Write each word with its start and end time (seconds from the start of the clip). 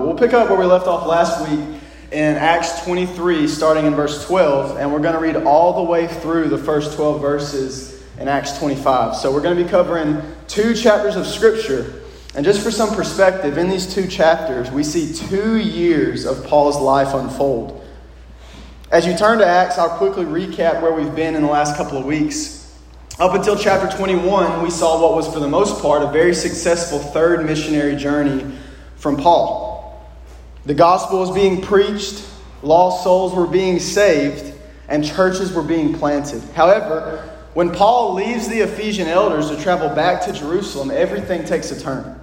We'll 0.00 0.18
pick 0.18 0.32
up 0.32 0.48
where 0.48 0.58
we 0.58 0.66
left 0.66 0.86
off 0.86 1.06
last 1.06 1.48
week 1.48 1.80
in 2.12 2.36
Acts 2.36 2.84
23, 2.84 3.48
starting 3.48 3.86
in 3.86 3.94
verse 3.94 4.26
12, 4.26 4.78
and 4.78 4.92
we're 4.92 5.00
going 5.00 5.14
to 5.14 5.20
read 5.20 5.36
all 5.44 5.84
the 5.84 5.90
way 5.90 6.06
through 6.06 6.48
the 6.48 6.58
first 6.58 6.96
12 6.96 7.20
verses 7.20 8.02
in 8.18 8.28
Acts 8.28 8.58
25. 8.58 9.16
So 9.16 9.32
we're 9.32 9.40
going 9.40 9.56
to 9.56 9.64
be 9.64 9.68
covering 9.68 10.22
two 10.48 10.74
chapters 10.74 11.16
of 11.16 11.26
Scripture. 11.26 12.02
And 12.34 12.44
just 12.44 12.62
for 12.62 12.70
some 12.70 12.94
perspective, 12.94 13.58
in 13.58 13.68
these 13.68 13.92
two 13.92 14.06
chapters, 14.06 14.70
we 14.70 14.84
see 14.84 15.12
two 15.12 15.56
years 15.56 16.26
of 16.26 16.44
Paul's 16.44 16.78
life 16.78 17.14
unfold. 17.14 17.84
As 18.90 19.06
you 19.06 19.16
turn 19.16 19.38
to 19.38 19.46
Acts, 19.46 19.78
I'll 19.78 19.96
quickly 19.96 20.24
recap 20.24 20.80
where 20.80 20.92
we've 20.92 21.14
been 21.14 21.34
in 21.34 21.42
the 21.42 21.48
last 21.48 21.76
couple 21.76 21.98
of 21.98 22.04
weeks. 22.04 22.56
Up 23.18 23.34
until 23.34 23.56
chapter 23.56 23.94
21, 23.96 24.62
we 24.62 24.70
saw 24.70 25.00
what 25.00 25.14
was, 25.14 25.26
for 25.32 25.40
the 25.40 25.48
most 25.48 25.80
part, 25.80 26.02
a 26.02 26.08
very 26.12 26.34
successful 26.34 26.98
third 26.98 27.44
missionary 27.44 27.96
journey 27.96 28.44
from 28.96 29.16
Paul. 29.16 29.65
The 30.66 30.74
gospel 30.74 31.20
was 31.20 31.30
being 31.30 31.62
preached, 31.62 32.26
lost 32.62 33.04
souls 33.04 33.32
were 33.32 33.46
being 33.46 33.78
saved, 33.78 34.52
and 34.88 35.04
churches 35.04 35.52
were 35.52 35.62
being 35.62 35.94
planted. 35.94 36.42
However, 36.54 37.32
when 37.54 37.70
Paul 37.70 38.14
leaves 38.14 38.48
the 38.48 38.60
Ephesian 38.60 39.06
elders 39.06 39.48
to 39.48 39.62
travel 39.62 39.88
back 39.88 40.22
to 40.22 40.32
Jerusalem, 40.32 40.90
everything 40.90 41.44
takes 41.44 41.70
a 41.70 41.80
turn. 41.80 42.20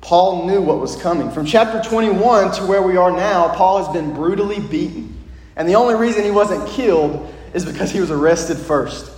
Paul 0.00 0.46
knew 0.46 0.62
what 0.62 0.78
was 0.78 0.94
coming. 0.94 1.30
From 1.32 1.44
chapter 1.44 1.82
21 1.82 2.52
to 2.52 2.66
where 2.66 2.82
we 2.82 2.96
are 2.96 3.10
now, 3.10 3.52
Paul 3.54 3.84
has 3.84 3.92
been 3.92 4.14
brutally 4.14 4.60
beaten. 4.60 5.18
And 5.56 5.68
the 5.68 5.74
only 5.74 5.96
reason 5.96 6.22
he 6.22 6.30
wasn't 6.30 6.66
killed 6.68 7.34
is 7.52 7.64
because 7.64 7.90
he 7.90 8.00
was 8.00 8.12
arrested 8.12 8.58
first. 8.58 9.10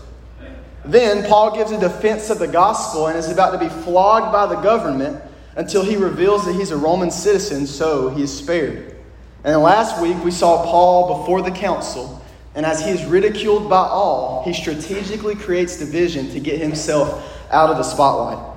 Then 0.87 1.25
Paul 1.29 1.55
gives 1.55 1.71
a 1.71 1.79
defense 1.79 2.31
of 2.31 2.39
the 2.39 2.49
gospel 2.49 3.09
and 3.09 3.17
is 3.17 3.31
about 3.31 3.51
to 3.53 3.59
be 3.59 3.69
flogged 3.69 4.33
by 4.33 4.47
the 4.47 4.61
government 4.61 5.23
until 5.57 5.85
he 5.85 5.97
reveals 5.97 6.45
that 6.47 6.55
he's 6.55 6.71
a 6.71 6.77
Roman 6.77 7.11
citizen, 7.11 7.67
so 7.67 8.09
he 8.11 8.23
is 8.23 8.37
spared. 8.37 8.97
And 9.45 9.61
last 9.61 10.01
week 10.01 10.23
we 10.25 10.31
saw 10.31 10.65
Paul 10.65 11.21
before 11.21 11.43
the 11.43 11.51
council, 11.51 12.23
and 12.55 12.65
as 12.65 12.85
he 12.85 12.91
is 12.91 13.05
ridiculed 13.05 13.69
by 13.69 13.87
all, 13.87 14.43
he 14.45 14.53
strategically 14.53 15.35
creates 15.35 15.79
division 15.79 16.31
to 16.31 16.41
get 16.41 16.61
himself 16.61 17.29
out 17.51 17.71
of 17.71 17.77
the 17.77 17.83
spotlight. 17.83 18.49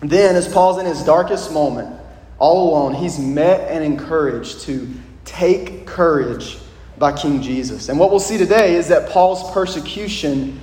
Then, 0.00 0.36
as 0.36 0.46
Paul's 0.46 0.78
in 0.78 0.86
his 0.86 1.02
darkest 1.02 1.52
moment, 1.52 1.98
all 2.38 2.70
alone, 2.70 2.94
he's 2.94 3.18
met 3.18 3.70
and 3.70 3.82
encouraged 3.82 4.60
to 4.62 4.88
take 5.24 5.86
courage 5.86 6.58
by 6.98 7.12
King 7.12 7.42
Jesus. 7.42 7.88
And 7.88 7.98
what 7.98 8.10
we'll 8.10 8.20
see 8.20 8.38
today 8.38 8.76
is 8.76 8.88
that 8.88 9.08
Paul's 9.10 9.50
persecution 9.52 10.60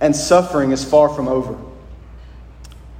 and 0.00 0.16
suffering 0.16 0.72
is 0.72 0.84
far 0.84 1.08
from 1.08 1.28
over. 1.28 1.58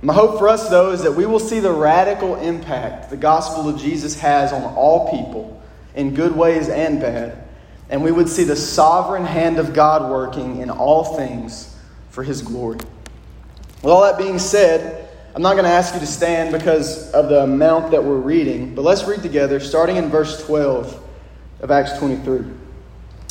My 0.02 0.14
hope 0.14 0.38
for 0.38 0.48
us, 0.48 0.70
though, 0.70 0.92
is 0.92 1.02
that 1.02 1.12
we 1.12 1.26
will 1.26 1.38
see 1.38 1.60
the 1.60 1.72
radical 1.72 2.36
impact 2.36 3.10
the 3.10 3.16
gospel 3.16 3.68
of 3.68 3.78
Jesus 3.78 4.18
has 4.20 4.52
on 4.52 4.62
all 4.74 5.10
people, 5.10 5.60
in 5.94 6.14
good 6.14 6.34
ways 6.34 6.68
and 6.68 7.00
bad, 7.00 7.46
and 7.90 8.02
we 8.02 8.10
would 8.10 8.28
see 8.28 8.44
the 8.44 8.56
sovereign 8.56 9.26
hand 9.26 9.58
of 9.58 9.74
God 9.74 10.10
working 10.10 10.60
in 10.60 10.70
all 10.70 11.16
things 11.16 11.76
for 12.10 12.22
his 12.22 12.40
glory. 12.40 12.78
With 13.82 13.92
all 13.92 14.02
that 14.02 14.16
being 14.16 14.38
said, 14.38 15.08
I'm 15.34 15.42
not 15.42 15.52
going 15.52 15.64
to 15.64 15.70
ask 15.70 15.92
you 15.92 16.00
to 16.00 16.06
stand 16.06 16.52
because 16.52 17.10
of 17.12 17.28
the 17.28 17.42
amount 17.42 17.90
that 17.90 18.02
we're 18.02 18.16
reading, 18.16 18.74
but 18.74 18.82
let's 18.82 19.04
read 19.04 19.22
together, 19.22 19.60
starting 19.60 19.96
in 19.96 20.08
verse 20.08 20.44
12 20.46 21.08
of 21.60 21.70
Acts 21.70 21.98
23. 21.98 22.46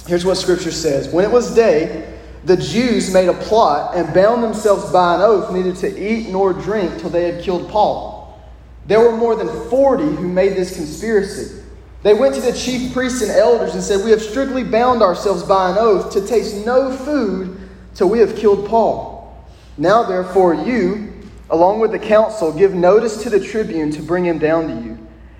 Here's 0.06 0.23
what 0.23 0.36
Scripture 0.36 0.72
says 0.72 1.09
When 1.09 1.26
it 1.26 1.31
was 1.31 1.56
day, 1.56 2.19
the 2.44 2.56
Jews 2.56 3.14
made 3.14 3.28
a 3.28 3.34
plot 3.34 3.95
and 3.95 4.14
bound 4.14 4.44
themselves 4.44 4.92
by 4.92 5.16
an 5.16 5.22
oath 5.22 5.52
neither 5.52 5.73
to 5.73 6.12
eat 6.12 6.30
nor 6.30 6.54
drink 6.54 7.00
till 7.00 7.09
they 7.09 7.30
had 7.30 7.44
killed 7.44 7.70
Paul. 7.70 8.40
There 8.86 9.00
were 9.00 9.16
more 9.16 9.36
than 9.36 9.70
40 9.70 10.04
who 10.04 10.28
made 10.28 10.56
this 10.56 10.76
conspiracy. 10.76 11.62
They 12.02 12.14
went 12.14 12.36
to 12.36 12.42
the 12.42 12.54
chief 12.54 12.94
priests 12.94 13.22
and 13.22 13.32
elders 13.32 13.73
and 13.73 13.84
said, 13.84 14.06
We 14.06 14.12
have 14.12 14.22
strictly 14.22 14.64
bound 14.64 15.02
ourselves 15.02 15.44
by 15.44 15.72
an 15.72 15.78
oath 15.78 16.14
to 16.14 16.26
taste 16.26 16.66
no 16.66 16.95
food 16.95 17.60
till 17.94 18.10
we 18.10 18.20
have 18.20 18.38
killed 18.38 18.67
Paul. 18.70 19.45
Now, 19.78 20.04
therefore, 20.04 20.54
you, 20.54 21.14
along 21.49 21.82
with 21.82 21.92
the 21.92 21.99
council, 21.99 22.54
give 22.54 22.73
notice 22.73 23.22
to 23.23 23.30
the 23.30 23.39
tribune 23.39 23.92
to 23.92 24.02
bring 24.02 24.26
him 24.26 24.39
down 24.39 24.67
to 24.67 24.83
you, 24.86 24.98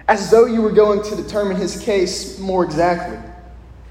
as 0.10 0.30
though 0.30 0.46
you 0.46 0.62
were 0.62 0.72
going 0.72 1.02
to 1.04 1.16
determine 1.16 1.56
his 1.56 1.80
case 1.82 2.38
more 2.40 2.66
exactly. 2.66 3.18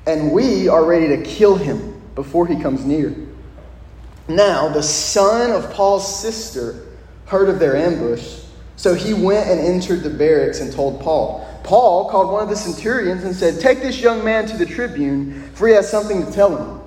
And 0.07 0.31
we 0.31 0.69
are 0.69 0.85
ready 0.85 1.09
to 1.09 1.23
kill 1.23 1.57
him 1.57 1.98
before 2.19 2.49
he 2.49 2.61
comes 2.61 2.85
near. 2.85 3.15
Now, 4.27 4.69
the 4.69 4.83
son 4.83 5.53
of 5.53 5.73
Paul's 5.73 6.21
sister 6.21 6.89
heard 7.27 7.49
of 7.49 7.61
their 7.61 7.77
ambush, 7.77 8.41
so 8.75 8.93
he 8.93 9.15
went 9.15 9.49
and 9.49 9.61
entered 9.61 10.03
the 10.03 10.11
barracks 10.11 10.59
and 10.59 10.73
told 10.73 11.01
Paul. 11.01 11.49
Paul 11.63 12.11
called 12.11 12.33
one 12.33 12.43
of 12.43 12.49
the 12.49 12.57
centurions 12.57 13.23
and 13.23 13.37
said, 13.37 13.61
Take 13.61 13.83
this 13.83 14.01
young 14.01 14.25
man 14.25 14.49
to 14.49 14.57
the 14.57 14.67
tribune, 14.67 15.49
for 15.55 15.69
he 15.69 15.75
has 15.75 15.89
something 15.89 16.27
to 16.27 16.33
tell 16.33 16.57
him. 16.57 16.81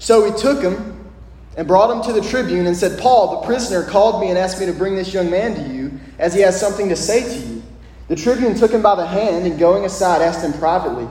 So 0.00 0.30
he 0.30 0.38
took 0.38 0.62
him 0.62 1.08
and 1.56 1.66
brought 1.66 1.90
him 1.90 2.02
to 2.02 2.20
the 2.20 2.28
tribune 2.28 2.66
and 2.66 2.76
said, 2.76 3.00
Paul, 3.00 3.40
the 3.40 3.46
prisoner, 3.46 3.84
called 3.84 4.20
me 4.20 4.28
and 4.28 4.36
asked 4.36 4.60
me 4.60 4.66
to 4.66 4.74
bring 4.74 4.96
this 4.96 5.14
young 5.14 5.30
man 5.30 5.54
to 5.54 5.74
you, 5.74 5.98
as 6.18 6.34
he 6.34 6.42
has 6.42 6.60
something 6.60 6.90
to 6.90 6.96
say 6.96 7.22
to 7.22 7.46
you. 7.46 7.62
The 8.08 8.16
tribune 8.16 8.54
took 8.54 8.70
him 8.70 8.82
by 8.82 8.96
the 8.96 9.06
hand 9.06 9.46
and 9.46 9.58
going 9.58 9.86
aside 9.86 10.20
asked 10.20 10.44
him 10.44 10.52
privately, 10.52 11.06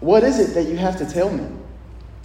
What 0.00 0.24
is 0.24 0.40
it 0.40 0.54
that 0.54 0.64
you 0.64 0.76
have 0.76 0.98
to 0.98 1.06
tell 1.06 1.30
me? 1.30 1.46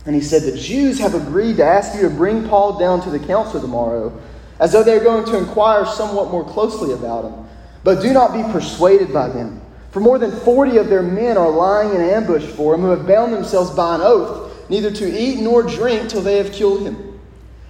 And 0.07 0.15
he 0.15 0.21
said, 0.21 0.43
The 0.43 0.57
Jews 0.57 0.99
have 0.99 1.13
agreed 1.13 1.57
to 1.57 1.65
ask 1.65 1.93
you 1.93 2.03
to 2.03 2.09
bring 2.09 2.47
Paul 2.47 2.79
down 2.79 3.01
to 3.01 3.09
the 3.09 3.19
council 3.19 3.59
tomorrow, 3.59 4.17
as 4.57 4.71
though 4.71 4.81
they 4.81 4.95
are 4.95 5.03
going 5.03 5.25
to 5.25 5.37
inquire 5.37 5.85
somewhat 5.85 6.31
more 6.31 6.45
closely 6.45 6.93
about 6.93 7.25
him. 7.25 7.45
But 7.83 8.01
do 8.01 8.13
not 8.13 8.33
be 8.33 8.41
persuaded 8.53 9.11
by 9.13 9.27
them. 9.27 9.61
For 9.91 9.99
more 9.99 10.17
than 10.17 10.31
40 10.31 10.77
of 10.77 10.87
their 10.87 11.03
men 11.03 11.37
are 11.37 11.49
lying 11.49 11.93
in 11.93 11.99
ambush 11.99 12.45
for 12.45 12.73
him, 12.73 12.81
who 12.81 12.91
have 12.91 13.05
bound 13.05 13.33
themselves 13.33 13.69
by 13.71 13.95
an 13.95 14.01
oath, 14.01 14.69
neither 14.69 14.91
to 14.91 15.19
eat 15.19 15.41
nor 15.41 15.61
drink 15.61 16.09
till 16.09 16.21
they 16.21 16.37
have 16.37 16.53
killed 16.53 16.83
him. 16.83 17.19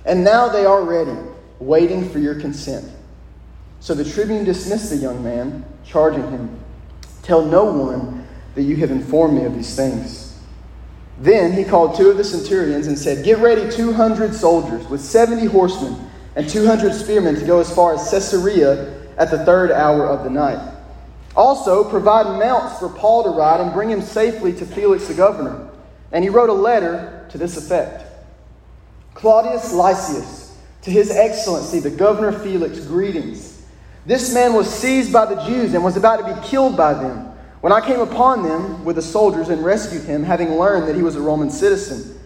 And 0.05 0.23
now 0.23 0.47
they 0.47 0.65
are 0.65 0.83
ready, 0.83 1.17
waiting 1.57 2.07
for 2.07 2.19
your 2.19 2.39
consent. 2.39 2.87
So 3.79 3.95
the 3.95 4.05
tribune 4.05 4.43
dismissed 4.43 4.91
the 4.91 4.97
young 4.97 5.23
man, 5.23 5.65
charging 5.83 6.29
him, 6.29 6.59
Tell 7.23 7.43
no 7.43 7.65
one 7.65 8.27
that 8.53 8.61
you 8.61 8.75
have 8.77 8.91
informed 8.91 9.39
me 9.39 9.45
of 9.45 9.55
these 9.55 9.75
things. 9.75 10.26
Then 11.19 11.51
he 11.53 11.63
called 11.63 11.95
two 11.95 12.09
of 12.09 12.17
the 12.17 12.23
centurions 12.23 12.87
and 12.87 12.97
said, 12.97 13.25
Get 13.25 13.39
ready 13.39 13.69
200 13.71 14.33
soldiers 14.35 14.87
with 14.87 15.01
70 15.01 15.45
horsemen 15.45 16.09
and 16.35 16.47
200 16.47 16.93
spearmen 16.93 17.35
to 17.35 17.45
go 17.45 17.59
as 17.59 17.73
far 17.73 17.95
as 17.95 18.11
Caesarea 18.11 18.93
at 19.17 19.31
the 19.31 19.43
third 19.43 19.71
hour 19.71 20.05
of 20.05 20.23
the 20.23 20.29
night. 20.29 20.75
Also, 21.35 21.87
provide 21.87 22.39
mounts 22.39 22.79
for 22.79 22.89
Paul 22.89 23.23
to 23.23 23.29
ride 23.29 23.61
and 23.61 23.73
bring 23.73 23.89
him 23.89 24.01
safely 24.01 24.53
to 24.53 24.65
Felix 24.65 25.07
the 25.07 25.13
governor. 25.13 25.69
And 26.11 26.23
he 26.23 26.29
wrote 26.29 26.49
a 26.49 26.53
letter 26.53 27.27
to 27.29 27.37
this 27.37 27.57
effect 27.57 28.05
Claudius 29.13 29.73
Lysias, 29.73 30.55
to 30.83 30.91
his 30.91 31.09
excellency, 31.09 31.79
the 31.79 31.89
governor 31.89 32.31
Felix, 32.31 32.79
greetings. 32.81 33.63
This 34.05 34.33
man 34.33 34.53
was 34.53 34.69
seized 34.69 35.11
by 35.11 35.25
the 35.25 35.43
Jews 35.43 35.73
and 35.73 35.83
was 35.83 35.97
about 35.97 36.25
to 36.25 36.35
be 36.35 36.47
killed 36.47 36.77
by 36.77 36.93
them. 36.93 37.33
When 37.61 37.73
I 37.73 37.81
came 37.81 37.99
upon 37.99 38.43
them 38.43 38.85
with 38.85 38.97
the 38.97 39.01
soldiers 39.01 39.49
and 39.49 39.63
rescued 39.65 40.03
him, 40.03 40.23
having 40.23 40.55
learned 40.55 40.87
that 40.87 40.95
he 40.95 41.01
was 41.01 41.15
a 41.15 41.21
Roman 41.21 41.49
citizen, 41.49 42.19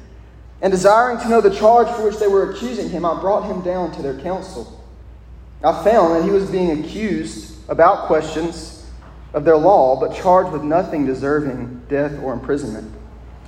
and 0.61 0.71
desiring 0.71 1.19
to 1.19 1.29
know 1.29 1.41
the 1.41 1.55
charge 1.55 1.87
for 1.89 2.05
which 2.05 2.17
they 2.17 2.27
were 2.27 2.51
accusing 2.51 2.89
him, 2.89 3.05
I 3.05 3.19
brought 3.19 3.45
him 3.45 3.61
down 3.61 3.91
to 3.93 4.01
their 4.01 4.19
council. 4.19 4.83
I 5.63 5.83
found 5.83 6.15
that 6.15 6.23
he 6.23 6.31
was 6.31 6.49
being 6.49 6.83
accused 6.83 7.55
about 7.69 8.07
questions 8.07 8.89
of 9.33 9.45
their 9.45 9.57
law, 9.57 9.99
but 9.99 10.15
charged 10.15 10.51
with 10.51 10.63
nothing 10.63 11.05
deserving 11.05 11.83
death 11.87 12.19
or 12.21 12.33
imprisonment. 12.33 12.91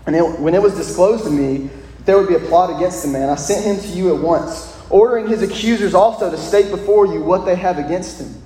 And 0.05 0.15
it, 0.15 0.39
when 0.39 0.55
it 0.55 0.61
was 0.61 0.75
disclosed 0.75 1.25
to 1.25 1.29
me 1.29 1.69
that 1.97 2.05
there 2.05 2.17
would 2.17 2.27
be 2.27 2.35
a 2.35 2.39
plot 2.39 2.75
against 2.75 3.03
the 3.03 3.09
man, 3.09 3.29
I 3.29 3.35
sent 3.35 3.65
him 3.65 3.77
to 3.79 3.97
you 3.97 4.15
at 4.15 4.21
once, 4.21 4.77
ordering 4.89 5.27
his 5.27 5.41
accusers 5.41 5.93
also 5.93 6.31
to 6.31 6.37
state 6.37 6.71
before 6.71 7.07
you 7.07 7.21
what 7.21 7.45
they 7.45 7.55
have 7.55 7.77
against 7.77 8.21
him. 8.21 8.41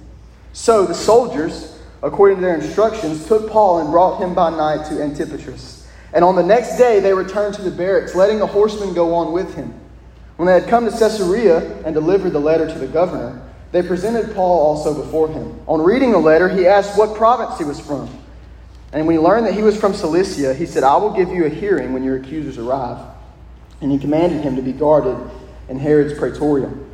So 0.54 0.86
the 0.86 0.96
soldiers, 0.96 1.76
according 2.03 2.38
to 2.38 2.41
their 2.41 2.56
instructions, 2.56 3.25
took 3.28 3.50
Paul 3.50 3.80
and 3.80 3.90
brought 3.90 4.22
him 4.22 4.34
by 4.34 4.50
night 4.50 4.86
to 4.89 4.95
Antipatris. 4.95 5.86
And 6.13 6.24
on 6.24 6.36
the 6.36 6.44
next 6.44 6.77
day 6.77 7.00
they 7.00 7.13
returned 7.13 7.56
to 7.56 7.62
the 7.62 7.71
barracks, 7.71 8.16
letting 8.16 8.39
the 8.39 8.48
horsemen 8.48 8.94
go 8.94 9.13
on 9.13 9.31
with 9.31 9.56
him. 9.56 9.74
When 10.38 10.48
they 10.48 10.54
had 10.54 10.69
come 10.69 10.86
to 10.86 10.92
Caesarea 10.92 11.83
and 11.83 11.94
delivered 11.94 12.31
the 12.31 12.39
letter 12.39 12.68
to 12.68 12.80
the 12.80 12.88
governor, 12.88 13.42
they 13.71 13.81
presented 13.81 14.33
Paul 14.33 14.60
also 14.60 14.94
before 14.94 15.27
him. 15.27 15.60
On 15.68 15.81
reading 15.81 16.12
the 16.12 16.19
letter, 16.19 16.48
he 16.48 16.68
asked 16.68 16.98
what 16.98 17.16
province 17.16 17.57
he 17.57 17.66
was 17.66 17.80
from. 17.80 18.10
And 18.94 19.06
when 19.06 19.16
he 19.16 19.19
learned 19.19 19.45
that 19.48 19.54
he 19.54 19.62
was 19.62 19.77
from 19.77 19.94
Cilicia, 19.94 20.54
he 20.54 20.66
said, 20.66 20.83
I 20.83 20.95
will 20.95 21.12
give 21.12 21.30
you 21.30 21.45
a 21.45 21.50
hearing 21.50 21.92
when 21.92 22.04
your 22.04 22.18
accusers 22.18 22.57
arrive. 22.57 23.06
And 23.81 23.92
he 23.92 23.98
commanded 23.98 24.42
him 24.42 24.56
to 24.56 24.62
be 24.62 24.71
guarded 24.71 25.18
in 25.68 25.77
Herod's 25.77 26.18
praetorium. 26.18 26.87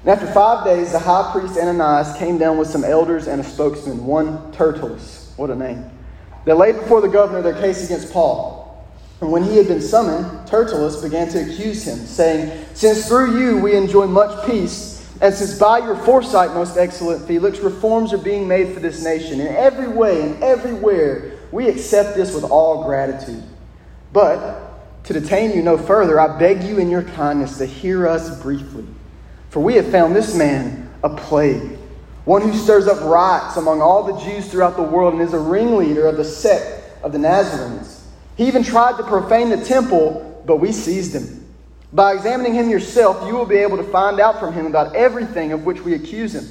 And 0.00 0.08
after 0.08 0.26
five 0.32 0.64
days, 0.64 0.92
the 0.92 0.98
high 0.98 1.30
priest 1.32 1.58
Ananias 1.58 2.16
came 2.16 2.38
down 2.38 2.56
with 2.56 2.68
some 2.68 2.84
elders 2.84 3.26
and 3.26 3.40
a 3.40 3.44
spokesman, 3.44 4.06
one 4.06 4.52
Tertullus. 4.52 5.32
What 5.36 5.50
a 5.50 5.54
name. 5.54 5.90
They 6.46 6.54
laid 6.54 6.76
before 6.76 7.02
the 7.02 7.08
governor 7.08 7.42
their 7.42 7.60
case 7.60 7.84
against 7.84 8.12
Paul. 8.12 8.60
And 9.20 9.30
when 9.30 9.42
he 9.42 9.58
had 9.58 9.68
been 9.68 9.82
summoned, 9.82 10.48
Tertullus 10.48 11.02
began 11.02 11.28
to 11.28 11.42
accuse 11.42 11.86
him, 11.86 11.98
saying, 11.98 12.64
Since 12.72 13.08
through 13.08 13.38
you 13.38 13.58
we 13.58 13.76
enjoy 13.76 14.06
much 14.06 14.46
peace, 14.46 15.06
And 15.20 15.34
since 15.34 15.58
by 15.58 15.78
your 15.78 15.96
foresight, 15.96 16.54
most 16.54 16.78
excellent 16.78 17.26
Felix, 17.26 17.58
reforms 17.58 18.14
are 18.14 18.18
being 18.18 18.48
made 18.48 18.72
for 18.72 18.80
this 18.80 19.04
nation 19.04 19.38
in 19.38 19.48
every 19.48 19.88
way 19.88 20.22
and 20.22 20.42
everywhere, 20.42 21.32
we 21.52 21.68
accept 21.68 22.16
this 22.16 22.34
with 22.34 22.44
all 22.44 22.84
gratitude. 22.84 23.42
But 24.14 25.04
to 25.04 25.12
detain 25.12 25.54
you 25.54 25.62
no 25.62 25.76
further, 25.76 26.18
I 26.18 26.38
beg 26.38 26.62
you 26.62 26.78
in 26.78 26.88
your 26.88 27.02
kindness 27.02 27.58
to 27.58 27.66
hear 27.66 28.08
us 28.08 28.40
briefly. 28.40 28.86
For 29.50 29.60
we 29.60 29.74
have 29.74 29.90
found 29.90 30.14
this 30.14 30.34
man 30.34 30.88
a 31.02 31.10
plague, 31.10 31.76
one 32.24 32.42
who 32.42 32.52
stirs 32.56 32.86
up 32.86 33.02
riots 33.02 33.56
among 33.56 33.82
all 33.82 34.04
the 34.04 34.18
Jews 34.20 34.48
throughout 34.48 34.76
the 34.76 34.82
world 34.82 35.12
and 35.12 35.22
is 35.22 35.32
a 35.32 35.38
ringleader 35.38 36.06
of 36.06 36.16
the 36.16 36.24
sect 36.24 36.84
of 37.02 37.12
the 37.12 37.18
Nazarenes. 37.18 38.06
He 38.36 38.46
even 38.46 38.62
tried 38.62 38.96
to 38.96 39.02
profane 39.02 39.50
the 39.50 39.62
temple, 39.62 40.42
but 40.46 40.56
we 40.56 40.70
seized 40.70 41.14
him. 41.14 41.48
By 41.92 42.14
examining 42.14 42.54
him 42.54 42.70
yourself, 42.70 43.26
you 43.26 43.34
will 43.34 43.44
be 43.44 43.56
able 43.56 43.76
to 43.76 43.82
find 43.82 44.20
out 44.20 44.38
from 44.38 44.54
him 44.54 44.66
about 44.66 44.94
everything 44.94 45.50
of 45.50 45.64
which 45.64 45.80
we 45.80 45.94
accuse 45.94 46.34
him. 46.34 46.46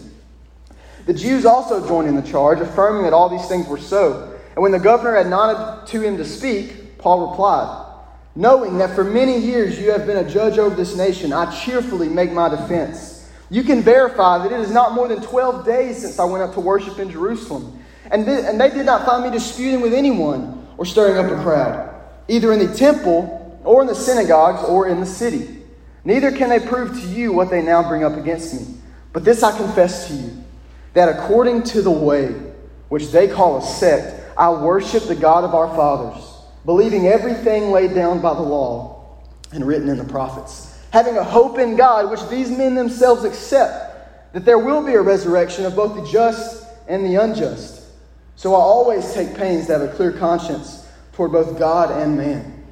The 1.06 1.14
Jews 1.14 1.46
also 1.46 1.88
joined 1.88 2.10
in 2.10 2.16
the 2.16 2.22
charge, 2.22 2.60
affirming 2.60 3.04
that 3.04 3.14
all 3.14 3.30
these 3.30 3.48
things 3.48 3.68
were 3.68 3.80
so. 3.80 4.38
And 4.56 4.62
when 4.62 4.74
the 4.74 4.80
governor 4.80 5.16
had 5.16 5.28
nodded 5.28 5.88
to 5.88 6.02
him 6.02 6.18
to 6.18 6.26
speak, 6.26 6.98
Paul 6.98 7.30
replied, 7.30 7.89
Knowing 8.36 8.78
that 8.78 8.96
for 8.96 9.04
many 9.04 9.38
years 9.38 9.80
you 9.80 9.92
have 9.92 10.06
been 10.06 10.18
a 10.18 10.30
judge 10.30 10.58
over 10.58 10.76
this 10.76 10.96
nation, 10.96 11.34
I 11.34 11.54
cheerfully 11.64 12.10
make 12.10 12.32
my 12.32 12.50
defense. 12.50 13.30
You 13.50 13.64
can 13.64 13.82
verify 13.82 14.38
that 14.40 14.52
it 14.52 14.60
is 14.60 14.72
not 14.72 14.94
more 14.94 15.08
than 15.08 15.22
12 15.22 15.66
days 15.66 16.02
since 16.02 16.20
I 16.20 16.26
went 16.26 16.44
up 16.44 16.54
to 16.54 16.60
worship 16.60 17.00
in 17.00 17.10
Jerusalem. 17.10 17.84
And, 18.12 18.26
th- 18.26 18.46
and 18.46 18.62
they 18.62 18.70
did 18.70 18.86
not 18.86 19.06
find 19.06 19.24
me 19.24 19.32
disputing 19.32 19.82
with 19.82 19.94
anyone 19.94 20.68
or 20.78 20.86
stirring 20.86 21.18
up 21.18 21.32
a 21.32 21.42
crowd, 21.42 21.94
either 22.28 22.54
in 22.54 22.60
the 22.60 22.74
temple 22.74 23.36
or 23.64 23.82
in 23.82 23.88
the 23.88 23.96
synagogues, 23.96 24.64
or 24.68 24.88
in 24.88 25.00
the 25.00 25.06
city. 25.06 25.64
Neither 26.06 26.32
can 26.32 26.50
they 26.50 26.60
prove 26.60 26.94
to 26.94 27.08
you 27.08 27.34
what 27.34 27.50
they 27.50 27.62
now 27.62 27.88
bring 27.88 28.04
up 28.04 28.16
against 28.16 28.54
me. 28.54 28.76
But 29.12 29.26
this 29.26 29.44
I 29.44 29.56
confess 29.56 30.08
to 30.08 30.14
you 30.14 30.44
that 30.94 31.10
according 31.10 31.64
to 31.64 31.82
the 31.82 31.92
way 31.92 32.30
which 32.88 33.12
they 33.12 33.28
call 33.28 33.58
a 33.58 33.62
sect, 33.62 34.24
I 34.38 34.50
worship 34.50 35.04
the 35.04 35.16
God 35.16 35.44
of 35.44 35.54
our 35.54 35.68
fathers, 35.76 36.24
believing 36.66 37.08
everything 37.08 37.72
laid 37.72 37.94
down 37.94 38.22
by 38.22 38.34
the 38.34 38.42
law 38.42 39.18
and 39.52 39.66
written 39.66 39.90
in 39.90 39.98
the 39.98 40.04
prophets, 40.04 40.80
having 40.92 41.18
a 41.18 41.24
hope 41.24 41.58
in 41.58 41.76
God, 41.76 42.10
which 42.12 42.28
these 42.30 42.50
men 42.50 42.76
themselves 42.76 43.24
accept, 43.24 44.34
that 44.34 44.46
there 44.46 44.60
will 44.60 44.86
be 44.86 44.94
a 44.94 45.02
resurrection 45.02 45.66
of 45.66 45.76
both 45.76 45.96
the 45.96 46.12
just 46.12 46.66
and 46.88 47.06
the 47.06 47.16
unjust. 47.16 47.84
So 48.36 48.54
I 48.54 48.60
always 48.60 49.14
take 49.14 49.36
pains 49.36 49.68
to 49.68 49.74
have 49.78 49.82
a 49.82 49.94
clear 49.94 50.12
conscience 50.12 50.88
toward 51.14 51.32
both 51.32 51.58
God 51.60 51.92
and 51.92 52.18
man. 52.18 52.64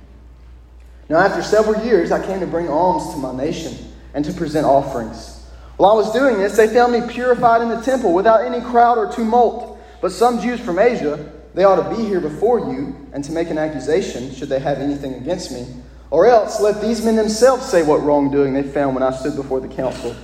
Now, 1.10 1.18
after 1.18 1.42
several 1.42 1.86
years, 1.86 2.12
I 2.12 2.26
came 2.26 2.40
to 2.42 2.48
bring 2.48 2.70
alms 2.70 3.14
to 3.14 3.18
my 3.20 3.36
nation 3.36 3.78
and 4.14 4.26
to 4.26 4.34
present 4.34 4.66
offerings. 4.66 5.46
While 5.78 5.92
I 5.92 5.96
was 5.96 6.12
doing 6.12 6.38
this, 6.38 6.58
they 6.58 6.68
found 6.68 6.92
me 6.92 7.02
purified 7.08 7.62
in 7.62 7.70
the 7.70 7.82
temple 7.82 8.14
without 8.14 8.44
any 8.44 8.62
crowd 8.62 8.98
or 8.98 9.12
tumult. 9.12 9.80
But 10.02 10.12
some 10.12 10.42
Jews 10.42 10.60
from 10.60 10.80
Asia, 10.80 11.32
they 11.58 11.64
ought 11.64 11.90
to 11.90 11.96
be 11.96 12.04
here 12.06 12.22
before 12.22 12.60
you 12.72 12.96
and 13.14 13.24
to 13.24 13.32
make 13.32 13.50
an 13.50 13.58
accusation, 13.58 14.32
should 14.32 14.48
they 14.48 14.60
have 14.60 14.78
anything 14.78 15.16
against 15.16 15.52
me. 15.52 15.66
Or 16.12 16.28
else 16.28 16.62
let 16.62 16.84
these 16.84 17.04
men 17.04 17.16
themselves 17.16 17.66
say 17.66 17.82
what 17.82 18.04
wrongdoing 18.04 18.54
they 18.54 18.62
found 18.62 18.94
when 18.94 19.02
I 19.02 19.12
stood 19.12 19.36
before 19.36 19.60
the 19.60 19.68
council. 19.68 20.16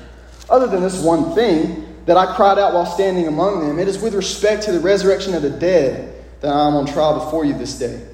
Other 0.48 0.68
than 0.68 0.84
this 0.84 1.04
one 1.04 1.34
thing 1.34 2.04
that 2.06 2.18
I 2.18 2.36
cried 2.36 2.60
out 2.60 2.76
while 2.76 2.86
standing 2.86 3.28
among 3.28 3.68
them, 3.68 3.80
it 3.80 3.88
is 3.88 3.98
with 3.98 4.14
respect 4.14 4.62
to 4.66 4.72
the 4.72 4.80
resurrection 4.80 5.34
of 5.34 5.42
the 5.42 5.50
dead 5.50 6.24
that 6.42 6.54
I 6.54 6.68
am 6.68 6.76
on 6.76 6.86
trial 6.86 7.26
before 7.26 7.46
you 7.46 7.58
this 7.58 7.80
day. 7.80 8.06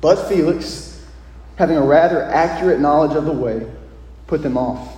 But 0.00 0.28
Felix, 0.28 1.04
having 1.56 1.76
a 1.76 1.82
rather 1.82 2.22
accurate 2.22 2.78
knowledge 2.78 3.16
of 3.16 3.24
the 3.24 3.32
way, 3.32 3.66
put 4.28 4.40
them 4.40 4.56
off, 4.56 4.94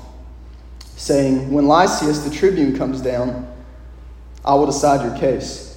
saying, 0.97 1.51
When 1.51 1.67
Lysias 1.67 2.25
the 2.25 2.31
tribune 2.31 2.77
comes 2.77 3.01
down, 3.01 3.51
I 4.45 4.53
will 4.53 4.67
decide 4.67 5.03
your 5.03 5.19
case. 5.19 5.76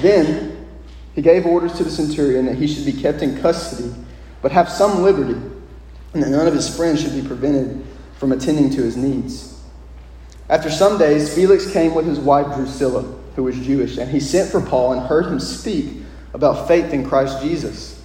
Then 0.00 0.66
he 1.14 1.22
gave 1.22 1.46
orders 1.46 1.72
to 1.74 1.84
the 1.84 1.90
centurion 1.90 2.46
that 2.46 2.56
he 2.56 2.66
should 2.66 2.84
be 2.84 2.92
kept 2.92 3.22
in 3.22 3.40
custody, 3.40 3.92
but 4.42 4.52
have 4.52 4.68
some 4.68 5.02
liberty, 5.02 5.40
and 6.12 6.22
that 6.22 6.28
none 6.28 6.46
of 6.46 6.54
his 6.54 6.74
friends 6.74 7.02
should 7.02 7.14
be 7.14 7.26
prevented 7.26 7.84
from 8.18 8.32
attending 8.32 8.70
to 8.70 8.82
his 8.82 8.96
needs. 8.96 9.60
After 10.48 10.70
some 10.70 10.98
days, 10.98 11.34
Felix 11.34 11.70
came 11.72 11.94
with 11.94 12.06
his 12.06 12.20
wife 12.20 12.54
Drusilla, 12.54 13.02
who 13.34 13.44
was 13.44 13.58
Jewish, 13.58 13.98
and 13.98 14.10
he 14.10 14.20
sent 14.20 14.50
for 14.50 14.60
Paul 14.60 14.92
and 14.92 15.02
heard 15.02 15.26
him 15.26 15.40
speak 15.40 16.02
about 16.34 16.68
faith 16.68 16.92
in 16.92 17.08
Christ 17.08 17.42
Jesus. 17.42 18.02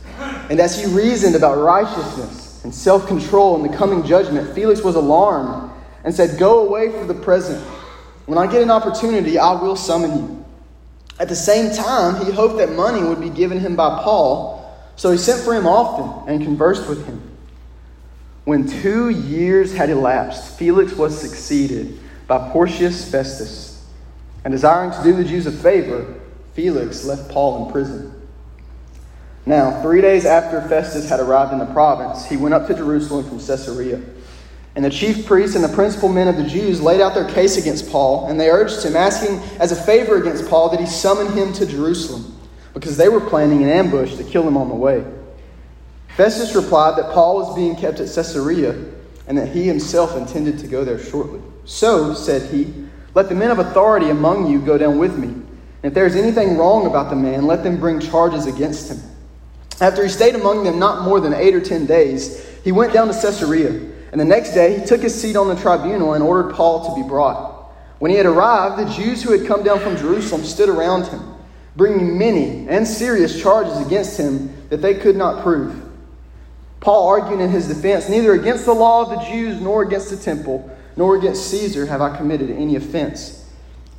And 0.49 0.59
as 0.59 0.79
he 0.79 0.91
reasoned 0.91 1.35
about 1.35 1.57
righteousness 1.57 2.63
and 2.63 2.73
self 2.73 3.07
control 3.07 3.61
and 3.61 3.71
the 3.71 3.77
coming 3.77 4.03
judgment, 4.05 4.53
Felix 4.55 4.81
was 4.81 4.95
alarmed 4.95 5.71
and 6.03 6.13
said, 6.13 6.39
Go 6.39 6.67
away 6.67 6.91
for 6.91 7.05
the 7.05 7.13
present. 7.13 7.63
When 8.25 8.37
I 8.37 8.51
get 8.51 8.61
an 8.61 8.71
opportunity, 8.71 9.37
I 9.37 9.53
will 9.53 9.75
summon 9.75 10.17
you. 10.17 10.40
At 11.21 11.29
the 11.29 11.35
same 11.35 11.71
time, 11.71 12.25
he 12.25 12.31
hoped 12.31 12.57
that 12.57 12.71
money 12.71 13.03
would 13.03 13.21
be 13.21 13.29
given 13.29 13.59
him 13.59 13.75
by 13.75 14.01
Paul, 14.01 14.75
so 14.95 15.11
he 15.11 15.19
sent 15.19 15.43
for 15.43 15.53
him 15.53 15.67
often 15.67 16.27
and 16.27 16.43
conversed 16.43 16.89
with 16.89 17.05
him. 17.05 17.21
When 18.45 18.67
two 18.67 19.09
years 19.09 19.71
had 19.71 19.91
elapsed, 19.91 20.57
Felix 20.57 20.93
was 20.93 21.15
succeeded 21.15 21.99
by 22.25 22.49
Porcius 22.49 23.07
Festus. 23.11 23.85
And 24.43 24.51
desiring 24.51 24.89
to 24.89 25.03
do 25.03 25.13
the 25.13 25.23
Jews 25.23 25.45
a 25.45 25.51
favor, 25.51 26.11
Felix 26.53 27.05
left 27.05 27.29
Paul 27.29 27.67
in 27.67 27.71
prison. 27.71 28.27
Now, 29.45 29.79
three 29.83 30.01
days 30.01 30.25
after 30.25 30.59
Festus 30.67 31.07
had 31.07 31.19
arrived 31.19 31.53
in 31.53 31.59
the 31.59 31.71
province, 31.71 32.25
he 32.25 32.35
went 32.35 32.55
up 32.55 32.65
to 32.65 32.73
Jerusalem 32.73 33.25
from 33.25 33.37
Caesarea. 33.37 34.01
And 34.75 34.85
the 34.85 34.89
chief 34.89 35.25
priests 35.25 35.55
and 35.55 35.63
the 35.63 35.73
principal 35.75 36.07
men 36.07 36.29
of 36.29 36.37
the 36.37 36.45
Jews 36.45 36.81
laid 36.81 37.01
out 37.01 37.13
their 37.13 37.29
case 37.29 37.57
against 37.57 37.89
Paul, 37.89 38.27
and 38.27 38.39
they 38.39 38.49
urged 38.49 38.83
him, 38.83 38.95
asking 38.95 39.39
as 39.59 39.71
a 39.71 39.75
favor 39.75 40.15
against 40.15 40.47
Paul 40.47 40.69
that 40.69 40.79
he 40.79 40.85
summon 40.85 41.33
him 41.33 41.51
to 41.53 41.65
Jerusalem, 41.65 42.37
because 42.73 42.95
they 42.95 43.09
were 43.09 43.19
planning 43.19 43.63
an 43.63 43.69
ambush 43.69 44.15
to 44.15 44.23
kill 44.23 44.47
him 44.47 44.55
on 44.55 44.69
the 44.69 44.75
way. 44.75 45.05
Festus 46.15 46.55
replied 46.55 46.97
that 46.97 47.11
Paul 47.11 47.37
was 47.37 47.55
being 47.55 47.75
kept 47.75 47.99
at 47.99 48.13
Caesarea, 48.13 48.81
and 49.27 49.37
that 49.37 49.49
he 49.49 49.67
himself 49.67 50.15
intended 50.15 50.57
to 50.59 50.67
go 50.67 50.85
there 50.85 50.99
shortly. 50.99 51.41
So, 51.65 52.13
said 52.13 52.49
he, 52.49 52.73
let 53.13 53.27
the 53.27 53.35
men 53.35 53.51
of 53.51 53.59
authority 53.59 54.09
among 54.09 54.49
you 54.49 54.59
go 54.59 54.77
down 54.77 54.97
with 54.97 55.17
me. 55.17 55.27
And 55.27 55.89
if 55.89 55.93
there 55.93 56.05
is 56.05 56.15
anything 56.15 56.57
wrong 56.57 56.85
about 56.85 57.09
the 57.09 57.15
man, 57.15 57.45
let 57.45 57.63
them 57.63 57.77
bring 57.77 57.99
charges 57.99 58.45
against 58.45 58.89
him. 58.89 59.01
After 59.81 60.03
he 60.03 60.09
stayed 60.09 60.35
among 60.35 60.63
them 60.63 60.79
not 60.79 61.03
more 61.03 61.19
than 61.19 61.33
eight 61.33 61.55
or 61.55 61.61
ten 61.61 61.85
days, 61.85 62.45
he 62.63 62.71
went 62.71 62.93
down 62.93 63.07
to 63.07 63.13
Caesarea. 63.13 63.90
And 64.11 64.19
the 64.19 64.25
next 64.25 64.53
day 64.53 64.79
he 64.79 64.85
took 64.85 65.01
his 65.01 65.19
seat 65.19 65.35
on 65.35 65.47
the 65.47 65.55
tribunal 65.55 66.13
and 66.13 66.23
ordered 66.23 66.53
Paul 66.53 66.89
to 66.89 67.01
be 67.01 67.07
brought. 67.07 67.71
When 67.99 68.11
he 68.11 68.17
had 68.17 68.25
arrived, 68.25 68.79
the 68.79 68.93
Jews 68.93 69.23
who 69.23 69.31
had 69.31 69.47
come 69.47 69.63
down 69.63 69.79
from 69.79 69.95
Jerusalem 69.95 70.43
stood 70.43 70.69
around 70.69 71.07
him, 71.07 71.21
bringing 71.75 72.17
many 72.17 72.67
and 72.67 72.87
serious 72.87 73.39
charges 73.39 73.77
against 73.85 74.19
him 74.19 74.53
that 74.69 74.81
they 74.81 74.95
could 74.95 75.15
not 75.15 75.43
prove. 75.43 75.89
Paul 76.79 77.07
argued 77.07 77.39
in 77.39 77.51
his 77.51 77.67
defense 77.67 78.09
Neither 78.09 78.33
against 78.33 78.65
the 78.65 78.73
law 78.73 79.03
of 79.03 79.09
the 79.09 79.25
Jews, 79.29 79.61
nor 79.61 79.83
against 79.83 80.09
the 80.09 80.17
temple, 80.17 80.69
nor 80.97 81.15
against 81.15 81.49
Caesar 81.51 81.85
have 81.85 82.01
I 82.01 82.17
committed 82.17 82.49
any 82.49 82.75
offense. 82.75 83.49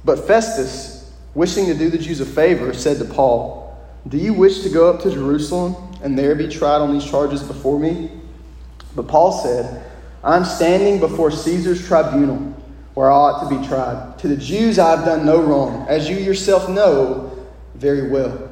But 0.05 0.27
Festus, 0.27 1.13
wishing 1.35 1.67
to 1.67 1.75
do 1.75 1.89
the 1.89 1.99
Jews 1.99 2.21
a 2.21 2.27
favor, 2.27 2.75
said 2.75 2.99
to 2.99 3.05
Paul, 3.05 3.63
do 4.09 4.19
you 4.19 4.35
wish 4.35 4.63
to 4.63 4.69
go 4.69 4.91
up 4.91 5.01
to 5.03 5.11
Jerusalem 5.13 5.77
and 6.03 6.19
there 6.19 6.35
be 6.35 6.49
tried 6.49 6.79
on 6.79 6.93
these 6.93 7.09
charges 7.09 7.43
before 7.43 7.79
me? 7.79 8.11
But 8.97 9.07
Paul 9.07 9.31
said, 9.31 9.92
I'm 10.25 10.45
standing 10.45 11.01
before 11.01 11.31
Caesar's 11.31 11.87
tribunal 11.87 12.37
where 12.95 13.11
I 13.11 13.15
ought 13.15 13.49
to 13.49 13.59
be 13.59 13.67
tried. 13.67 14.19
To 14.21 14.29
the 14.29 14.37
Jews 14.37 14.79
I 14.79 14.97
have 14.97 15.05
done 15.05 15.27
no 15.27 15.41
wrong, 15.43 15.87
as 15.89 16.09
you 16.09 16.17
yourself 16.17 16.69
know 16.69 17.47
very 17.75 18.11
well. 18.11 18.51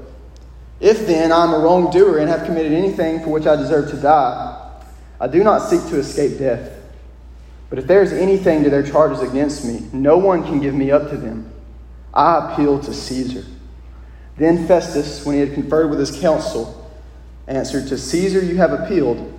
If 0.81 1.07
then 1.07 1.31
I 1.31 1.45
am 1.45 1.53
a 1.53 1.59
wrongdoer 1.59 2.19
and 2.19 2.29
have 2.29 2.47
committed 2.47 2.73
anything 2.73 3.21
for 3.23 3.29
which 3.29 3.47
I 3.47 3.55
deserve 3.57 3.91
to 3.91 3.97
die, 3.97 4.57
I 5.21 5.29
do 5.29 5.45
not 5.45 5.69
seek 5.69 5.81
to 5.91 5.99
escape 5.99 6.39
death. 6.39 6.79
But 7.69 7.79
if 7.79 7.87
there 7.87 8.03
is 8.03 8.13
anything 8.13 8.65
to 8.65 8.71
their 8.71 8.83
charges 8.83 9.21
against 9.21 9.65
me, 9.65 9.87
no 9.93 10.17
one 10.17 10.43
can 10.43 10.59
give 10.61 10.75
me 10.75 10.91
up 10.91 11.11
to 11.11 11.17
them. 11.17 11.53
I 12.13 12.53
appeal 12.53 12.81
to 12.81 12.93
Caesar. 12.93 13.45
Then 14.37 14.67
Festus, 14.67 15.25
when 15.25 15.35
he 15.35 15.41
had 15.41 15.53
conferred 15.53 15.91
with 15.91 16.01
his 16.01 16.19
council, 16.19 16.91
answered, 17.47 17.87
To 17.89 17.99
Caesar 17.99 18.43
you 18.43 18.57
have 18.57 18.73
appealed, 18.73 19.30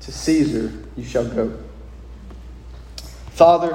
to 0.00 0.12
Caesar 0.12 0.72
you 0.96 1.04
shall 1.04 1.26
go. 1.26 1.58
Father, 3.30 3.70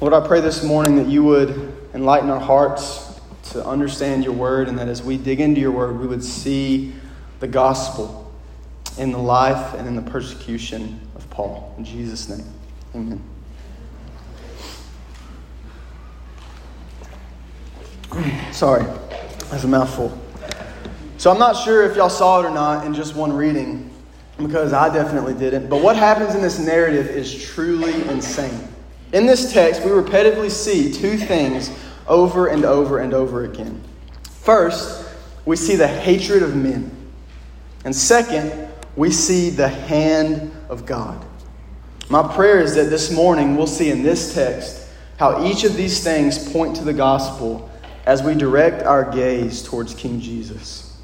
Lord, 0.00 0.12
I 0.12 0.26
pray 0.26 0.40
this 0.40 0.64
morning 0.64 0.96
that 0.96 1.06
you 1.06 1.22
would 1.24 1.72
enlighten 1.94 2.28
our 2.28 2.40
hearts 2.40 3.20
to 3.50 3.64
understand 3.64 4.24
your 4.24 4.32
word, 4.32 4.68
and 4.68 4.78
that 4.78 4.88
as 4.88 5.02
we 5.02 5.16
dig 5.16 5.40
into 5.40 5.60
your 5.60 5.70
word, 5.70 6.00
we 6.00 6.06
would 6.06 6.24
see 6.24 6.92
the 7.40 7.46
gospel 7.46 8.32
in 8.98 9.12
the 9.12 9.18
life 9.18 9.74
and 9.74 9.86
in 9.86 9.94
the 9.94 10.02
persecution 10.02 11.00
of 11.14 11.28
Paul. 11.30 11.74
In 11.78 11.84
Jesus' 11.84 12.28
name, 12.28 12.52
amen. 12.94 13.22
Sorry, 18.52 18.84
that's 19.50 19.64
a 19.64 19.68
mouthful. 19.68 20.18
So 21.16 21.30
I'm 21.30 21.38
not 21.38 21.52
sure 21.52 21.88
if 21.88 21.96
y'all 21.96 22.10
saw 22.10 22.40
it 22.40 22.46
or 22.46 22.50
not 22.50 22.86
in 22.86 22.92
just 22.92 23.14
one 23.14 23.32
reading, 23.32 23.93
because 24.38 24.72
I 24.72 24.92
definitely 24.92 25.34
didn't. 25.34 25.68
But 25.68 25.82
what 25.82 25.96
happens 25.96 26.34
in 26.34 26.42
this 26.42 26.58
narrative 26.58 27.08
is 27.08 27.44
truly 27.52 27.94
insane. 28.08 28.68
In 29.12 29.26
this 29.26 29.52
text, 29.52 29.84
we 29.84 29.90
repetitively 29.90 30.50
see 30.50 30.92
two 30.92 31.16
things 31.16 31.70
over 32.08 32.48
and 32.48 32.64
over 32.64 32.98
and 32.98 33.14
over 33.14 33.44
again. 33.44 33.80
First, 34.40 35.06
we 35.44 35.56
see 35.56 35.76
the 35.76 35.86
hatred 35.86 36.42
of 36.42 36.56
men. 36.56 36.90
And 37.84 37.94
second, 37.94 38.68
we 38.96 39.10
see 39.10 39.50
the 39.50 39.68
hand 39.68 40.52
of 40.68 40.86
God. 40.86 41.24
My 42.10 42.34
prayer 42.34 42.60
is 42.60 42.74
that 42.74 42.90
this 42.90 43.10
morning 43.10 43.56
we'll 43.56 43.66
see 43.66 43.90
in 43.90 44.02
this 44.02 44.34
text 44.34 44.86
how 45.18 45.44
each 45.44 45.64
of 45.64 45.76
these 45.76 46.02
things 46.02 46.50
point 46.52 46.76
to 46.76 46.84
the 46.84 46.92
gospel 46.92 47.70
as 48.06 48.22
we 48.22 48.34
direct 48.34 48.82
our 48.84 49.10
gaze 49.10 49.62
towards 49.62 49.94
King 49.94 50.20
Jesus. 50.20 51.00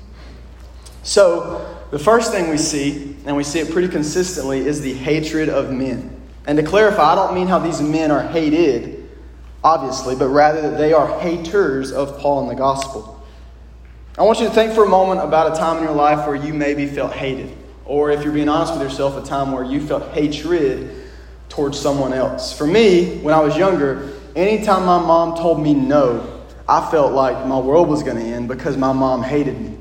So, 1.02 1.79
the 1.90 1.98
first 1.98 2.32
thing 2.32 2.48
we 2.50 2.56
see, 2.56 3.16
and 3.26 3.36
we 3.36 3.44
see 3.44 3.60
it 3.60 3.70
pretty 3.70 3.88
consistently, 3.88 4.60
is 4.60 4.80
the 4.80 4.94
hatred 4.94 5.48
of 5.48 5.72
men. 5.72 6.16
And 6.46 6.56
to 6.58 6.64
clarify, 6.64 7.12
I 7.12 7.14
don't 7.14 7.34
mean 7.34 7.46
how 7.46 7.58
these 7.58 7.80
men 7.80 8.10
are 8.10 8.22
hated, 8.22 9.08
obviously, 9.62 10.16
but 10.16 10.28
rather 10.28 10.62
that 10.62 10.78
they 10.78 10.92
are 10.92 11.20
haters 11.20 11.92
of 11.92 12.18
Paul 12.18 12.42
and 12.42 12.50
the 12.50 12.54
gospel. 12.54 13.24
I 14.18 14.22
want 14.22 14.40
you 14.40 14.46
to 14.46 14.52
think 14.52 14.72
for 14.72 14.84
a 14.84 14.88
moment 14.88 15.20
about 15.20 15.52
a 15.52 15.58
time 15.58 15.78
in 15.78 15.84
your 15.84 15.94
life 15.94 16.26
where 16.26 16.36
you 16.36 16.52
maybe 16.52 16.86
felt 16.86 17.12
hated. 17.12 17.56
Or 17.84 18.10
if 18.10 18.22
you're 18.22 18.32
being 18.32 18.48
honest 18.48 18.72
with 18.72 18.82
yourself, 18.82 19.16
a 19.16 19.26
time 19.26 19.52
where 19.52 19.64
you 19.64 19.84
felt 19.84 20.12
hatred 20.12 20.94
towards 21.48 21.78
someone 21.78 22.12
else. 22.12 22.56
For 22.56 22.66
me, 22.66 23.18
when 23.18 23.34
I 23.34 23.40
was 23.40 23.56
younger, 23.56 24.12
anytime 24.36 24.86
my 24.86 24.98
mom 24.98 25.36
told 25.36 25.60
me 25.60 25.74
no, 25.74 26.44
I 26.68 26.88
felt 26.90 27.12
like 27.12 27.46
my 27.46 27.58
world 27.58 27.88
was 27.88 28.02
going 28.02 28.16
to 28.16 28.22
end 28.22 28.46
because 28.46 28.76
my 28.76 28.92
mom 28.92 29.22
hated 29.22 29.60
me. 29.60 29.76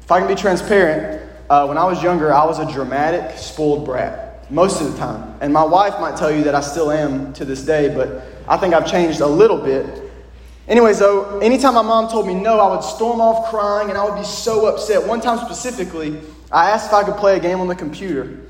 If 0.00 0.12
I 0.12 0.20
can 0.20 0.28
be 0.28 0.34
transparent, 0.34 1.23
uh, 1.50 1.66
when 1.66 1.78
I 1.78 1.84
was 1.84 2.02
younger, 2.02 2.32
I 2.32 2.44
was 2.44 2.58
a 2.58 2.72
dramatic, 2.72 3.36
spoiled 3.38 3.84
brat 3.84 4.50
most 4.50 4.80
of 4.80 4.92
the 4.92 4.98
time. 4.98 5.36
And 5.40 5.52
my 5.52 5.64
wife 5.64 5.98
might 6.00 6.16
tell 6.16 6.30
you 6.30 6.44
that 6.44 6.54
I 6.54 6.60
still 6.60 6.90
am 6.90 7.32
to 7.34 7.44
this 7.44 7.64
day, 7.64 7.94
but 7.94 8.22
I 8.48 8.56
think 8.56 8.74
I've 8.74 8.90
changed 8.90 9.20
a 9.20 9.26
little 9.26 9.58
bit. 9.58 9.86
Anyways, 10.66 10.98
though, 10.98 11.38
anytime 11.40 11.74
my 11.74 11.82
mom 11.82 12.08
told 12.08 12.26
me 12.26 12.34
no, 12.34 12.58
I 12.58 12.74
would 12.74 12.84
storm 12.84 13.20
off 13.20 13.50
crying 13.50 13.90
and 13.90 13.98
I 13.98 14.04
would 14.04 14.18
be 14.18 14.24
so 14.24 14.66
upset. 14.66 15.06
One 15.06 15.20
time 15.20 15.38
specifically, 15.38 16.18
I 16.50 16.70
asked 16.70 16.86
if 16.88 16.94
I 16.94 17.04
could 17.04 17.16
play 17.16 17.36
a 17.36 17.40
game 17.40 17.60
on 17.60 17.68
the 17.68 17.74
computer, 17.74 18.40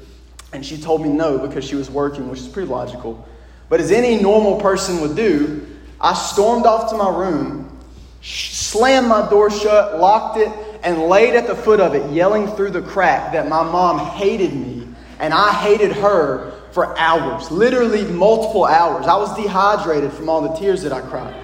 and 0.53 0.65
she 0.65 0.77
told 0.81 1.03
me 1.03 1.09
no 1.09 1.39
because 1.39 1.65
she 1.65 1.75
was 1.75 1.91
working, 1.91 2.29
which 2.29 2.41
is 2.41 2.49
pretty 2.49 2.69
logical. 2.69 3.27
But 3.69 3.81
as 3.81 3.91
any 3.91 4.23
normal 4.23 4.61
person 4.61 5.01
would 5.01 5.17
do, 5.17 5.67
I 6.01 6.15
stormed 6.15 6.67
off 6.67 6.91
to 6.91 6.97
my 6.97 7.09
room, 7.09 7.81
slammed 8.23 9.09
my 9.09 9.29
door 9.29 9.51
shut, 9.51 9.99
locked 9.99 10.39
it, 10.39 10.53
and 10.85 11.03
laid 11.05 11.35
at 11.35 11.47
the 11.47 11.57
foot 11.57 11.81
of 11.81 11.95
it, 11.95 12.11
yelling 12.13 12.47
through 12.49 12.71
the 12.71 12.83
crack 12.83 13.33
that 13.33 13.49
my 13.49 13.63
mom 13.63 13.99
hated 13.99 14.55
me 14.55 14.87
and 15.19 15.33
I 15.33 15.53
hated 15.53 15.93
her 15.93 16.53
for 16.73 16.99
hours 16.99 17.51
literally 17.51 18.05
multiple 18.05 18.65
hours. 18.65 19.07
I 19.07 19.17
was 19.17 19.35
dehydrated 19.37 20.13
from 20.13 20.29
all 20.29 20.43
the 20.43 20.55
tears 20.59 20.83
that 20.83 20.93
I 20.93 21.01
cried. 21.01 21.35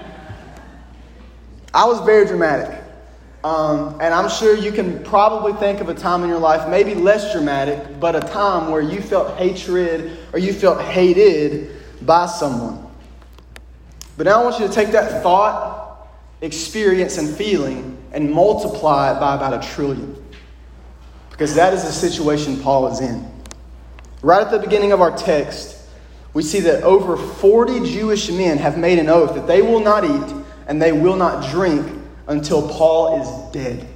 I 1.73 1.85
was 1.85 2.01
very 2.01 2.27
dramatic. 2.27 2.79
Um, 3.43 3.99
and 4.03 4.13
I'm 4.13 4.29
sure 4.29 4.55
you 4.55 4.71
can 4.71 5.03
probably 5.03 5.55
think 5.55 5.81
of 5.81 5.89
a 5.89 5.95
time 5.95 6.23
in 6.25 6.29
your 6.29 6.39
life, 6.39 6.69
maybe 6.69 6.95
less 6.95 7.33
dramatic, 7.33 7.99
but 7.99 8.15
a 8.15 8.21
time 8.21 8.71
where 8.71 8.83
you 8.83 9.01
felt 9.01 9.39
hatred 9.39 10.19
or 10.35 10.39
you 10.39 10.53
felt 10.53 10.83
hated 10.83 11.75
by 12.03 12.27
someone. 12.27 12.87
But 14.19 14.25
now 14.25 14.41
I 14.41 14.45
want 14.45 14.61
you 14.61 14.69
to 14.69 14.73
take 14.73 14.89
that 14.89 15.23
thought, 15.23 16.09
experience, 16.43 17.17
and 17.17 17.35
feeling 17.35 17.97
and 18.13 18.31
multiply 18.31 19.15
it 19.15 19.21
by 19.21 19.35
about 19.35 19.65
a 19.65 19.69
trillion. 19.69 20.17
Because 21.31 21.55
that 21.55 21.73
is 21.73 21.85
the 21.85 21.93
situation 21.93 22.61
Paul 22.61 22.89
is 22.89 23.01
in. 23.01 23.31
Right 24.23 24.43
at 24.43 24.51
the 24.51 24.59
beginning 24.59 24.93
of 24.93 25.01
our 25.01 25.17
text, 25.17 25.77
we 26.35 26.43
see 26.43 26.61
that 26.61 26.83
over 26.83 27.17
40 27.17 27.81
Jewish 27.91 28.31
men 28.31 28.59
have 28.59 28.79
made 28.79 28.99
an 28.99 29.09
oath 29.09 29.35
that 29.35 29.47
they 29.47 29.63
will 29.63 29.81
not 29.81 30.05
eat 30.05 30.37
and 30.67 30.81
they 30.81 30.93
will 30.93 31.17
not 31.17 31.51
drink 31.51 31.87
until 32.29 32.69
Paul 32.69 33.21
is 33.21 33.53
dead. 33.53 33.89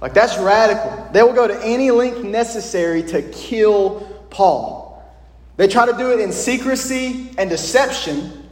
Like, 0.00 0.12
that's 0.12 0.36
radical. 0.38 1.08
They 1.12 1.22
will 1.22 1.32
go 1.32 1.46
to 1.46 1.58
any 1.64 1.90
length 1.90 2.22
necessary 2.22 3.02
to 3.04 3.22
kill 3.22 4.00
Paul. 4.30 5.04
They 5.56 5.68
try 5.68 5.86
to 5.86 5.96
do 5.96 6.12
it 6.12 6.20
in 6.20 6.32
secrecy 6.32 7.30
and 7.38 7.48
deception. 7.48 8.45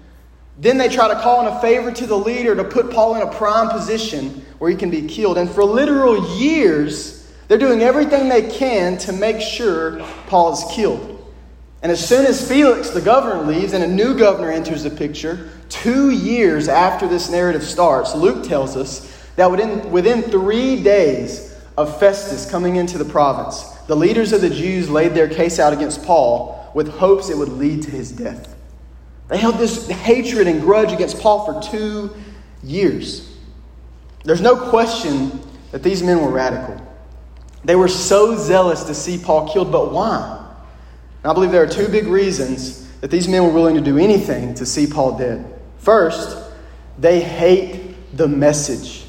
Then 0.59 0.79
they 0.79 0.89
try 0.89 1.09
to 1.09 1.21
call 1.21 1.47
in 1.47 1.53
a 1.53 1.61
favor 1.61 1.91
to 1.91 2.07
the 2.07 2.17
leader 2.17 2.55
to 2.55 2.65
put 2.65 2.91
Paul 2.91 3.17
in 3.17 3.23
a 3.23 3.33
prime 3.33 3.69
position 3.69 4.45
where 4.59 4.71
he 4.71 4.77
can 4.77 4.91
be 4.91 5.03
killed. 5.03 5.37
And 5.37 5.51
for 5.51 5.65
literal 5.65 6.39
years, 6.39 7.33
they're 7.49 7.59
doing 7.59 7.83
everything 7.83 8.29
they 8.29 8.49
can 8.49 8.97
to 8.99 9.13
make 9.13 9.41
sure 9.41 9.99
Paul 10.29 10.53
is 10.53 10.65
killed. 10.73 11.11
And 11.83 11.93
as 11.93 12.07
soon 12.07 12.25
as 12.25 12.49
Felix, 12.49 12.91
the 12.91 13.01
governor, 13.01 13.43
leaves 13.43 13.75
and 13.75 13.85
a 13.85 13.89
new 13.89 14.17
governor 14.17 14.51
enters 14.51 14.85
the 14.85 14.91
picture, 14.91 15.51
two 15.69 16.11
years 16.11 16.69
after 16.69 17.07
this 17.07 17.29
narrative 17.29 17.63
starts, 17.63 18.15
Luke 18.15 18.47
tells 18.47 18.77
us 18.77 19.11
that 19.37 19.51
within, 19.51 19.91
within 19.91 20.23
three 20.23 20.83
days 20.83 21.55
of 21.77 21.99
Festus 21.99 22.49
coming 22.51 22.77
into 22.77 22.97
the 22.97 23.05
province, 23.05 23.61
the 23.87 23.97
leaders 23.97 24.33
of 24.33 24.41
the 24.41 24.49
Jews 24.49 24.89
laid 24.89 25.13
their 25.13 25.29
case 25.29 25.59
out 25.59 25.73
against 25.73 26.05
Paul 26.05 26.71
with 26.75 26.89
hopes 26.89 27.29
it 27.29 27.37
would 27.37 27.51
lead 27.51 27.83
to 27.83 27.91
his 27.91 28.13
death. 28.13 28.54
They 29.29 29.39
held 29.39 29.57
this 29.57 29.89
hatred 29.89 30.47
and 30.47 30.61
grudge 30.61 30.93
against 30.93 31.21
Paul 31.21 31.45
for 31.47 31.71
two 31.71 32.15
years. 32.63 33.31
There's 34.25 34.41
no 34.41 34.57
question 34.71 35.41
that 35.71 35.83
these 35.83 36.03
men 36.03 36.21
were 36.21 36.31
radical. 36.31 36.81
They 37.65 37.77
were 37.77 37.89
so 37.89 38.37
zealous 38.37 38.85
to 38.85 38.95
see 38.95 39.19
Paul 39.19 39.53
killed, 39.53 39.73
but 39.73 39.93
why? 39.93 40.41
And 41.23 41.31
I 41.31 41.35
believe 41.35 41.51
there 41.51 41.63
are 41.63 41.67
two 41.67 41.89
big 41.89 42.07
reasons 42.07 42.87
that 43.01 43.11
these 43.11 43.29
men 43.29 43.43
were 43.43 43.53
willing 43.53 43.75
to 43.75 43.81
do 43.81 43.99
anything 43.99 44.55
to 44.55 44.67
see 44.67 44.87
Paul 44.87 45.19
dead. 45.19 45.45
First, 45.79 46.39
they 46.99 47.21
hate 47.21 48.17
the 48.17 48.29
message. 48.29 49.05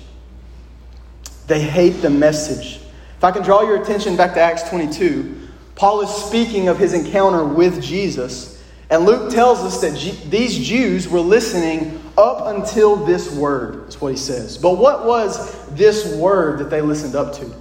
They 1.47 1.61
hate 1.61 2.01
the 2.01 2.09
message. 2.09 2.79
If 3.17 3.23
I 3.23 3.31
can 3.31 3.43
draw 3.43 3.61
your 3.61 3.81
attention 3.81 4.15
back 4.15 4.33
to 4.33 4.41
Acts 4.41 4.63
22, 4.69 5.49
Paul 5.75 6.01
is 6.01 6.09
speaking 6.09 6.67
of 6.67 6.79
his 6.79 6.93
encounter 6.93 7.45
with 7.45 7.81
Jesus. 7.81 8.54
And 8.89 9.05
Luke 9.05 9.31
tells 9.31 9.59
us 9.59 9.81
that 9.81 9.97
G- 9.97 10.19
these 10.29 10.57
Jews 10.57 11.07
were 11.07 11.19
listening 11.19 12.01
up 12.17 12.47
until 12.55 12.95
this 12.95 13.31
word, 13.31 13.89
is 13.89 13.99
what 13.99 14.11
he 14.11 14.17
says. 14.17 14.57
But 14.57 14.77
what 14.77 15.05
was 15.05 15.67
this 15.69 16.15
word 16.15 16.59
that 16.59 16.69
they 16.69 16.81
listened 16.81 17.15
up 17.15 17.33
to? 17.35 17.51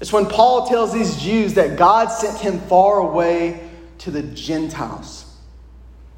It's 0.00 0.12
when 0.12 0.26
Paul 0.26 0.66
tells 0.66 0.92
these 0.92 1.16
Jews 1.16 1.54
that 1.54 1.78
God 1.78 2.08
sent 2.08 2.38
him 2.38 2.58
far 2.60 2.98
away 2.98 3.68
to 3.98 4.10
the 4.10 4.22
Gentiles. 4.22 5.24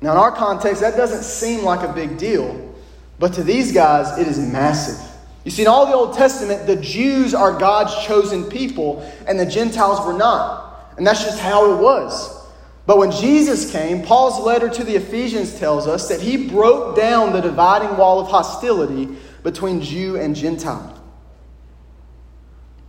Now, 0.00 0.12
in 0.12 0.18
our 0.18 0.32
context, 0.32 0.80
that 0.80 0.96
doesn't 0.96 1.22
seem 1.22 1.64
like 1.64 1.88
a 1.88 1.92
big 1.92 2.18
deal, 2.18 2.74
but 3.18 3.34
to 3.34 3.42
these 3.42 3.72
guys, 3.72 4.18
it 4.18 4.26
is 4.26 4.38
massive. 4.38 4.98
You 5.44 5.50
see, 5.50 5.62
in 5.62 5.68
all 5.68 5.86
the 5.86 5.94
Old 5.94 6.14
Testament, 6.14 6.66
the 6.66 6.76
Jews 6.76 7.32
are 7.32 7.56
God's 7.56 7.94
chosen 8.04 8.44
people, 8.44 9.00
and 9.28 9.38
the 9.38 9.46
Gentiles 9.46 10.04
were 10.04 10.12
not. 10.12 10.94
And 10.96 11.06
that's 11.06 11.22
just 11.22 11.38
how 11.38 11.72
it 11.72 11.80
was. 11.80 12.45
But 12.86 12.98
when 12.98 13.10
Jesus 13.10 13.70
came, 13.70 14.02
Paul's 14.02 14.44
letter 14.44 14.68
to 14.68 14.84
the 14.84 14.94
Ephesians 14.94 15.58
tells 15.58 15.88
us 15.88 16.08
that 16.08 16.20
he 16.20 16.48
broke 16.48 16.96
down 16.96 17.32
the 17.32 17.40
dividing 17.40 17.96
wall 17.96 18.20
of 18.20 18.28
hostility 18.28 19.08
between 19.42 19.82
Jew 19.82 20.16
and 20.16 20.36
Gentile. 20.36 20.92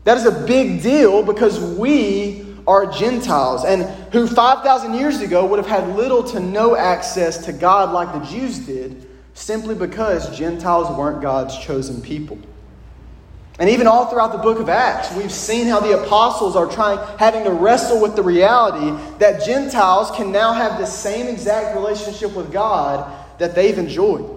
That 0.04 0.18
is 0.18 0.26
a 0.26 0.46
big 0.46 0.84
deal 0.84 1.24
because 1.24 1.60
we 1.60 2.46
are 2.68 2.86
Gentiles 2.86 3.64
and 3.66 3.84
who 4.14 4.28
5,000 4.28 4.94
years 4.94 5.22
ago 5.22 5.46
would 5.46 5.58
have 5.58 5.68
had 5.68 5.96
little 5.96 6.24
to 6.26 6.40
no 6.40 6.76
access 6.76 7.46
to 7.46 7.54
God 7.54 7.92
like 7.92 8.14
the 8.14 8.30
Jews 8.30 8.60
did 8.60 9.08
simply 9.34 9.74
because 9.74 10.38
Gentiles 10.38 10.96
weren't 10.98 11.22
God's 11.22 11.58
chosen 11.58 12.02
people. 12.02 12.38
And 13.60 13.70
even 13.70 13.88
all 13.88 14.06
throughout 14.06 14.32
the 14.32 14.38
book 14.38 14.60
of 14.60 14.70
Acts, 14.70 15.12
we've 15.16 15.32
seen 15.32 15.66
how 15.66 15.80
the 15.80 16.04
apostles 16.04 16.56
are 16.56 16.68
trying, 16.68 17.00
having 17.18 17.44
to 17.44 17.52
wrestle 17.52 18.00
with 18.00 18.16
the 18.16 18.22
reality 18.22 18.92
that 19.18 19.44
Gentiles 19.44 20.12
can 20.12 20.32
now 20.32 20.54
have 20.54 20.78
the 20.78 20.86
same 20.86 21.28
exact 21.28 21.76
relationship 21.76 22.36
with 22.36 22.52
God 22.52 23.12
that 23.40 23.56
they've 23.56 23.78
enjoyed. 23.78 24.30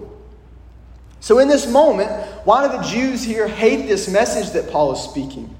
So, 1.19 1.37
in 1.37 1.47
this 1.47 1.67
moment, 1.67 2.09
why 2.45 2.67
do 2.67 2.75
the 2.75 2.83
Jews 2.83 3.23
here 3.23 3.47
hate 3.47 3.87
this 3.87 4.09
message 4.09 4.51
that 4.53 4.71
Paul 4.71 4.93
is 4.93 5.01
speaking? 5.01 5.55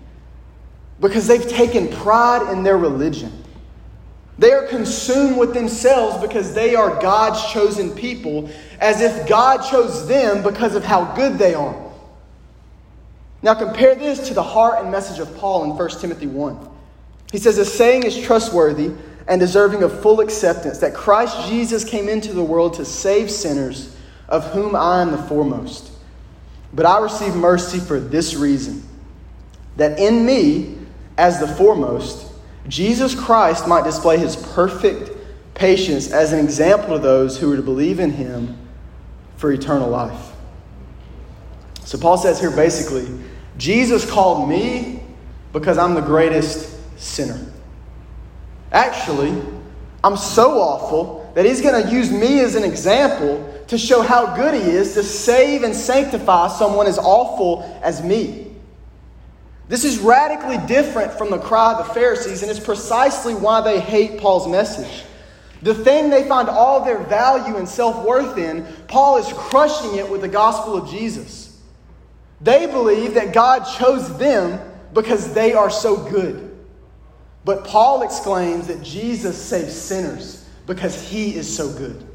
because 1.02 1.28
they've 1.28 1.50
taken 1.50 1.90
pride 1.90 2.54
in 2.54 2.64
their 2.64 2.78
religion. 2.78 3.32
They 4.38 4.54
are 4.54 4.68
consumed 4.68 5.38
with 5.38 5.54
themselves 5.54 6.22
because 6.26 6.54
they 6.54 6.76
are 6.76 7.02
God's 7.02 7.52
chosen 7.52 7.92
people, 7.92 8.50
as 8.80 9.02
if 9.02 9.28
God 9.28 9.58
chose 9.70 10.08
them 10.08 10.44
because 10.44 10.76
of 10.76 10.86
how 10.86 11.14
good 11.16 11.38
they 11.38 11.54
are. 11.54 11.91
Now, 13.44 13.56
compare 13.56 13.96
this 13.96 14.28
to 14.28 14.34
the 14.34 14.44
heart 14.44 14.82
and 14.82 14.92
message 14.92 15.20
of 15.20 15.36
Paul 15.38 15.64
in 15.64 15.72
1 15.72 15.90
Timothy 16.00 16.28
1. 16.28 16.70
He 17.32 17.38
says, 17.38 17.58
A 17.58 17.66
saying 17.66 18.04
is 18.04 18.20
trustworthy 18.20 18.92
and 19.28 19.40
deserving 19.40 19.84
of 19.84 20.02
full 20.02 20.20
acceptance 20.20 20.80
that 20.80 20.94
Christ 20.94 21.48
Jesus 21.48 21.84
came 21.84 22.08
into 22.08 22.34
the 22.34 22.44
world 22.44 22.76
to 22.76 22.86
save 22.86 23.32
sinners, 23.32 23.96
of 24.28 24.46
whom 24.52 24.76
I 24.76 25.02
am 25.02 25.12
the 25.12 25.18
foremost. 25.18 25.92
But 26.74 26.86
I 26.86 27.00
receive 27.00 27.36
mercy 27.36 27.80
for 27.80 28.00
this 28.00 28.36
reason 28.36 28.84
that 29.78 30.00
in 30.00 30.26
me, 30.26 30.78
as 31.18 31.40
the 31.40 31.48
foremost, 31.48 32.32
Jesus 32.68 33.16
Christ 33.16 33.68
might 33.68 33.84
display 33.84 34.18
his 34.18 34.36
perfect 34.36 35.12
patience 35.54 36.12
as 36.12 36.34
an 36.34 36.40
example 36.40 36.96
to 36.96 37.00
those 37.00 37.38
who 37.38 37.52
are 37.52 37.56
to 37.56 37.62
believe 37.62 38.00
in 38.00 38.12
him 38.12 38.58
for 39.38 39.52
eternal 39.52 39.90
life. 39.90 40.32
So 41.86 41.98
Paul 41.98 42.18
says 42.18 42.40
here 42.40 42.52
basically, 42.52 43.08
Jesus 43.62 44.10
called 44.10 44.50
me 44.50 45.04
because 45.54 45.78
I'm 45.78 45.94
the 45.94 46.02
greatest 46.02 47.00
sinner. 47.00 47.40
Actually, 48.72 49.40
I'm 50.04 50.18
so 50.18 50.60
awful 50.60 51.32
that 51.36 51.46
he's 51.46 51.62
going 51.62 51.84
to 51.84 51.92
use 51.92 52.10
me 52.12 52.40
as 52.40 52.56
an 52.56 52.64
example 52.64 53.64
to 53.68 53.78
show 53.78 54.02
how 54.02 54.36
good 54.36 54.56
he 54.56 54.68
is 54.68 54.96
to 54.96 55.04
save 55.04 55.62
and 55.62 55.76
sanctify 55.76 56.48
someone 56.48 56.88
as 56.88 56.98
awful 56.98 57.62
as 57.84 58.04
me. 58.04 58.48
This 59.68 59.86
is 59.86 60.00
radically 60.00 60.58
different 60.66 61.14
from 61.14 61.30
the 61.30 61.38
cry 61.38 61.74
of 61.74 61.88
the 61.88 61.94
Pharisees, 61.94 62.42
and 62.42 62.50
it's 62.50 62.60
precisely 62.60 63.36
why 63.36 63.62
they 63.62 63.80
hate 63.80 64.20
Paul's 64.20 64.48
message. 64.48 65.04
The 65.62 65.76
thing 65.76 66.10
they 66.10 66.28
find 66.28 66.50
all 66.50 66.84
their 66.84 66.98
value 66.98 67.58
and 67.58 67.70
self 67.70 68.04
worth 68.04 68.40
in, 68.40 68.66
Paul 68.88 69.18
is 69.18 69.32
crushing 69.34 70.00
it 70.00 70.10
with 70.10 70.22
the 70.22 70.28
gospel 70.28 70.76
of 70.76 70.90
Jesus. 70.90 71.41
They 72.44 72.66
believe 72.66 73.14
that 73.14 73.34
God 73.34 73.64
chose 73.78 74.18
them 74.18 74.60
because 74.94 75.34
they 75.34 75.54
are 75.54 75.70
so 75.70 75.98
good. 75.98 76.48
But 77.46 77.66
Paul 77.66 78.04
exclaims 78.04 78.68
that 78.68 78.84
Jesus 78.84 79.40
saves 79.42 79.74
sinners 79.74 80.48
because 80.68 81.02
he 81.02 81.36
is 81.36 81.56
so 81.56 81.72
good. 81.72 82.08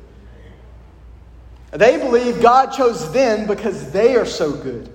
They 1.73 1.99
believe 1.99 2.41
God 2.41 2.73
chose 2.73 3.13
them 3.13 3.47
because 3.47 3.91
they 3.93 4.17
are 4.17 4.27
so 4.27 4.53
good. 4.53 4.89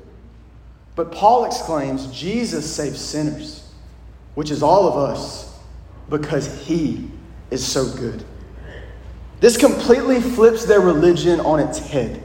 But 0.96 1.12
Paul 1.12 1.46
exclaims, 1.46 2.08
Jesus 2.08 2.74
saves 2.74 3.00
sinners, 3.00 3.72
which 4.36 4.52
is 4.52 4.64
all 4.64 4.88
of 4.88 4.98
us, 4.98 5.60
because 6.10 6.66
he 6.66 7.10
is 7.50 7.66
so 7.66 7.86
good. 7.96 8.24
This 9.40 9.58
completely 9.58 10.22
flips 10.22 10.66
their 10.66 10.82
religion 10.82 11.40
on 11.40 11.60
its 11.60 11.80
head. 11.80 12.22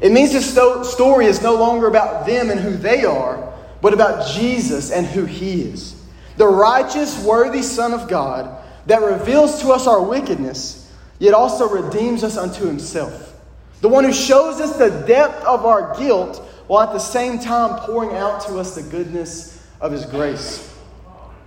It 0.00 0.12
means 0.12 0.32
the 0.32 0.84
story 0.84 1.26
is 1.26 1.42
no 1.42 1.54
longer 1.54 1.86
about 1.86 2.26
them 2.26 2.50
and 2.50 2.60
who 2.60 2.76
they 2.76 3.04
are, 3.04 3.52
but 3.82 3.92
about 3.92 4.34
Jesus 4.34 4.90
and 4.90 5.06
who 5.06 5.24
he 5.24 5.62
is. 5.62 5.94
The 6.36 6.46
righteous, 6.46 7.22
worthy 7.24 7.62
Son 7.62 7.92
of 7.92 8.08
God 8.08 8.62
that 8.86 9.02
reveals 9.02 9.60
to 9.60 9.72
us 9.72 9.86
our 9.86 10.02
wickedness, 10.02 10.90
yet 11.18 11.34
also 11.34 11.68
redeems 11.68 12.24
us 12.24 12.36
unto 12.36 12.66
himself. 12.66 13.34
The 13.80 13.88
one 13.88 14.04
who 14.04 14.12
shows 14.12 14.60
us 14.60 14.76
the 14.76 15.04
depth 15.06 15.44
of 15.44 15.64
our 15.64 15.96
guilt 15.98 16.38
while 16.66 16.86
at 16.86 16.92
the 16.92 16.98
same 16.98 17.38
time 17.38 17.80
pouring 17.80 18.16
out 18.16 18.42
to 18.46 18.58
us 18.58 18.74
the 18.74 18.82
goodness 18.82 19.66
of 19.80 19.90
His 19.90 20.04
grace. 20.06 20.72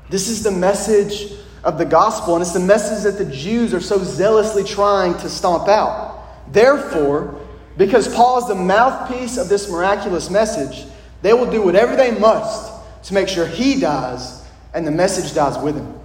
This 0.09 0.27
is 0.27 0.43
the 0.43 0.51
message 0.51 1.31
of 1.63 1.77
the 1.77 1.85
gospel, 1.85 2.35
and 2.35 2.41
it's 2.41 2.53
the 2.53 2.59
message 2.59 3.03
that 3.03 3.23
the 3.23 3.31
Jews 3.31 3.73
are 3.73 3.79
so 3.79 3.99
zealously 3.99 4.63
trying 4.63 5.13
to 5.19 5.29
stomp 5.29 5.69
out. 5.69 6.51
Therefore, 6.51 7.39
because 7.77 8.13
Paul 8.13 8.39
is 8.39 8.47
the 8.47 8.55
mouthpiece 8.55 9.37
of 9.37 9.49
this 9.49 9.69
miraculous 9.69 10.29
message, 10.29 10.85
they 11.21 11.33
will 11.33 11.49
do 11.49 11.61
whatever 11.61 11.95
they 11.95 12.11
must 12.11 12.71
to 13.03 13.13
make 13.13 13.27
sure 13.27 13.47
he 13.47 13.79
dies 13.79 14.45
and 14.73 14.85
the 14.85 14.91
message 14.91 15.33
dies 15.33 15.57
with 15.57 15.75
him. 15.75 15.99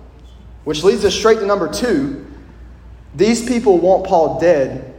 Which 0.65 0.83
leads 0.83 1.05
us 1.05 1.15
straight 1.15 1.39
to 1.39 1.47
number 1.47 1.73
two. 1.73 2.27
These 3.15 3.47
people 3.49 3.79
want 3.79 4.07
Paul 4.07 4.39
dead 4.39 4.95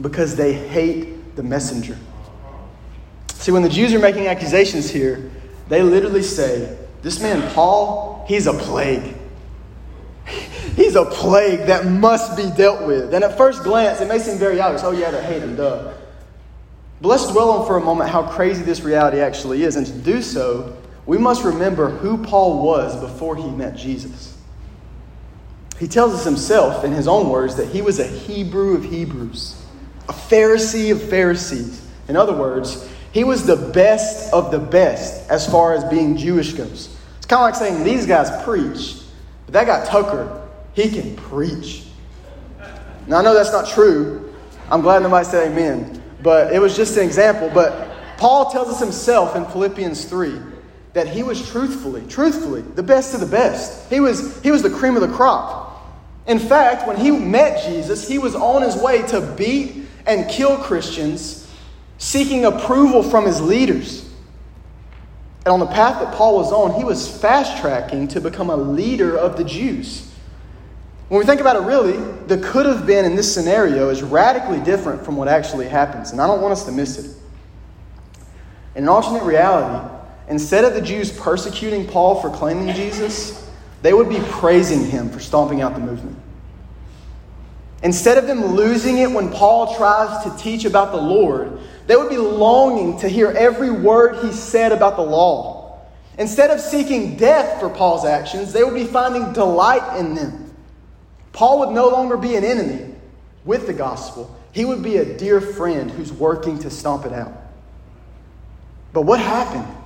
because 0.00 0.36
they 0.36 0.52
hate 0.52 1.36
the 1.36 1.42
messenger. 1.42 1.96
See, 3.34 3.52
when 3.52 3.62
the 3.62 3.68
Jews 3.68 3.92
are 3.94 3.98
making 3.98 4.26
accusations 4.26 4.90
here, 4.90 5.30
they 5.68 5.82
literally 5.82 6.22
say, 6.22 6.76
This 7.02 7.20
man, 7.20 7.52
Paul, 7.54 8.24
he's 8.28 8.46
a 8.46 8.52
plague. 8.52 9.16
he's 10.76 10.94
a 10.94 11.04
plague 11.04 11.66
that 11.66 11.86
must 11.86 12.36
be 12.36 12.50
dealt 12.56 12.86
with. 12.86 13.14
And 13.14 13.24
at 13.24 13.36
first 13.36 13.64
glance, 13.64 14.00
it 14.00 14.08
may 14.08 14.18
seem 14.18 14.38
very 14.38 14.60
obvious. 14.60 14.84
Oh, 14.84 14.92
yeah, 14.92 15.10
they 15.10 15.22
hate 15.24 15.42
him, 15.42 15.56
duh. 15.56 15.94
But 17.00 17.08
let's 17.08 17.30
dwell 17.30 17.50
on 17.50 17.66
for 17.66 17.76
a 17.76 17.80
moment 17.80 18.10
how 18.10 18.22
crazy 18.22 18.62
this 18.62 18.82
reality 18.82 19.20
actually 19.20 19.62
is. 19.62 19.76
And 19.76 19.86
to 19.86 19.92
do 19.92 20.20
so, 20.22 20.76
we 21.06 21.18
must 21.18 21.44
remember 21.44 21.88
who 21.88 22.18
Paul 22.18 22.64
was 22.64 22.98
before 23.00 23.36
he 23.36 23.48
met 23.50 23.76
Jesus. 23.76 24.36
He 25.78 25.88
tells 25.88 26.12
us 26.12 26.24
himself, 26.24 26.84
in 26.84 26.92
his 26.92 27.08
own 27.08 27.30
words, 27.30 27.56
that 27.56 27.68
he 27.68 27.80
was 27.80 27.98
a 27.98 28.06
Hebrew 28.06 28.74
of 28.74 28.84
Hebrews, 28.84 29.64
a 30.10 30.12
Pharisee 30.12 30.92
of 30.92 31.02
Pharisees. 31.08 31.86
In 32.06 32.16
other 32.16 32.34
words, 32.34 32.86
he 33.12 33.24
was 33.24 33.46
the 33.46 33.56
best 33.56 34.32
of 34.34 34.50
the 34.50 34.58
best 34.58 35.28
as 35.30 35.50
far 35.50 35.74
as 35.74 35.82
being 35.84 36.18
Jewish 36.18 36.52
goes. 36.52 36.94
It's 37.16 37.26
kind 37.26 37.40
of 37.40 37.46
like 37.46 37.54
saying 37.54 37.82
these 37.82 38.06
guys 38.06 38.30
preach, 38.44 39.02
but 39.46 39.54
that 39.54 39.66
guy 39.66 39.86
Tucker, 39.86 40.48
he 40.74 40.90
can 40.90 41.16
preach. 41.16 41.84
Now, 43.06 43.18
I 43.18 43.22
know 43.22 43.34
that's 43.34 43.52
not 43.52 43.66
true. 43.66 44.34
I'm 44.70 44.82
glad 44.82 45.02
nobody 45.02 45.24
said 45.24 45.50
amen. 45.50 45.99
But 46.22 46.52
it 46.52 46.58
was 46.58 46.76
just 46.76 46.96
an 46.96 47.04
example. 47.04 47.50
But 47.52 47.90
Paul 48.16 48.50
tells 48.50 48.68
us 48.68 48.80
himself 48.80 49.36
in 49.36 49.44
Philippians 49.46 50.04
3 50.04 50.38
that 50.92 51.08
he 51.08 51.22
was 51.22 51.48
truthfully, 51.50 52.04
truthfully, 52.08 52.62
the 52.62 52.82
best 52.82 53.14
of 53.14 53.20
the 53.20 53.26
best. 53.26 53.88
He 53.90 54.00
was, 54.00 54.40
he 54.42 54.50
was 54.50 54.62
the 54.62 54.70
cream 54.70 54.96
of 54.96 55.02
the 55.02 55.14
crop. 55.14 55.68
In 56.26 56.38
fact, 56.38 56.86
when 56.86 56.96
he 56.96 57.10
met 57.10 57.64
Jesus, 57.64 58.06
he 58.06 58.18
was 58.18 58.34
on 58.34 58.62
his 58.62 58.76
way 58.76 59.02
to 59.08 59.20
beat 59.36 59.86
and 60.06 60.28
kill 60.28 60.58
Christians 60.58 61.48
seeking 61.98 62.44
approval 62.44 63.02
from 63.02 63.24
his 63.24 63.40
leaders. 63.40 64.08
And 65.44 65.52
on 65.52 65.60
the 65.60 65.66
path 65.66 66.00
that 66.00 66.14
Paul 66.14 66.36
was 66.36 66.52
on, 66.52 66.74
he 66.74 66.84
was 66.84 67.08
fast 67.20 67.60
tracking 67.60 68.08
to 68.08 68.20
become 68.20 68.50
a 68.50 68.56
leader 68.56 69.16
of 69.16 69.36
the 69.36 69.44
Jews. 69.44 70.09
When 71.10 71.18
we 71.18 71.26
think 71.26 71.40
about 71.40 71.56
it, 71.56 71.62
really, 71.62 71.96
the 72.28 72.38
could 72.38 72.66
have 72.66 72.86
been 72.86 73.04
in 73.04 73.16
this 73.16 73.34
scenario 73.34 73.88
is 73.88 74.00
radically 74.00 74.60
different 74.60 75.04
from 75.04 75.16
what 75.16 75.26
actually 75.26 75.66
happens. 75.66 76.12
And 76.12 76.20
I 76.20 76.28
don't 76.28 76.40
want 76.40 76.52
us 76.52 76.64
to 76.66 76.70
miss 76.70 76.98
it. 76.98 77.16
In 78.76 78.84
an 78.84 78.88
alternate 78.88 79.24
reality, 79.24 79.92
instead 80.28 80.64
of 80.64 80.72
the 80.72 80.80
Jews 80.80 81.10
persecuting 81.10 81.84
Paul 81.84 82.22
for 82.22 82.30
claiming 82.30 82.72
Jesus, 82.76 83.50
they 83.82 83.92
would 83.92 84.08
be 84.08 84.20
praising 84.28 84.84
him 84.84 85.10
for 85.10 85.18
stomping 85.18 85.62
out 85.62 85.74
the 85.74 85.80
movement. 85.80 86.16
Instead 87.82 88.16
of 88.16 88.28
them 88.28 88.54
losing 88.54 88.98
it 88.98 89.10
when 89.10 89.32
Paul 89.32 89.74
tries 89.74 90.22
to 90.22 90.36
teach 90.40 90.64
about 90.64 90.92
the 90.92 91.02
Lord, 91.02 91.58
they 91.88 91.96
would 91.96 92.10
be 92.10 92.18
longing 92.18 93.00
to 93.00 93.08
hear 93.08 93.32
every 93.32 93.72
word 93.72 94.24
he 94.24 94.30
said 94.30 94.70
about 94.70 94.94
the 94.94 95.02
law. 95.02 95.80
Instead 96.18 96.52
of 96.52 96.60
seeking 96.60 97.16
death 97.16 97.58
for 97.58 97.68
Paul's 97.68 98.04
actions, 98.04 98.52
they 98.52 98.62
would 98.62 98.74
be 98.74 98.84
finding 98.84 99.32
delight 99.32 99.98
in 99.98 100.14
them. 100.14 100.49
Paul 101.32 101.60
would 101.60 101.70
no 101.70 101.88
longer 101.88 102.16
be 102.16 102.36
an 102.36 102.44
enemy 102.44 102.94
with 103.44 103.66
the 103.66 103.72
gospel, 103.72 104.36
he 104.52 104.64
would 104.64 104.82
be 104.82 104.96
a 104.96 105.16
dear 105.16 105.40
friend 105.40 105.90
who's 105.90 106.12
working 106.12 106.58
to 106.60 106.70
stomp 106.70 107.06
it 107.06 107.12
out. 107.12 107.32
But 108.92 109.02
what 109.02 109.20
happened? 109.20 109.76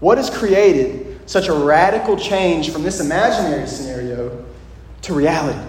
What 0.00 0.18
has 0.18 0.30
created 0.30 1.28
such 1.28 1.48
a 1.48 1.52
radical 1.52 2.16
change 2.16 2.70
from 2.70 2.82
this 2.82 3.00
imaginary 3.00 3.66
scenario 3.66 4.44
to 5.02 5.14
reality? 5.14 5.60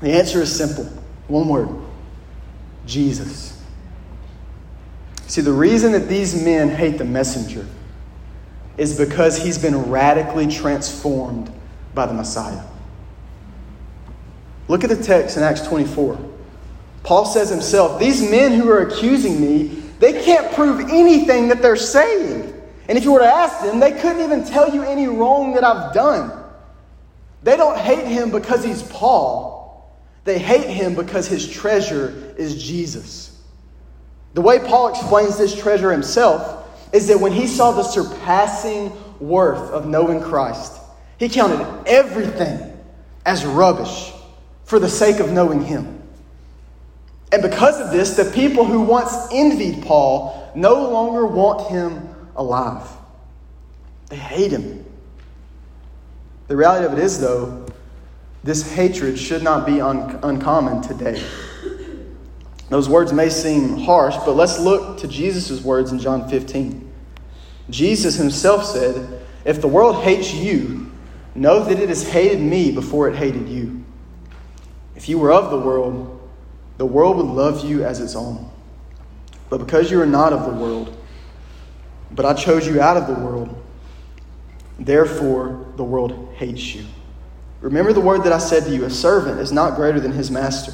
The 0.00 0.12
answer 0.12 0.40
is 0.40 0.54
simple 0.54 0.84
one 1.28 1.48
word 1.48 1.68
Jesus. 2.86 3.60
See, 5.26 5.40
the 5.40 5.52
reason 5.52 5.92
that 5.92 6.08
these 6.08 6.40
men 6.42 6.68
hate 6.68 6.98
the 6.98 7.04
messenger 7.04 7.66
is 8.78 8.96
because 8.96 9.42
he's 9.42 9.58
been 9.58 9.90
radically 9.90 10.46
transformed 10.46 11.50
by 11.94 12.06
the 12.06 12.14
Messiah. 12.14 12.62
Look 14.68 14.82
at 14.82 14.90
the 14.90 15.02
text 15.02 15.36
in 15.36 15.42
Acts 15.42 15.62
24. 15.62 16.18
Paul 17.02 17.24
says 17.24 17.48
himself, 17.48 18.00
These 18.00 18.28
men 18.28 18.52
who 18.52 18.68
are 18.68 18.80
accusing 18.80 19.40
me, 19.40 19.68
they 20.00 20.24
can't 20.24 20.52
prove 20.54 20.80
anything 20.90 21.48
that 21.48 21.62
they're 21.62 21.76
saying. 21.76 22.52
And 22.88 22.98
if 22.98 23.04
you 23.04 23.12
were 23.12 23.20
to 23.20 23.26
ask 23.26 23.64
them, 23.64 23.78
they 23.78 23.92
couldn't 23.92 24.22
even 24.22 24.44
tell 24.44 24.72
you 24.74 24.82
any 24.82 25.06
wrong 25.06 25.54
that 25.54 25.64
I've 25.64 25.94
done. 25.94 26.32
They 27.42 27.56
don't 27.56 27.78
hate 27.78 28.06
him 28.06 28.30
because 28.30 28.64
he's 28.64 28.82
Paul, 28.82 29.96
they 30.24 30.38
hate 30.38 30.68
him 30.68 30.96
because 30.96 31.28
his 31.28 31.48
treasure 31.48 32.34
is 32.36 32.62
Jesus. 32.62 33.40
The 34.34 34.40
way 34.40 34.58
Paul 34.58 34.88
explains 34.88 35.38
this 35.38 35.58
treasure 35.58 35.92
himself 35.92 36.68
is 36.92 37.06
that 37.06 37.20
when 37.20 37.32
he 37.32 37.46
saw 37.46 37.70
the 37.70 37.84
surpassing 37.84 38.92
worth 39.20 39.70
of 39.70 39.86
knowing 39.86 40.20
Christ, 40.20 40.72
he 41.18 41.28
counted 41.28 41.64
everything 41.86 42.76
as 43.24 43.46
rubbish 43.46 44.12
for 44.66 44.78
the 44.78 44.88
sake 44.88 45.20
of 45.20 45.32
knowing 45.32 45.64
him. 45.64 46.02
And 47.32 47.40
because 47.40 47.80
of 47.80 47.90
this, 47.90 48.16
the 48.16 48.30
people 48.32 48.64
who 48.64 48.82
once 48.82 49.14
envied 49.32 49.82
Paul 49.84 50.52
no 50.54 50.90
longer 50.90 51.24
want 51.26 51.70
him 51.70 52.08
alive. 52.34 52.86
They 54.08 54.16
hate 54.16 54.52
him. 54.52 54.84
The 56.48 56.56
reality 56.56 56.86
of 56.86 56.92
it 56.92 56.98
is, 56.98 57.20
though, 57.20 57.66
this 58.44 58.72
hatred 58.72 59.18
should 59.18 59.42
not 59.42 59.66
be 59.66 59.80
un- 59.80 60.20
uncommon 60.22 60.82
today. 60.82 61.22
Those 62.68 62.88
words 62.88 63.12
may 63.12 63.28
seem 63.28 63.78
harsh, 63.78 64.16
but 64.24 64.32
let's 64.32 64.58
look 64.58 64.98
to 64.98 65.08
Jesus' 65.08 65.62
words 65.62 65.92
in 65.92 65.98
John 65.98 66.28
15. 66.28 66.92
Jesus 67.70 68.16
himself 68.16 68.64
said, 68.64 69.24
If 69.44 69.60
the 69.60 69.68
world 69.68 70.02
hates 70.02 70.32
you, 70.32 70.90
know 71.34 71.64
that 71.64 71.78
it 71.78 71.88
has 71.88 72.08
hated 72.08 72.40
me 72.40 72.72
before 72.72 73.08
it 73.08 73.16
hated 73.16 73.48
you. 73.48 73.84
If 74.96 75.08
you 75.08 75.18
were 75.18 75.32
of 75.32 75.50
the 75.50 75.58
world, 75.58 76.28
the 76.78 76.86
world 76.86 77.18
would 77.18 77.26
love 77.26 77.64
you 77.64 77.84
as 77.84 78.00
its 78.00 78.16
own. 78.16 78.50
But 79.48 79.58
because 79.58 79.90
you 79.90 80.00
are 80.00 80.06
not 80.06 80.32
of 80.32 80.44
the 80.44 80.58
world, 80.58 80.96
but 82.10 82.24
I 82.24 82.34
chose 82.34 82.66
you 82.66 82.80
out 82.80 82.96
of 82.96 83.06
the 83.06 83.14
world, 83.14 83.62
therefore 84.78 85.66
the 85.76 85.84
world 85.84 86.32
hates 86.34 86.74
you. 86.74 86.84
Remember 87.60 87.92
the 87.92 88.00
word 88.00 88.24
that 88.24 88.32
I 88.32 88.38
said 88.38 88.64
to 88.64 88.70
you 88.70 88.84
a 88.84 88.90
servant 88.90 89.40
is 89.40 89.52
not 89.52 89.76
greater 89.76 90.00
than 90.00 90.12
his 90.12 90.30
master. 90.30 90.72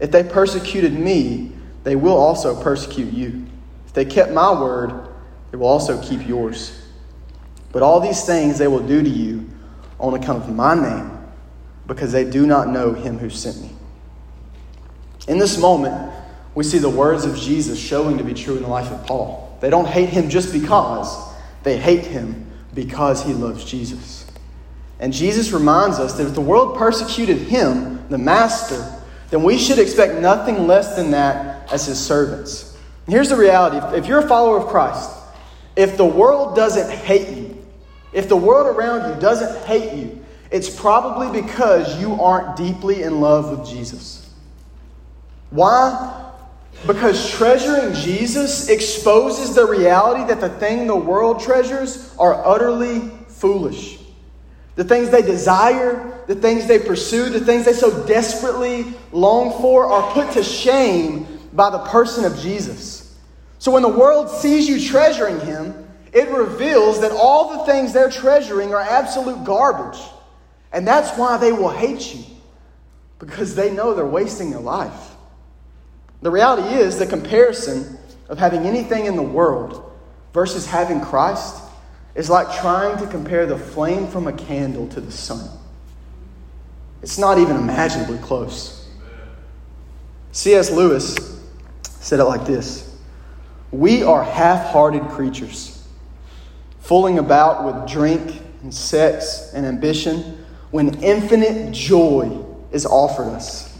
If 0.00 0.10
they 0.10 0.24
persecuted 0.24 0.92
me, 0.92 1.52
they 1.84 1.96
will 1.96 2.16
also 2.16 2.60
persecute 2.60 3.12
you. 3.12 3.46
If 3.86 3.92
they 3.92 4.04
kept 4.04 4.32
my 4.32 4.52
word, 4.52 5.08
they 5.50 5.56
will 5.56 5.66
also 5.66 6.00
keep 6.02 6.26
yours. 6.26 6.86
But 7.72 7.82
all 7.82 8.00
these 8.00 8.24
things 8.24 8.58
they 8.58 8.68
will 8.68 8.86
do 8.86 9.02
to 9.02 9.08
you 9.08 9.48
on 9.98 10.14
account 10.14 10.44
of 10.44 10.54
my 10.54 10.74
name, 10.74 11.11
because 11.86 12.12
they 12.12 12.28
do 12.28 12.46
not 12.46 12.68
know 12.68 12.92
him 12.92 13.18
who 13.18 13.30
sent 13.30 13.60
me. 13.60 13.70
In 15.28 15.38
this 15.38 15.58
moment, 15.58 16.12
we 16.54 16.64
see 16.64 16.78
the 16.78 16.90
words 16.90 17.24
of 17.24 17.36
Jesus 17.36 17.78
showing 17.78 18.18
to 18.18 18.24
be 18.24 18.34
true 18.34 18.56
in 18.56 18.62
the 18.62 18.68
life 18.68 18.90
of 18.90 19.06
Paul. 19.06 19.56
They 19.60 19.70
don't 19.70 19.86
hate 19.86 20.08
him 20.08 20.28
just 20.28 20.52
because, 20.52 21.16
they 21.62 21.78
hate 21.78 22.04
him 22.04 22.50
because 22.74 23.24
he 23.24 23.32
loves 23.32 23.64
Jesus. 23.64 24.26
And 24.98 25.12
Jesus 25.12 25.52
reminds 25.52 25.98
us 25.98 26.14
that 26.14 26.26
if 26.26 26.34
the 26.34 26.40
world 26.40 26.76
persecuted 26.76 27.38
him, 27.38 28.08
the 28.08 28.18
master, 28.18 29.00
then 29.30 29.42
we 29.42 29.58
should 29.58 29.78
expect 29.78 30.20
nothing 30.20 30.66
less 30.66 30.94
than 30.94 31.10
that 31.12 31.72
as 31.72 31.86
his 31.86 31.98
servants. 31.98 32.76
And 33.06 33.14
here's 33.14 33.30
the 33.30 33.36
reality 33.36 33.78
if 33.96 34.06
you're 34.06 34.20
a 34.20 34.28
follower 34.28 34.58
of 34.58 34.68
Christ, 34.68 35.10
if 35.74 35.96
the 35.96 36.04
world 36.04 36.54
doesn't 36.54 36.90
hate 36.90 37.36
you, 37.36 37.66
if 38.12 38.28
the 38.28 38.36
world 38.36 38.66
around 38.76 39.12
you 39.12 39.20
doesn't 39.20 39.64
hate 39.66 39.92
you, 39.94 40.21
it's 40.52 40.68
probably 40.68 41.40
because 41.40 41.98
you 42.00 42.20
aren't 42.20 42.56
deeply 42.56 43.02
in 43.02 43.20
love 43.20 43.50
with 43.50 43.68
Jesus. 43.68 44.30
Why? 45.50 46.30
Because 46.86 47.30
treasuring 47.30 47.94
Jesus 47.94 48.68
exposes 48.68 49.54
the 49.54 49.66
reality 49.66 50.24
that 50.26 50.40
the 50.40 50.48
thing 50.48 50.86
the 50.86 50.96
world 50.96 51.40
treasures 51.40 52.14
are 52.18 52.44
utterly 52.46 53.00
foolish. 53.28 53.98
The 54.74 54.84
things 54.84 55.10
they 55.10 55.22
desire, 55.22 56.22
the 56.26 56.34
things 56.34 56.66
they 56.66 56.78
pursue, 56.78 57.28
the 57.28 57.40
things 57.40 57.64
they 57.64 57.72
so 57.72 58.06
desperately 58.06 58.94
long 59.12 59.60
for 59.60 59.86
are 59.86 60.12
put 60.12 60.32
to 60.32 60.42
shame 60.42 61.26
by 61.52 61.70
the 61.70 61.78
person 61.78 62.24
of 62.24 62.38
Jesus. 62.38 63.18
So 63.58 63.70
when 63.70 63.82
the 63.82 63.88
world 63.88 64.28
sees 64.28 64.68
you 64.68 64.80
treasuring 64.80 65.40
him, 65.40 65.88
it 66.12 66.28
reveals 66.28 67.00
that 67.00 67.12
all 67.12 67.58
the 67.58 67.72
things 67.72 67.92
they're 67.92 68.10
treasuring 68.10 68.74
are 68.74 68.80
absolute 68.80 69.44
garbage. 69.44 70.00
And 70.72 70.86
that's 70.86 71.16
why 71.18 71.36
they 71.36 71.52
will 71.52 71.70
hate 71.70 72.14
you, 72.14 72.24
because 73.18 73.54
they 73.54 73.72
know 73.72 73.94
they're 73.94 74.06
wasting 74.06 74.50
their 74.50 74.60
life. 74.60 75.10
The 76.22 76.30
reality 76.30 76.74
is 76.74 76.98
the 76.98 77.06
comparison 77.06 77.98
of 78.28 78.38
having 78.38 78.64
anything 78.64 79.06
in 79.06 79.16
the 79.16 79.22
world 79.22 79.92
versus 80.32 80.66
having 80.66 81.00
Christ 81.00 81.62
is 82.14 82.30
like 82.30 82.58
trying 82.60 82.98
to 82.98 83.06
compare 83.06 83.44
the 83.46 83.58
flame 83.58 84.06
from 84.06 84.28
a 84.28 84.32
candle 84.32 84.88
to 84.88 85.00
the 85.00 85.12
sun. 85.12 85.48
It's 87.02 87.18
not 87.18 87.38
even 87.38 87.56
imaginably 87.56 88.18
close. 88.18 88.88
C.S. 90.30 90.70
Lewis 90.70 91.40
said 91.82 92.20
it 92.20 92.24
like 92.24 92.46
this 92.46 92.96
We 93.70 94.02
are 94.02 94.22
half 94.22 94.72
hearted 94.72 95.02
creatures, 95.08 95.86
fooling 96.80 97.18
about 97.18 97.64
with 97.64 97.90
drink 97.90 98.40
and 98.62 98.72
sex 98.72 99.50
and 99.52 99.66
ambition 99.66 100.41
when 100.72 101.00
infinite 101.02 101.72
joy 101.72 102.44
is 102.72 102.84
offered 102.84 103.28
us 103.28 103.72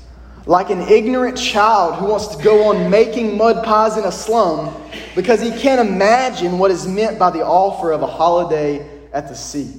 like 0.47 0.71
an 0.71 0.81
ignorant 0.83 1.37
child 1.39 1.97
who 1.97 2.07
wants 2.07 2.29
to 2.29 2.43
go 2.43 2.65
on 2.69 2.91
making 2.91 3.37
mud 3.37 3.65
pies 3.65 3.97
in 3.97 4.05
a 4.05 4.13
slum 4.13 4.75
because 5.15 5.41
he 5.41 5.51
can't 5.51 5.81
imagine 5.81 6.59
what 6.59 6.71
is 6.71 6.87
meant 6.87 7.19
by 7.19 7.31
the 7.31 7.45
offer 7.45 7.93
of 7.93 8.03
a 8.03 8.07
holiday 8.07 8.87
at 9.13 9.29
the 9.29 9.35
sea. 9.35 9.73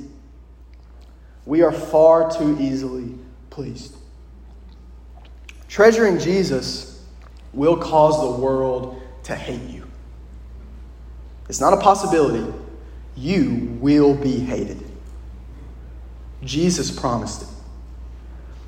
We 1.46 1.62
are 1.62 1.72
far 1.72 2.32
too 2.32 2.58
easily 2.60 3.16
pleased. 3.50 3.96
Treasuring 5.68 6.20
Jesus 6.20 7.06
will 7.52 7.76
cause 7.76 8.20
the 8.22 8.42
world 8.42 9.02
to 9.24 9.36
hate 9.36 9.70
you. 9.70 9.86
It's 11.50 11.60
not 11.60 11.74
a 11.74 11.78
possibility. 11.78 12.52
You 13.18 13.78
will 13.82 14.16
be 14.16 14.40
hated. 14.40 14.83
Jesus 16.46 16.92
promised 16.92 17.44
it. 17.44 17.48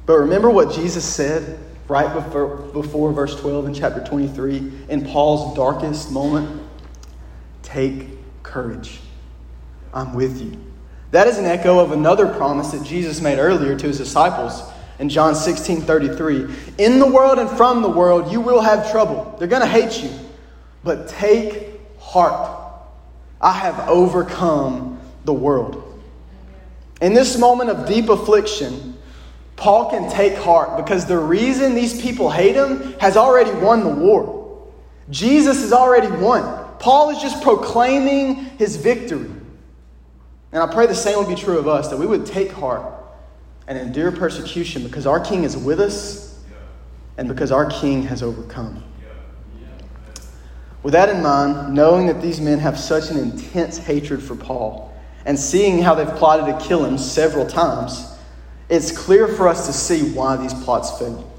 But 0.05 0.17
remember 0.17 0.49
what 0.49 0.73
Jesus 0.73 1.03
said 1.03 1.59
right 1.87 2.13
before, 2.13 2.57
before 2.57 3.11
verse 3.11 3.39
12 3.39 3.67
in 3.67 3.73
chapter 3.73 4.03
23, 4.03 4.71
in 4.89 5.05
Paul's 5.05 5.55
darkest 5.55 6.11
moment, 6.11 6.61
take 7.63 8.07
courage. 8.43 8.99
I'm 9.93 10.13
with 10.13 10.41
you. 10.41 10.59
That 11.11 11.27
is 11.27 11.37
an 11.37 11.45
echo 11.45 11.79
of 11.79 11.91
another 11.91 12.27
promise 12.27 12.71
that 12.71 12.83
Jesus 12.83 13.21
made 13.21 13.39
earlier 13.39 13.77
to 13.77 13.87
his 13.87 13.97
disciples 13.97 14.63
in 14.99 15.09
John 15.09 15.35
16 15.35 15.81
33. 15.81 16.53
In 16.77 16.99
the 16.99 17.09
world 17.09 17.39
and 17.39 17.49
from 17.49 17.81
the 17.81 17.89
world, 17.89 18.31
you 18.31 18.41
will 18.41 18.61
have 18.61 18.91
trouble. 18.91 19.35
They're 19.39 19.47
going 19.47 19.61
to 19.61 19.67
hate 19.67 20.03
you. 20.03 20.11
But 20.83 21.07
take 21.07 21.79
heart. 21.99 22.61
I 23.41 23.51
have 23.51 23.87
overcome 23.87 24.99
the 25.25 25.33
world. 25.33 25.84
In 27.05 27.13
this 27.13 27.37
moment 27.37 27.69
of 27.69 27.87
deep 27.87 28.09
affliction, 28.09 28.97
Paul 29.57 29.91
can 29.91 30.09
take 30.09 30.35
heart 30.37 30.75
because 30.75 31.05
the 31.05 31.19
reason 31.19 31.75
these 31.75 32.01
people 32.01 32.31
hate 32.31 32.55
him 32.55 32.93
has 32.93 33.15
already 33.15 33.51
won 33.51 33.83
the 33.83 33.91
war. 33.91 34.67
Jesus 35.11 35.61
has 35.61 35.71
already 35.71 36.07
won. 36.07 36.41
Paul 36.79 37.11
is 37.11 37.21
just 37.21 37.43
proclaiming 37.43 38.37
his 38.57 38.77
victory. 38.77 39.29
And 40.51 40.63
I 40.63 40.65
pray 40.65 40.87
the 40.87 40.95
same 40.95 41.19
would 41.19 41.27
be 41.27 41.35
true 41.35 41.59
of 41.59 41.67
us 41.67 41.89
that 41.89 41.97
we 41.97 42.07
would 42.07 42.25
take 42.25 42.51
heart 42.51 42.91
and 43.67 43.77
endure 43.77 44.11
persecution 44.11 44.81
because 44.81 45.05
our 45.05 45.19
King 45.19 45.43
is 45.43 45.55
with 45.55 45.79
us 45.79 46.39
and 47.19 47.27
because 47.27 47.51
our 47.51 47.69
King 47.69 48.01
has 48.01 48.23
overcome. 48.23 48.83
With 50.81 50.93
that 50.93 51.09
in 51.09 51.21
mind, 51.21 51.71
knowing 51.71 52.07
that 52.07 52.19
these 52.19 52.41
men 52.41 52.57
have 52.57 52.79
such 52.79 53.11
an 53.11 53.19
intense 53.19 53.77
hatred 53.77 54.23
for 54.23 54.35
Paul 54.35 54.91
and 55.25 55.37
seeing 55.37 55.81
how 55.81 55.95
they've 55.95 56.15
plotted 56.15 56.45
to 56.45 56.65
kill 56.65 56.85
him 56.85 56.97
several 56.97 57.45
times, 57.45 58.15
it's 58.69 58.91
clear 58.91 59.27
for 59.27 59.47
us 59.47 59.67
to 59.67 59.73
see 59.73 60.11
why 60.13 60.37
these 60.37 60.53
plots 60.53 60.97
failed. 60.99 61.29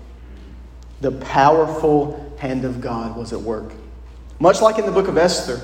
The 1.00 1.12
powerful 1.12 2.34
hand 2.38 2.64
of 2.64 2.80
God 2.80 3.16
was 3.16 3.32
at 3.32 3.40
work. 3.40 3.72
Much 4.38 4.60
like 4.60 4.78
in 4.78 4.86
the 4.86 4.92
book 4.92 5.08
of 5.08 5.16
Esther, 5.16 5.60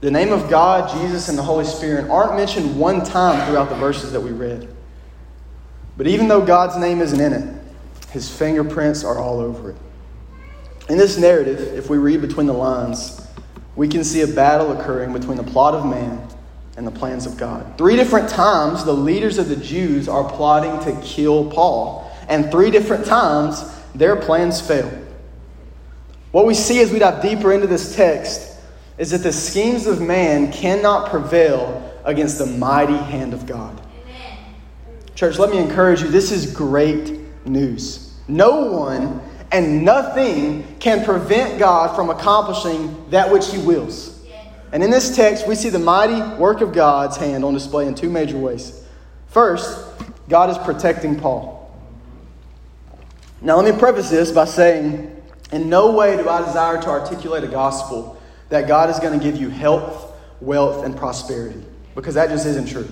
the 0.00 0.10
name 0.10 0.32
of 0.32 0.48
God, 0.48 0.90
Jesus, 0.90 1.28
and 1.28 1.36
the 1.36 1.42
Holy 1.42 1.64
Spirit 1.64 2.10
aren't 2.10 2.36
mentioned 2.36 2.78
one 2.78 3.04
time 3.04 3.46
throughout 3.46 3.68
the 3.68 3.74
verses 3.74 4.12
that 4.12 4.20
we 4.20 4.30
read. 4.30 4.68
But 5.96 6.06
even 6.06 6.28
though 6.28 6.44
God's 6.44 6.76
name 6.76 7.00
isn't 7.00 7.20
in 7.20 7.32
it, 7.32 7.62
his 8.10 8.34
fingerprints 8.34 9.04
are 9.04 9.18
all 9.18 9.38
over 9.38 9.70
it. 9.70 9.76
In 10.88 10.96
this 10.96 11.18
narrative, 11.18 11.60
if 11.60 11.90
we 11.90 11.98
read 11.98 12.22
between 12.22 12.46
the 12.46 12.54
lines, 12.54 13.24
we 13.76 13.86
can 13.86 14.02
see 14.02 14.22
a 14.22 14.26
battle 14.26 14.72
occurring 14.72 15.12
between 15.12 15.36
the 15.36 15.44
plot 15.44 15.74
of 15.74 15.84
man 15.86 16.26
and 16.80 16.86
the 16.86 16.98
plans 16.98 17.26
of 17.26 17.36
God. 17.36 17.76
Three 17.76 17.94
different 17.94 18.30
times, 18.30 18.86
the 18.86 18.92
leaders 18.94 19.36
of 19.36 19.50
the 19.50 19.56
Jews 19.56 20.08
are 20.08 20.26
plotting 20.26 20.80
to 20.90 20.98
kill 21.02 21.50
Paul, 21.50 22.10
and 22.26 22.50
three 22.50 22.70
different 22.70 23.04
times, 23.04 23.70
their 23.94 24.16
plans 24.16 24.62
fail. 24.62 24.90
What 26.30 26.46
we 26.46 26.54
see 26.54 26.80
as 26.80 26.90
we 26.90 26.98
dive 26.98 27.20
deeper 27.20 27.52
into 27.52 27.66
this 27.66 27.94
text 27.94 28.56
is 28.96 29.10
that 29.10 29.18
the 29.18 29.32
schemes 29.32 29.86
of 29.86 30.00
man 30.00 30.50
cannot 30.52 31.10
prevail 31.10 32.00
against 32.04 32.38
the 32.38 32.46
mighty 32.46 32.96
hand 32.96 33.34
of 33.34 33.44
God. 33.44 33.78
Amen. 34.06 34.38
Church, 35.14 35.38
let 35.38 35.50
me 35.50 35.58
encourage 35.58 36.00
you 36.00 36.08
this 36.08 36.32
is 36.32 36.50
great 36.50 37.20
news. 37.44 38.14
No 38.26 38.72
one 38.72 39.20
and 39.52 39.84
nothing 39.84 40.64
can 40.78 41.04
prevent 41.04 41.58
God 41.58 41.94
from 41.94 42.08
accomplishing 42.08 43.10
that 43.10 43.30
which 43.30 43.50
He 43.50 43.58
wills. 43.58 44.19
And 44.72 44.82
in 44.82 44.90
this 44.90 45.16
text, 45.16 45.48
we 45.48 45.54
see 45.54 45.68
the 45.68 45.78
mighty 45.78 46.20
work 46.36 46.60
of 46.60 46.72
God's 46.72 47.16
hand 47.16 47.44
on 47.44 47.54
display 47.54 47.86
in 47.86 47.94
two 47.94 48.08
major 48.08 48.38
ways. 48.38 48.84
First, 49.28 49.84
God 50.28 50.50
is 50.50 50.58
protecting 50.58 51.18
Paul. 51.18 51.58
Now, 53.40 53.56
let 53.56 53.72
me 53.72 53.78
preface 53.78 54.10
this 54.10 54.30
by 54.30 54.44
saying, 54.44 55.16
in 55.50 55.68
no 55.68 55.92
way 55.92 56.16
do 56.16 56.28
I 56.28 56.44
desire 56.44 56.80
to 56.82 56.88
articulate 56.88 57.42
a 57.42 57.48
gospel 57.48 58.20
that 58.48 58.68
God 58.68 58.90
is 58.90 58.98
going 59.00 59.18
to 59.18 59.24
give 59.24 59.40
you 59.40 59.48
health, 59.48 60.12
wealth, 60.40 60.84
and 60.84 60.96
prosperity, 60.96 61.64
because 61.94 62.14
that 62.14 62.28
just 62.28 62.46
isn't 62.46 62.66
true. 62.66 62.88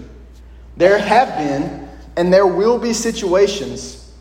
There 0.76 0.98
have 0.98 1.36
been, 1.36 1.88
and 2.16 2.32
there 2.32 2.46
will 2.46 2.78
be 2.78 2.92
situations 2.92 4.12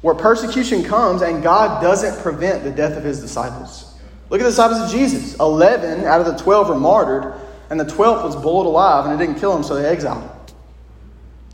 where 0.00 0.14
persecution 0.14 0.82
comes 0.82 1.22
and 1.22 1.42
God 1.42 1.80
doesn't 1.80 2.22
prevent 2.22 2.64
the 2.64 2.70
death 2.70 2.96
of 2.96 3.04
his 3.04 3.20
disciples. 3.20 3.93
Look 4.34 4.40
at 4.40 4.46
the 4.46 4.50
disciples 4.50 4.80
of 4.80 4.90
Jesus. 4.90 5.36
Eleven 5.38 6.06
out 6.06 6.20
of 6.20 6.26
the 6.26 6.36
twelve 6.42 6.68
were 6.68 6.74
martyred, 6.74 7.34
and 7.70 7.78
the 7.78 7.84
twelfth 7.84 8.24
was 8.24 8.34
boiled 8.34 8.66
alive, 8.66 9.06
and 9.06 9.14
it 9.14 9.24
didn't 9.24 9.38
kill 9.38 9.54
him, 9.54 9.62
so 9.62 9.76
they 9.76 9.86
exiled 9.88 10.24
him. 10.24 10.30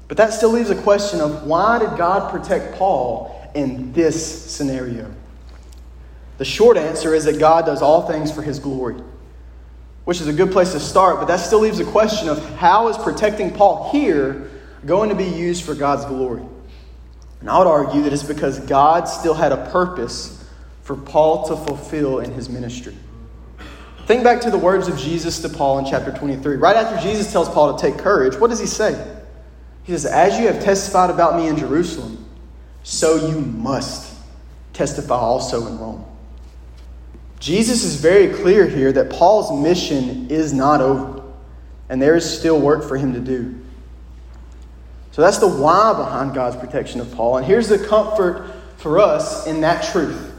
But 0.08 0.16
that 0.16 0.32
still 0.32 0.48
leaves 0.48 0.70
a 0.70 0.80
question 0.80 1.20
of 1.20 1.44
why 1.44 1.78
did 1.78 1.98
God 1.98 2.30
protect 2.30 2.78
Paul 2.78 3.52
in 3.54 3.92
this 3.92 4.50
scenario? 4.50 5.14
The 6.38 6.46
short 6.46 6.78
answer 6.78 7.14
is 7.14 7.26
that 7.26 7.38
God 7.38 7.66
does 7.66 7.82
all 7.82 8.06
things 8.06 8.32
for 8.32 8.40
his 8.40 8.58
glory, 8.58 8.96
which 10.06 10.22
is 10.22 10.28
a 10.28 10.32
good 10.32 10.50
place 10.50 10.72
to 10.72 10.80
start, 10.80 11.16
but 11.18 11.26
that 11.26 11.40
still 11.40 11.60
leaves 11.60 11.80
a 11.80 11.84
question 11.84 12.30
of 12.30 12.42
how 12.54 12.88
is 12.88 12.96
protecting 12.96 13.52
Paul 13.52 13.92
here 13.92 14.50
going 14.86 15.10
to 15.10 15.14
be 15.14 15.28
used 15.28 15.64
for 15.64 15.74
God's 15.74 16.06
glory? 16.06 16.44
And 17.40 17.50
I 17.50 17.58
would 17.58 17.66
argue 17.66 18.04
that 18.04 18.12
it's 18.14 18.22
because 18.22 18.58
God 18.58 19.04
still 19.04 19.34
had 19.34 19.52
a 19.52 19.70
purpose 19.70 20.38
for 20.90 20.96
Paul 20.96 21.46
to 21.46 21.56
fulfill 21.56 22.18
in 22.18 22.32
his 22.32 22.48
ministry. 22.48 22.96
Think 24.06 24.24
back 24.24 24.40
to 24.40 24.50
the 24.50 24.58
words 24.58 24.88
of 24.88 24.98
Jesus 24.98 25.38
to 25.42 25.48
Paul 25.48 25.78
in 25.78 25.84
chapter 25.84 26.10
23. 26.10 26.56
Right 26.56 26.74
after 26.74 27.00
Jesus 27.00 27.30
tells 27.30 27.48
Paul 27.48 27.76
to 27.76 27.80
take 27.80 27.96
courage, 27.96 28.34
what 28.34 28.50
does 28.50 28.58
he 28.58 28.66
say? 28.66 29.00
He 29.84 29.92
says, 29.92 30.04
As 30.04 30.36
you 30.36 30.48
have 30.48 30.60
testified 30.60 31.08
about 31.08 31.36
me 31.36 31.46
in 31.46 31.56
Jerusalem, 31.56 32.28
so 32.82 33.28
you 33.28 33.38
must 33.38 34.12
testify 34.72 35.14
also 35.14 35.64
in 35.68 35.78
Rome. 35.78 36.04
Jesus 37.38 37.84
is 37.84 37.94
very 37.94 38.34
clear 38.34 38.66
here 38.66 38.90
that 38.90 39.10
Paul's 39.10 39.62
mission 39.62 40.28
is 40.28 40.52
not 40.52 40.80
over, 40.80 41.22
and 41.88 42.02
there 42.02 42.16
is 42.16 42.28
still 42.28 42.60
work 42.60 42.82
for 42.82 42.96
him 42.96 43.12
to 43.12 43.20
do. 43.20 43.54
So 45.12 45.22
that's 45.22 45.38
the 45.38 45.46
why 45.46 45.92
behind 45.92 46.34
God's 46.34 46.56
protection 46.56 47.00
of 47.00 47.12
Paul. 47.12 47.36
And 47.36 47.46
here's 47.46 47.68
the 47.68 47.78
comfort 47.78 48.50
for 48.78 48.98
us 48.98 49.46
in 49.46 49.60
that 49.60 49.84
truth. 49.84 50.29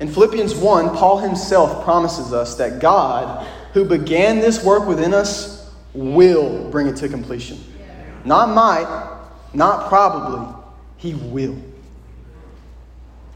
In 0.00 0.08
Philippians 0.08 0.54
1, 0.54 0.96
Paul 0.96 1.18
himself 1.18 1.84
promises 1.84 2.32
us 2.32 2.56
that 2.56 2.80
God, 2.80 3.46
who 3.74 3.84
began 3.84 4.40
this 4.40 4.64
work 4.64 4.86
within 4.86 5.12
us, 5.12 5.70
will 5.92 6.70
bring 6.70 6.86
it 6.86 6.96
to 6.96 7.08
completion. 7.08 7.62
Not 8.24 8.48
might, 8.54 9.18
not 9.52 9.88
probably, 9.88 10.54
he 10.96 11.14
will. 11.14 11.56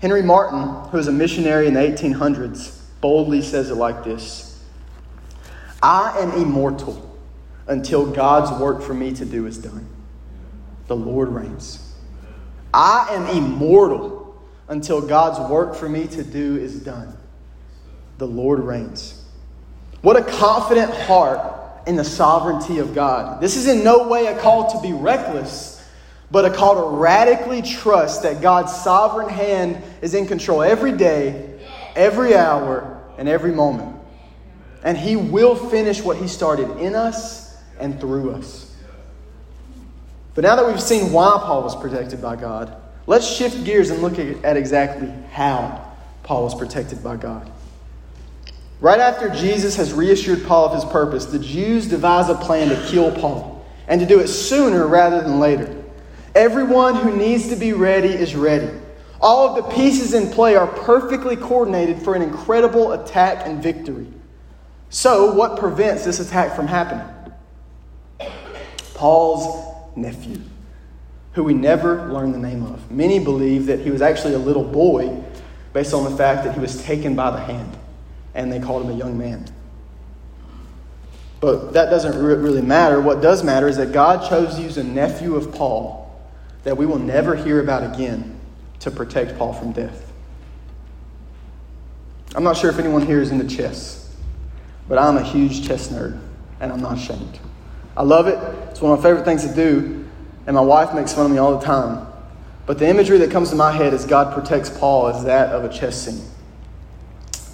Henry 0.00 0.22
Martyn, 0.22 0.90
who 0.90 0.96
was 0.96 1.06
a 1.06 1.12
missionary 1.12 1.66
in 1.66 1.74
the 1.74 1.80
1800s, 1.80 2.78
boldly 3.00 3.42
says 3.42 3.70
it 3.70 3.74
like 3.74 4.02
this 4.02 4.64
I 5.82 6.18
am 6.18 6.32
immortal 6.32 7.18
until 7.66 8.10
God's 8.10 8.58
work 8.58 8.80
for 8.80 8.94
me 8.94 9.12
to 9.14 9.24
do 9.26 9.46
is 9.46 9.58
done. 9.58 9.86
The 10.86 10.96
Lord 10.96 11.28
reigns. 11.28 11.94
I 12.72 13.08
am 13.10 13.26
immortal 13.26 14.13
until 14.68 15.00
God's 15.00 15.50
work 15.50 15.74
for 15.74 15.88
me 15.88 16.06
to 16.08 16.22
do 16.22 16.56
is 16.56 16.80
done. 16.80 17.16
The 18.18 18.26
Lord 18.26 18.60
reigns. 18.60 19.22
What 20.02 20.16
a 20.16 20.22
confident 20.22 20.92
heart 20.92 21.54
in 21.86 21.96
the 21.96 22.04
sovereignty 22.04 22.78
of 22.78 22.94
God. 22.94 23.40
This 23.40 23.56
is 23.56 23.66
in 23.66 23.84
no 23.84 24.08
way 24.08 24.26
a 24.26 24.38
call 24.38 24.70
to 24.70 24.80
be 24.80 24.92
reckless, 24.92 25.84
but 26.30 26.44
a 26.44 26.50
call 26.50 26.74
to 26.74 26.96
radically 26.96 27.62
trust 27.62 28.22
that 28.22 28.40
God's 28.40 28.74
sovereign 28.74 29.28
hand 29.28 29.82
is 30.02 30.14
in 30.14 30.26
control 30.26 30.62
every 30.62 30.92
day, 30.92 31.58
every 31.94 32.34
hour, 32.34 33.02
and 33.18 33.28
every 33.28 33.52
moment. 33.52 33.96
And 34.82 34.96
He 34.96 35.16
will 35.16 35.56
finish 35.56 36.02
what 36.02 36.16
He 36.16 36.28
started 36.28 36.70
in 36.78 36.94
us 36.94 37.56
and 37.78 38.00
through 38.00 38.32
us. 38.32 38.74
But 40.34 40.42
now 40.42 40.56
that 40.56 40.66
we've 40.66 40.80
seen 40.82 41.12
why 41.12 41.40
Paul 41.42 41.62
was 41.62 41.76
protected 41.76 42.20
by 42.20 42.36
God, 42.36 42.76
let's 43.06 43.26
shift 43.26 43.64
gears 43.64 43.90
and 43.90 44.02
look 44.02 44.18
at 44.18 44.56
exactly 44.56 45.12
how 45.32 45.92
Paul 46.22 46.44
was 46.44 46.54
protected 46.54 47.02
by 47.02 47.16
God. 47.16 47.50
Right 48.80 49.00
after 49.00 49.30
Jesus 49.30 49.76
has 49.76 49.92
reassured 49.92 50.44
Paul 50.44 50.66
of 50.66 50.74
his 50.74 50.84
purpose, 50.92 51.26
the 51.26 51.38
Jews 51.38 51.86
devise 51.86 52.28
a 52.28 52.34
plan 52.34 52.68
to 52.68 52.86
kill 52.88 53.12
Paul 53.12 53.64
and 53.88 54.00
to 54.00 54.06
do 54.06 54.20
it 54.20 54.28
sooner 54.28 54.86
rather 54.86 55.22
than 55.22 55.40
later. 55.40 55.82
Everyone 56.34 56.96
who 56.96 57.16
needs 57.16 57.48
to 57.48 57.56
be 57.56 57.72
ready 57.72 58.08
is 58.08 58.34
ready. 58.34 58.70
All 59.20 59.48
of 59.48 59.56
the 59.56 59.74
pieces 59.74 60.12
in 60.12 60.30
play 60.30 60.56
are 60.56 60.66
perfectly 60.66 61.36
coordinated 61.36 62.02
for 62.02 62.14
an 62.14 62.22
incredible 62.22 62.92
attack 62.92 63.46
and 63.46 63.62
victory. 63.62 64.06
So, 64.90 65.32
what 65.32 65.58
prevents 65.58 66.04
this 66.04 66.20
attack 66.20 66.54
from 66.54 66.66
happening? 66.66 67.06
Paul's 68.94 69.96
nephew, 69.96 70.40
who 71.34 71.44
we 71.44 71.54
never 71.54 72.10
learn 72.12 72.32
the 72.32 72.38
name 72.38 72.64
of. 72.64 72.90
Many 72.90 73.18
believe 73.18 73.66
that 73.66 73.80
he 73.80 73.90
was 73.90 74.02
actually 74.02 74.34
a 74.34 74.38
little 74.38 74.64
boy 74.64 75.22
based 75.72 75.92
on 75.92 76.04
the 76.10 76.16
fact 76.16 76.44
that 76.44 76.54
he 76.54 76.60
was 76.60 76.82
taken 76.84 77.14
by 77.14 77.30
the 77.30 77.40
hand 77.40 77.76
and 78.34 78.52
they 78.52 78.60
called 78.60 78.84
him 78.84 78.90
a 78.90 78.96
young 78.96 79.18
man. 79.18 79.44
But 81.40 81.74
that 81.74 81.90
doesn't 81.90 82.16
really 82.16 82.62
matter. 82.62 83.00
What 83.00 83.20
does 83.20 83.44
matter 83.44 83.68
is 83.68 83.76
that 83.76 83.92
God 83.92 84.28
chose 84.28 84.54
to 84.56 84.62
use 84.62 84.78
a 84.78 84.84
nephew 84.84 85.36
of 85.36 85.52
Paul 85.52 86.04
that 86.62 86.76
we 86.76 86.86
will 86.86 86.98
never 86.98 87.34
hear 87.34 87.60
about 87.60 87.94
again 87.94 88.38
to 88.80 88.90
protect 88.90 89.36
Paul 89.38 89.52
from 89.52 89.72
death. 89.72 90.12
I'm 92.34 92.42
not 92.42 92.56
sure 92.56 92.70
if 92.70 92.78
anyone 92.78 93.04
here 93.04 93.20
is 93.20 93.30
into 93.30 93.54
chess, 93.54 94.16
but 94.88 94.98
I'm 94.98 95.16
a 95.16 95.22
huge 95.22 95.66
chess 95.66 95.88
nerd, 95.88 96.18
and 96.60 96.72
I'm 96.72 96.80
not 96.80 96.98
ashamed. 96.98 97.38
I 97.96 98.02
love 98.02 98.26
it. 98.26 98.38
It's 98.70 98.80
one 98.80 98.92
of 98.92 98.98
my 98.98 99.02
favorite 99.02 99.24
things 99.24 99.46
to 99.46 99.54
do, 99.54 100.03
and 100.46 100.54
my 100.54 100.62
wife 100.62 100.94
makes 100.94 101.12
fun 101.12 101.26
of 101.26 101.32
me 101.32 101.38
all 101.38 101.58
the 101.58 101.64
time. 101.64 102.06
But 102.66 102.78
the 102.78 102.88
imagery 102.88 103.18
that 103.18 103.30
comes 103.30 103.50
to 103.50 103.56
my 103.56 103.72
head 103.72 103.92
as 103.92 104.06
God 104.06 104.34
protects 104.34 104.70
Paul 104.70 105.08
is 105.08 105.24
that 105.24 105.50
of 105.50 105.64
a 105.64 105.68
chess 105.68 106.02
scene. 106.02 106.26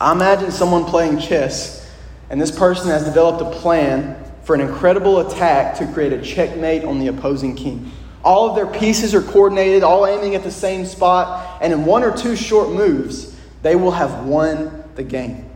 I 0.01 0.13
imagine 0.13 0.51
someone 0.51 0.85
playing 0.85 1.19
chess, 1.19 1.91
and 2.31 2.41
this 2.41 2.51
person 2.51 2.91
has 2.91 3.05
developed 3.05 3.43
a 3.43 3.59
plan 3.61 4.17
for 4.45 4.55
an 4.55 4.61
incredible 4.61 5.21
attack 5.21 5.77
to 5.79 5.93
create 5.93 6.13
a 6.13 6.23
checkmate 6.23 6.85
on 6.85 6.99
the 6.99 7.09
opposing 7.09 7.55
king. 7.55 7.91
All 8.23 8.49
of 8.49 8.57
their 8.57 8.67
pieces 8.67 9.15
are 9.15 9.23
coordinated, 9.23 9.83
all 9.83 10.07
aiming 10.07 10.35
at 10.35 10.43
the 10.43 10.51
same 10.51 10.85
spot, 10.87 11.59
and 11.61 11.73
in 11.73 11.85
one 11.85 12.03
or 12.03 12.17
two 12.17 12.37
short 12.37 12.71
moves, 12.71 13.37
they 13.63 13.77
will 13.77 13.91
have 13.91 14.27
won 14.27 14.85
the 14.95 15.03
game. 15.03 15.47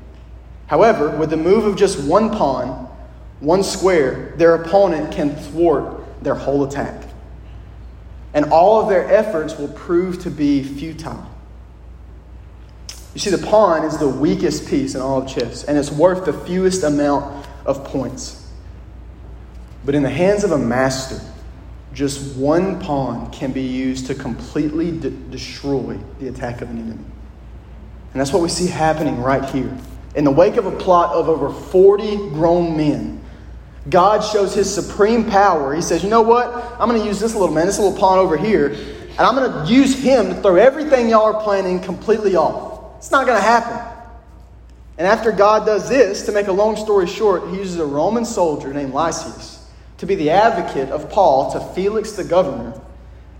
However, 0.66 1.10
with 1.16 1.30
the 1.30 1.36
move 1.36 1.64
of 1.64 1.76
just 1.76 2.02
one 2.02 2.30
pawn, 2.30 2.88
one 3.40 3.62
square, 3.62 4.34
their 4.36 4.54
opponent 4.54 5.12
can 5.12 5.34
thwart 5.36 6.02
their 6.22 6.34
whole 6.34 6.64
attack. 6.64 7.03
And 8.34 8.46
all 8.46 8.82
of 8.82 8.88
their 8.88 9.08
efforts 9.12 9.56
will 9.56 9.68
prove 9.68 10.22
to 10.24 10.30
be 10.30 10.62
futile. 10.62 11.30
You 13.14 13.20
see, 13.20 13.30
the 13.30 13.46
pawn 13.46 13.84
is 13.84 13.96
the 13.96 14.08
weakest 14.08 14.68
piece 14.68 14.96
in 14.96 15.00
all 15.00 15.22
of 15.22 15.28
chess, 15.28 15.64
and 15.64 15.78
it's 15.78 15.92
worth 15.92 16.24
the 16.24 16.32
fewest 16.32 16.82
amount 16.82 17.46
of 17.64 17.84
points. 17.84 18.50
But 19.84 19.94
in 19.94 20.02
the 20.02 20.10
hands 20.10 20.42
of 20.42 20.50
a 20.50 20.58
master, 20.58 21.20
just 21.92 22.36
one 22.36 22.80
pawn 22.80 23.30
can 23.30 23.52
be 23.52 23.62
used 23.62 24.06
to 24.08 24.16
completely 24.16 24.90
de- 24.90 25.10
destroy 25.10 25.96
the 26.18 26.26
attack 26.26 26.60
of 26.60 26.70
an 26.70 26.78
enemy. 26.78 27.04
And 28.12 28.20
that's 28.20 28.32
what 28.32 28.42
we 28.42 28.48
see 28.48 28.66
happening 28.66 29.20
right 29.20 29.44
here. 29.50 29.76
In 30.16 30.24
the 30.24 30.30
wake 30.30 30.56
of 30.56 30.66
a 30.66 30.70
plot 30.72 31.14
of 31.14 31.28
over 31.28 31.50
40 31.50 32.16
grown 32.30 32.76
men, 32.76 33.23
God 33.88 34.20
shows 34.20 34.54
his 34.54 34.72
supreme 34.72 35.28
power. 35.28 35.74
He 35.74 35.82
says, 35.82 36.02
You 36.02 36.10
know 36.10 36.22
what? 36.22 36.48
I'm 36.80 36.88
going 36.88 37.00
to 37.00 37.06
use 37.06 37.20
this 37.20 37.34
little 37.34 37.54
man, 37.54 37.66
this 37.66 37.78
little 37.78 37.98
pawn 37.98 38.18
over 38.18 38.36
here, 38.36 38.68
and 38.68 39.20
I'm 39.20 39.34
going 39.34 39.66
to 39.66 39.72
use 39.72 39.94
him 39.94 40.28
to 40.28 40.34
throw 40.40 40.56
everything 40.56 41.08
y'all 41.08 41.34
are 41.34 41.42
planning 41.42 41.80
completely 41.80 42.34
off. 42.34 42.96
It's 42.98 43.10
not 43.10 43.26
going 43.26 43.38
to 43.38 43.44
happen. 43.44 43.94
And 44.96 45.06
after 45.06 45.32
God 45.32 45.66
does 45.66 45.88
this, 45.88 46.24
to 46.26 46.32
make 46.32 46.46
a 46.46 46.52
long 46.52 46.76
story 46.76 47.06
short, 47.06 47.48
he 47.50 47.56
uses 47.56 47.78
a 47.78 47.84
Roman 47.84 48.24
soldier 48.24 48.72
named 48.72 48.94
Lysias 48.94 49.68
to 49.98 50.06
be 50.06 50.14
the 50.14 50.30
advocate 50.30 50.88
of 50.90 51.10
Paul 51.10 51.52
to 51.52 51.60
Felix 51.74 52.12
the 52.12 52.24
governor. 52.24 52.80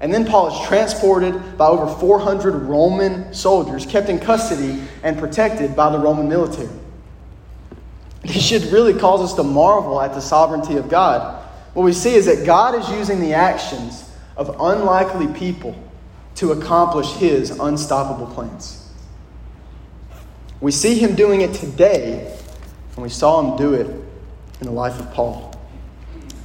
And 0.01 0.13
then 0.13 0.27
Paul 0.27 0.49
is 0.49 0.69
transported 0.69 1.57
by 1.57 1.67
over 1.67 1.87
400 1.99 2.51
Roman 2.65 3.33
soldiers, 3.33 3.87
kept 3.87 4.09
in 4.09 4.19
custody 4.19 4.83
and 5.03 5.19
protected 5.19 5.75
by 5.75 5.91
the 5.91 5.99
Roman 5.99 6.29
military. 6.29 6.69
This 8.25 8.43
should 8.43 8.65
really 8.73 8.95
cause 8.95 9.21
us 9.21 9.35
to 9.35 9.43
marvel 9.43 10.01
at 10.01 10.15
the 10.15 10.21
sovereignty 10.21 10.77
of 10.77 10.89
God. 10.89 11.43
What 11.75 11.83
we 11.83 11.93
see 11.93 12.15
is 12.15 12.27
that 12.27 12.47
God 12.47 12.75
is 12.75 12.89
using 12.91 13.21
the 13.21 13.35
actions 13.35 14.11
of 14.37 14.57
unlikely 14.61 15.29
people 15.39 15.77
to 16.37 16.53
accomplish 16.53 17.13
his 17.15 17.51
unstoppable 17.51 18.27
plans. 18.27 18.89
We 20.61 20.73
see 20.73 20.99
him 20.99 21.15
doing 21.15 21.43
it 21.43 21.53
today, 21.53 22.37
and 22.95 23.03
we 23.03 23.09
saw 23.09 23.41
him 23.41 23.59
do 23.59 23.75
it 23.75 23.87
in 23.87 24.67
the 24.67 24.73
life 24.73 24.99
of 24.99 25.13
Paul. 25.13 25.55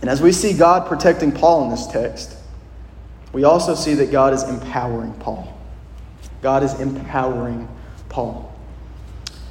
And 0.01 0.09
as 0.09 0.21
we 0.21 0.31
see 0.31 0.53
God 0.53 0.87
protecting 0.87 1.31
Paul 1.31 1.65
in 1.65 1.69
this 1.69 1.87
text, 1.87 2.35
we 3.31 3.43
also 3.43 3.75
see 3.75 3.93
that 3.95 4.11
God 4.11 4.33
is 4.33 4.43
empowering 4.43 5.13
Paul. 5.13 5.57
God 6.41 6.63
is 6.63 6.79
empowering 6.79 7.67
Paul. 8.09 8.48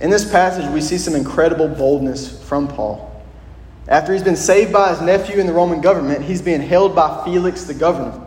In 0.01 0.11
this 0.11 0.31
passage, 0.31 0.71
we 0.73 0.81
see 0.81 0.99
some 0.99 1.15
incredible 1.15 1.69
boldness 1.69 2.43
from 2.45 2.69
Paul. 2.69 3.05
After 3.89 4.13
he's 4.13 4.23
been 4.23 4.37
saved 4.37 4.73
by 4.73 4.91
his 4.91 5.01
nephew 5.01 5.41
in 5.41 5.47
the 5.47 5.53
Roman 5.53 5.81
government, 5.81 6.23
he's 6.23 6.43
being 6.43 6.61
held 6.61 6.95
by 6.95 7.25
Felix 7.25 7.65
the 7.65 7.75
governor. 7.75 8.25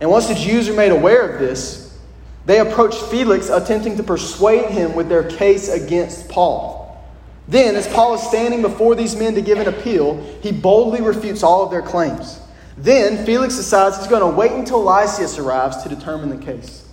And 0.00 0.10
once 0.10 0.26
the 0.26 0.34
Jews 0.34 0.68
are 0.68 0.74
made 0.74 0.92
aware 0.92 1.28
of 1.28 1.38
this, 1.38 1.96
they 2.44 2.60
approach 2.60 2.96
Felix, 3.10 3.48
attempting 3.48 3.96
to 3.96 4.02
persuade 4.02 4.70
him 4.70 4.94
with 4.94 5.08
their 5.08 5.28
case 5.28 5.68
against 5.68 6.28
Paul. 6.28 7.04
Then, 7.48 7.76
as 7.76 7.86
Paul 7.86 8.14
is 8.14 8.22
standing 8.22 8.62
before 8.62 8.94
these 8.94 9.14
men 9.14 9.34
to 9.34 9.42
give 9.42 9.58
an 9.58 9.68
appeal, 9.68 10.20
he 10.42 10.50
boldly 10.50 11.00
refutes 11.00 11.42
all 11.42 11.62
of 11.62 11.70
their 11.70 11.82
claims. 11.82 12.40
Then 12.76 13.24
Felix 13.24 13.56
decides 13.56 13.98
he's 13.98 14.08
going 14.08 14.20
to 14.20 14.36
wait 14.36 14.52
until 14.52 14.82
Lysias 14.82 15.38
arrives 15.38 15.82
to 15.82 15.88
determine 15.88 16.30
the 16.30 16.44
case. 16.44 16.85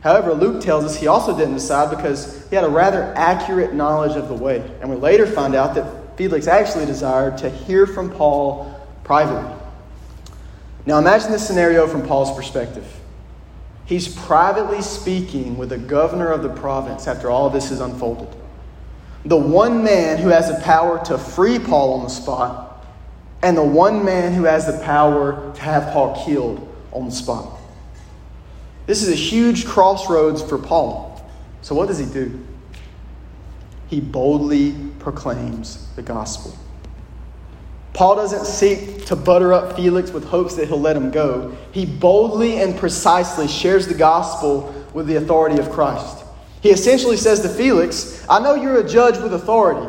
However, 0.00 0.32
Luke 0.32 0.62
tells 0.62 0.84
us 0.84 0.96
he 0.96 1.06
also 1.06 1.36
didn't 1.36 1.54
decide 1.54 1.94
because 1.94 2.48
he 2.48 2.56
had 2.56 2.64
a 2.64 2.68
rather 2.68 3.12
accurate 3.16 3.74
knowledge 3.74 4.16
of 4.16 4.28
the 4.28 4.34
way. 4.34 4.58
And 4.80 4.88
we 4.88 4.96
later 4.96 5.26
find 5.26 5.54
out 5.54 5.74
that 5.74 6.16
Felix 6.16 6.46
actually 6.46 6.86
desired 6.86 7.38
to 7.38 7.50
hear 7.50 7.86
from 7.86 8.10
Paul 8.10 8.74
privately. 9.04 9.54
Now 10.86 10.98
imagine 10.98 11.30
this 11.30 11.46
scenario 11.46 11.86
from 11.86 12.06
Paul's 12.06 12.34
perspective. 12.34 12.86
He's 13.84 14.14
privately 14.14 14.82
speaking 14.82 15.58
with 15.58 15.68
the 15.68 15.78
governor 15.78 16.30
of 16.30 16.42
the 16.42 16.48
province 16.48 17.06
after 17.06 17.30
all 17.30 17.50
this 17.50 17.70
is 17.70 17.80
unfolded. 17.80 18.28
The 19.24 19.36
one 19.36 19.84
man 19.84 20.16
who 20.16 20.28
has 20.28 20.48
the 20.48 20.62
power 20.62 21.04
to 21.06 21.18
free 21.18 21.58
Paul 21.58 21.94
on 21.94 22.04
the 22.04 22.10
spot, 22.10 22.86
and 23.42 23.56
the 23.56 23.64
one 23.64 24.04
man 24.04 24.32
who 24.32 24.44
has 24.44 24.66
the 24.66 24.82
power 24.84 25.52
to 25.54 25.60
have 25.60 25.92
Paul 25.92 26.24
killed 26.24 26.66
on 26.92 27.06
the 27.06 27.10
spot. 27.12 27.59
This 28.90 29.04
is 29.04 29.08
a 29.08 29.14
huge 29.14 29.66
crossroads 29.66 30.42
for 30.42 30.58
Paul. 30.58 31.24
So, 31.62 31.76
what 31.76 31.86
does 31.86 31.98
he 32.00 32.06
do? 32.06 32.44
He 33.86 34.00
boldly 34.00 34.74
proclaims 34.98 35.86
the 35.94 36.02
gospel. 36.02 36.58
Paul 37.92 38.16
doesn't 38.16 38.46
seek 38.46 39.06
to 39.06 39.14
butter 39.14 39.52
up 39.52 39.76
Felix 39.76 40.10
with 40.10 40.24
hopes 40.24 40.56
that 40.56 40.66
he'll 40.66 40.80
let 40.80 40.96
him 40.96 41.12
go. 41.12 41.56
He 41.70 41.86
boldly 41.86 42.60
and 42.60 42.76
precisely 42.76 43.46
shares 43.46 43.86
the 43.86 43.94
gospel 43.94 44.74
with 44.92 45.06
the 45.06 45.14
authority 45.14 45.60
of 45.60 45.70
Christ. 45.70 46.24
He 46.60 46.70
essentially 46.70 47.16
says 47.16 47.42
to 47.42 47.48
Felix, 47.48 48.26
I 48.28 48.40
know 48.40 48.56
you're 48.56 48.80
a 48.80 48.88
judge 48.88 49.18
with 49.18 49.34
authority, 49.34 49.88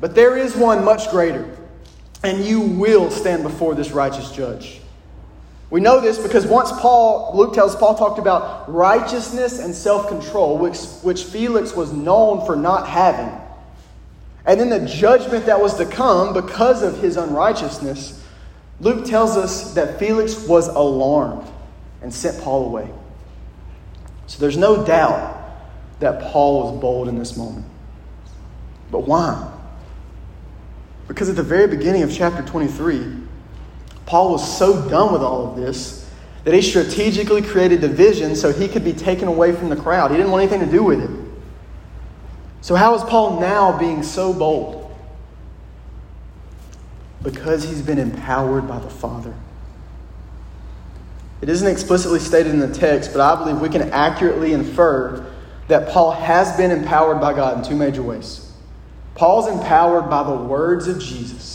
but 0.00 0.16
there 0.16 0.36
is 0.36 0.56
one 0.56 0.84
much 0.84 1.08
greater, 1.10 1.56
and 2.24 2.44
you 2.44 2.62
will 2.62 3.12
stand 3.12 3.44
before 3.44 3.76
this 3.76 3.92
righteous 3.92 4.32
judge. 4.32 4.80
We 5.74 5.80
know 5.80 5.98
this 5.98 6.18
because 6.18 6.46
once 6.46 6.70
Paul, 6.70 7.32
Luke 7.34 7.52
tells 7.52 7.74
Paul 7.74 7.96
talked 7.96 8.20
about 8.20 8.72
righteousness 8.72 9.58
and 9.58 9.74
self 9.74 10.06
control, 10.06 10.56
which, 10.56 10.78
which 11.02 11.24
Felix 11.24 11.74
was 11.74 11.92
known 11.92 12.46
for 12.46 12.54
not 12.54 12.86
having. 12.86 13.36
And 14.46 14.60
then 14.60 14.68
the 14.68 14.86
judgment 14.86 15.46
that 15.46 15.60
was 15.60 15.74
to 15.78 15.84
come 15.84 16.32
because 16.32 16.84
of 16.84 17.00
his 17.00 17.16
unrighteousness, 17.16 18.24
Luke 18.78 19.04
tells 19.04 19.36
us 19.36 19.74
that 19.74 19.98
Felix 19.98 20.46
was 20.46 20.68
alarmed 20.68 21.50
and 22.02 22.14
sent 22.14 22.40
Paul 22.40 22.66
away. 22.66 22.88
So 24.28 24.38
there's 24.38 24.56
no 24.56 24.86
doubt 24.86 25.44
that 25.98 26.22
Paul 26.30 26.70
was 26.70 26.80
bold 26.80 27.08
in 27.08 27.18
this 27.18 27.36
moment. 27.36 27.66
But 28.92 29.08
why? 29.08 29.52
Because 31.08 31.28
at 31.28 31.34
the 31.34 31.42
very 31.42 31.66
beginning 31.66 32.04
of 32.04 32.12
chapter 32.12 32.44
23, 32.44 33.23
Paul 34.06 34.32
was 34.32 34.58
so 34.58 34.88
done 34.88 35.12
with 35.12 35.22
all 35.22 35.50
of 35.50 35.56
this 35.56 36.10
that 36.44 36.52
he 36.52 36.60
strategically 36.60 37.40
created 37.40 37.80
division 37.80 38.36
so 38.36 38.52
he 38.52 38.68
could 38.68 38.84
be 38.84 38.92
taken 38.92 39.28
away 39.28 39.52
from 39.52 39.70
the 39.70 39.76
crowd. 39.76 40.10
He 40.10 40.16
didn't 40.16 40.30
want 40.30 40.42
anything 40.42 40.66
to 40.66 40.70
do 40.70 40.82
with 40.82 41.00
it. 41.02 41.10
So, 42.60 42.74
how 42.74 42.94
is 42.94 43.02
Paul 43.02 43.40
now 43.40 43.78
being 43.78 44.02
so 44.02 44.32
bold? 44.32 44.80
Because 47.22 47.64
he's 47.64 47.82
been 47.82 47.98
empowered 47.98 48.68
by 48.68 48.78
the 48.78 48.90
Father. 48.90 49.34
It 51.40 51.48
isn't 51.48 51.68
explicitly 51.68 52.20
stated 52.20 52.52
in 52.52 52.58
the 52.58 52.72
text, 52.72 53.12
but 53.12 53.20
I 53.20 53.36
believe 53.36 53.60
we 53.60 53.68
can 53.68 53.90
accurately 53.90 54.52
infer 54.52 55.30
that 55.68 55.88
Paul 55.88 56.12
has 56.12 56.56
been 56.56 56.70
empowered 56.70 57.20
by 57.20 57.34
God 57.34 57.58
in 57.58 57.64
two 57.64 57.76
major 57.76 58.02
ways. 58.02 58.50
Paul's 59.14 59.48
empowered 59.48 60.10
by 60.10 60.22
the 60.24 60.34
words 60.34 60.88
of 60.88 60.98
Jesus, 60.98 61.53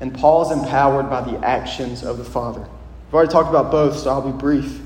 and 0.00 0.14
Paul 0.14 0.42
is 0.42 0.50
empowered 0.50 1.10
by 1.10 1.20
the 1.20 1.38
actions 1.44 2.02
of 2.02 2.18
the 2.18 2.24
Father. 2.24 2.60
We've 2.60 3.14
already 3.14 3.32
talked 3.32 3.48
about 3.48 3.70
both, 3.70 3.96
so 3.96 4.10
I'll 4.10 4.32
be 4.32 4.36
brief. 4.36 4.80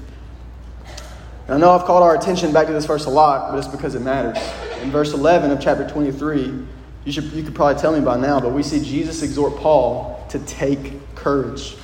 I 1.49 1.59
know 1.59 1.71
I've 1.71 1.85
called 1.85 2.03
our 2.03 2.17
attention 2.17 2.53
back 2.53 2.67
to 2.69 2.73
this 2.73 2.87
verse 2.87 3.05
a 3.05 3.11
lot, 3.11 3.51
but 3.51 3.59
it's 3.59 3.69
because 3.69 3.95
it 3.95 4.01
matters 4.01 4.39
in 4.83 4.91
verse 4.91 5.13
11 5.13 5.51
of 5.51 5.61
chapter 5.61 5.89
23, 5.89 6.53
you, 7.05 7.13
should, 7.13 7.25
you 7.33 7.43
could 7.43 7.55
probably 7.55 7.81
tell 7.81 7.93
me 7.93 8.05
by 8.05 8.17
now, 8.17 8.41
but 8.41 8.53
we 8.53 8.63
see 8.63 8.85
Jesus 8.85 9.23
exhort 9.23 9.57
Paul 9.57 10.25
to 10.31 10.39
take 10.41 11.15
courage. 11.15 11.77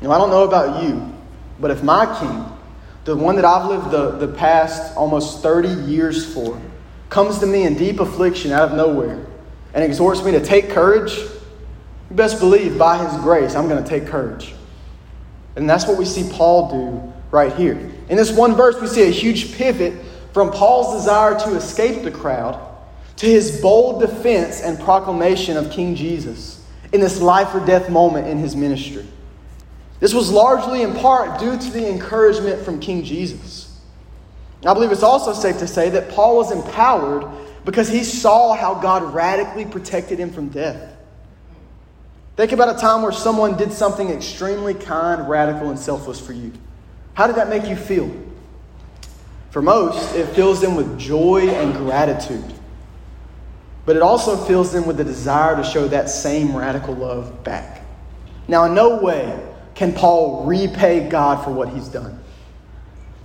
Now, 0.00 0.12
I 0.12 0.18
don't 0.18 0.30
know 0.30 0.44
about 0.44 0.84
you, 0.84 1.12
but 1.60 1.70
if 1.70 1.82
my 1.82 2.06
king, 2.20 2.46
the 3.04 3.16
one 3.16 3.36
that 3.36 3.44
I've 3.44 3.68
lived 3.68 3.90
the, 3.90 4.12
the 4.12 4.32
past 4.34 4.96
almost 4.96 5.42
30 5.42 5.68
years 5.90 6.32
for, 6.32 6.60
comes 7.08 7.38
to 7.40 7.46
me 7.46 7.64
in 7.64 7.76
deep 7.76 8.00
affliction 8.00 8.52
out 8.52 8.70
of 8.70 8.76
nowhere 8.76 9.26
and 9.74 9.84
exhorts 9.84 10.24
me 10.24 10.32
to 10.32 10.40
take 10.40 10.70
courage, 10.70 11.18
you 12.12 12.16
best 12.16 12.40
believe 12.40 12.76
by 12.76 13.02
his 13.02 13.16
grace 13.22 13.54
I'm 13.54 13.68
going 13.68 13.82
to 13.82 13.88
take 13.88 14.06
courage. 14.06 14.54
And 15.56 15.68
that's 15.68 15.86
what 15.86 15.96
we 15.96 16.04
see 16.04 16.28
Paul 16.30 16.70
do 16.70 17.12
right 17.30 17.54
here. 17.54 17.90
In 18.10 18.18
this 18.18 18.30
one 18.30 18.54
verse, 18.54 18.78
we 18.80 18.86
see 18.86 19.08
a 19.08 19.10
huge 19.10 19.54
pivot 19.54 19.94
from 20.34 20.50
Paul's 20.50 20.94
desire 20.94 21.38
to 21.40 21.56
escape 21.56 22.04
the 22.04 22.10
crowd 22.10 22.60
to 23.16 23.26
his 23.26 23.60
bold 23.62 24.00
defense 24.00 24.60
and 24.60 24.78
proclamation 24.78 25.56
of 25.56 25.70
King 25.70 25.94
Jesus 25.94 26.62
in 26.92 27.00
this 27.00 27.20
life 27.20 27.54
or 27.54 27.64
death 27.64 27.88
moment 27.88 28.28
in 28.28 28.36
his 28.36 28.54
ministry. 28.54 29.06
This 30.00 30.12
was 30.12 30.30
largely 30.30 30.82
in 30.82 30.94
part 30.94 31.40
due 31.40 31.58
to 31.58 31.70
the 31.70 31.88
encouragement 31.88 32.62
from 32.62 32.78
King 32.78 33.04
Jesus. 33.04 33.80
I 34.66 34.74
believe 34.74 34.92
it's 34.92 35.02
also 35.02 35.32
safe 35.32 35.58
to 35.58 35.66
say 35.66 35.88
that 35.90 36.10
Paul 36.10 36.36
was 36.36 36.52
empowered 36.52 37.24
because 37.64 37.88
he 37.88 38.04
saw 38.04 38.54
how 38.54 38.74
God 38.74 39.14
radically 39.14 39.64
protected 39.64 40.18
him 40.18 40.30
from 40.30 40.48
death. 40.48 40.92
Think 42.36 42.52
about 42.52 42.74
a 42.74 42.78
time 42.78 43.02
where 43.02 43.12
someone 43.12 43.56
did 43.56 43.72
something 43.72 44.08
extremely 44.08 44.74
kind, 44.74 45.28
radical, 45.28 45.68
and 45.68 45.78
selfless 45.78 46.18
for 46.18 46.32
you. 46.32 46.52
How 47.14 47.26
did 47.26 47.36
that 47.36 47.48
make 47.48 47.66
you 47.66 47.76
feel? 47.76 48.10
For 49.50 49.60
most, 49.60 50.14
it 50.14 50.26
fills 50.28 50.60
them 50.62 50.74
with 50.76 50.98
joy 50.98 51.48
and 51.50 51.74
gratitude. 51.74 52.44
But 53.84 53.96
it 53.96 54.02
also 54.02 54.36
fills 54.46 54.72
them 54.72 54.86
with 54.86 54.96
the 54.96 55.04
desire 55.04 55.56
to 55.56 55.64
show 55.64 55.88
that 55.88 56.08
same 56.08 56.56
radical 56.56 56.94
love 56.94 57.44
back. 57.44 57.84
Now, 58.48 58.64
in 58.64 58.74
no 58.74 58.96
way 58.96 59.38
can 59.74 59.92
Paul 59.92 60.46
repay 60.46 61.08
God 61.08 61.44
for 61.44 61.50
what 61.50 61.68
he's 61.68 61.88
done. 61.88 62.18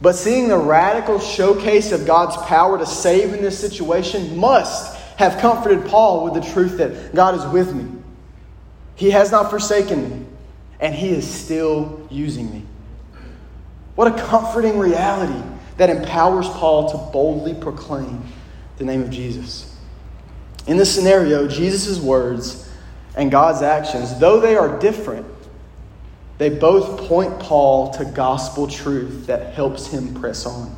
But 0.02 0.14
seeing 0.14 0.48
the 0.48 0.58
radical 0.58 1.20
showcase 1.20 1.92
of 1.92 2.06
God's 2.06 2.38
power 2.46 2.78
to 2.78 2.86
save 2.86 3.34
in 3.34 3.42
this 3.42 3.58
situation 3.58 4.38
must 4.38 4.96
have 5.18 5.40
comforted 5.40 5.86
Paul 5.86 6.24
with 6.26 6.34
the 6.34 6.52
truth 6.54 6.78
that 6.78 7.16
God 7.16 7.36
is 7.36 7.46
with 7.54 7.74
me. 7.74 7.97
He 8.98 9.12
has 9.12 9.32
not 9.32 9.52
forsaken 9.52 10.10
me, 10.10 10.26
and 10.80 10.94
He 10.94 11.10
is 11.10 11.26
still 11.26 12.06
using 12.10 12.52
me. 12.52 12.64
What 13.96 14.08
a 14.08 14.24
comforting 14.24 14.78
reality 14.78 15.40
that 15.78 15.92
empowers 15.92 16.48
Paul 16.50 16.90
to 16.90 16.98
boldly 17.12 17.54
proclaim 17.54 18.24
the 18.78 18.84
name 18.84 19.04
of 19.04 19.12
Jesus. 19.12 19.76
In 20.66 20.78
this 20.78 20.94
scenario, 20.94 21.48
Jesus' 21.48 22.00
words 22.00 22.70
and 23.16 23.32
God's 23.32 23.62
actions, 23.62 24.20
though 24.20 24.40
they 24.40 24.56
are 24.56 24.80
different, 24.80 25.26
they 26.40 26.50
both 26.50 27.08
point 27.08 27.40
Paul 27.40 27.92
to 27.94 28.06
gospel 28.06 28.68
truth 28.68 29.28
that 29.28 29.54
helps 29.54 29.88
him 29.88 30.16
press 30.16 30.46
on. 30.46 30.76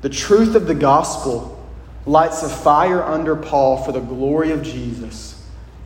The 0.00 0.08
truth 0.08 0.56
of 0.56 0.66
the 0.66 0.74
gospel 0.74 1.64
lights 2.04 2.42
a 2.42 2.48
fire 2.48 3.02
under 3.02 3.36
Paul 3.36 3.76
for 3.84 3.92
the 3.92 4.00
glory 4.00 4.50
of 4.50 4.62
Jesus 4.62 5.31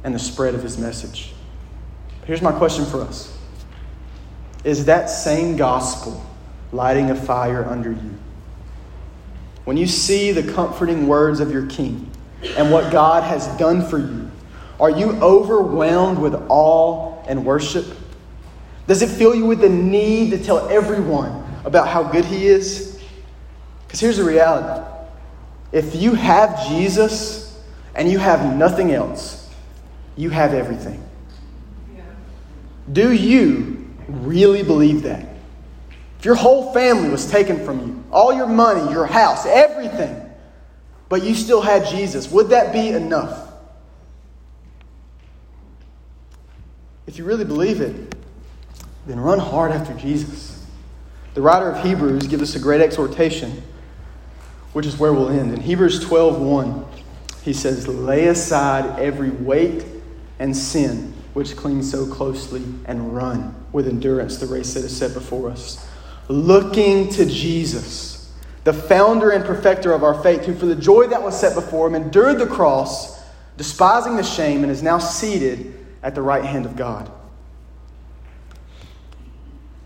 and 0.07 0.15
the 0.15 0.19
spread 0.21 0.55
of 0.55 0.63
his 0.63 0.79
message. 0.79 1.33
Here's 2.27 2.41
my 2.41 2.53
question 2.53 2.87
for 2.87 3.03
us 3.03 3.37
Is 4.65 4.85
that 4.87 5.11
same 5.11 5.57
gospel 5.57 6.25
lighting 6.73 7.11
a 7.11 7.15
fire 7.15 7.65
under 7.65 7.91
you. 7.91 8.19
When 9.65 9.77
you 9.77 9.89
see 9.89 10.31
the 10.31 10.53
comforting 10.53 11.09
words 11.09 11.41
of 11.41 11.51
your 11.51 11.67
King 11.67 12.09
and 12.57 12.71
what 12.71 12.93
God 12.93 13.25
has 13.25 13.49
done 13.59 13.85
for 13.85 13.99
you, 13.99 14.31
are 14.79 14.91
you 14.91 15.11
overwhelmed 15.21 16.19
with 16.19 16.35
awe 16.49 17.21
and 17.25 17.45
worship? 17.45 17.87
Does 18.87 19.03
it 19.03 19.09
fill 19.09 19.35
you 19.35 19.45
with 19.45 19.61
the 19.61 19.69
need 19.69 20.31
to 20.31 20.39
tell 20.39 20.69
everyone 20.69 21.45
about 21.65 21.89
how 21.89 22.05
good 22.05 22.25
He 22.25 22.47
is? 22.47 23.03
Because 23.87 23.99
here's 23.99 24.19
the 24.19 24.25
reality 24.25 24.89
if 25.73 25.97
you 25.97 26.15
have 26.15 26.69
Jesus 26.69 27.61
and 27.97 28.09
you 28.09 28.21
have 28.21 28.57
nothing 28.57 28.93
else, 28.93 29.36
you 30.17 30.31
have 30.31 30.55
everything. 30.55 31.03
Do 32.93 33.13
you 33.13 33.89
really 34.09 34.63
believe 34.63 35.03
that? 35.03 35.27
If 36.19 36.25
your 36.25 36.35
whole 36.35 36.73
family 36.73 37.11
was 37.11 37.31
taken 37.31 37.65
from 37.65 37.81
you, 37.81 38.05
all 38.11 38.33
your 38.33 38.47
money, 38.47 38.91
your 38.93 39.07
house, 39.07 39.45
everything, 39.45 40.23
but 41.09 41.23
you 41.23 41.35
still 41.35 41.61
had 41.61 41.87
Jesus, 41.87 42.31
would 42.31 42.51
that 42.51 42.73
be 42.73 42.89
enough? 42.89 43.53
If 47.07 47.19
you 47.19 47.25
really 47.25 47.45
believe 47.45 47.81
it, 47.81 48.15
then 49.07 49.21
run 49.21 49.39
hard 49.39 49.73
after 49.73 49.95
Jesus. 49.95 50.65
The 51.35 51.43
writer 51.43 51.71
of 51.71 51.85
Hebrews 51.85 52.27
gives 52.27 52.43
us 52.43 52.55
a 52.57 52.59
great 52.59 52.81
exhortation, 52.81 53.63
which 54.73 54.87
is 54.87 54.97
where 54.97 55.13
we'll 55.13 55.29
end. 55.29 55.53
In 55.53 55.61
Hebrews 55.61 56.01
12 56.01 56.41
1, 56.41 56.85
he 57.43 57.53
says, 57.53 57.87
Lay 57.87 58.27
aside 58.27 58.99
every 58.99 59.31
weight 59.31 59.85
and 60.39 60.57
sin 60.57 61.15
which 61.33 61.57
cling 61.57 61.83
so 61.83 62.07
closely 62.07 62.63
and 62.87 63.15
run 63.15 63.55
with 63.73 63.87
endurance 63.87 64.39
the 64.39 64.47
race 64.47 64.75
that 64.75 64.85
is 64.85 64.97
set 64.97 65.13
before 65.13 65.51
us. 65.51 65.87
Looking 66.29 67.11
to 67.11 67.27
Jesus, 67.27 68.33
the 68.65 68.73
founder 68.73 69.31
and 69.31 69.45
perfecter 69.45 69.93
of 69.93 70.03
our 70.03 70.23
faith, 70.23 70.45
who 70.45 70.55
for 70.55 70.67
the 70.67 70.75
joy 70.75 71.07
that 71.09 71.23
was 71.23 71.39
set 71.39 71.55
before 71.55 71.87
him 71.87 71.95
endured 71.95 72.39
the 72.39 72.47
cross, 72.47 73.23
despising 73.57 74.17
the 74.17 74.23
shame, 74.23 74.63
and 74.63 74.73
is 74.73 74.83
now 74.83 74.99
seated 74.99 75.75
at 76.03 76.15
the 76.15 76.23
right 76.23 76.45
hand 76.45 76.65
of 76.65 76.75
God. 76.75 77.11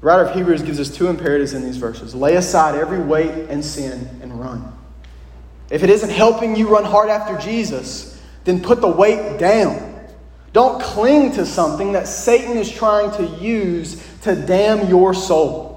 The 0.01 0.07
writer 0.07 0.24
of 0.24 0.34
Hebrews 0.34 0.62
gives 0.62 0.80
us 0.80 0.88
two 0.88 1.09
imperatives 1.09 1.53
in 1.53 1.62
these 1.62 1.76
verses 1.76 2.14
lay 2.14 2.36
aside 2.36 2.74
every 2.74 3.01
weight 3.01 3.48
and 3.51 3.64
sin 3.64 4.09
and 4.22 4.38
run. 4.40 4.72
If 5.68 5.82
it 5.82 5.90
isn't 5.90 6.11
helping 6.11 6.57
you 6.57 6.68
run 6.68 6.84
hard 6.84 7.11
after 7.11 7.36
Jesus, 7.38 8.20
then 8.44 8.62
put 8.62 8.80
the 8.80 8.88
weight 8.88 9.38
down. 9.38 9.89
Don't 10.53 10.82
cling 10.82 11.32
to 11.32 11.46
something 11.46 11.92
that 11.92 12.09
Satan 12.09 12.57
is 12.57 12.70
trying 12.70 13.11
to 13.12 13.26
use 13.42 14.05
to 14.22 14.34
damn 14.34 14.88
your 14.88 15.14
soul. 15.14 15.70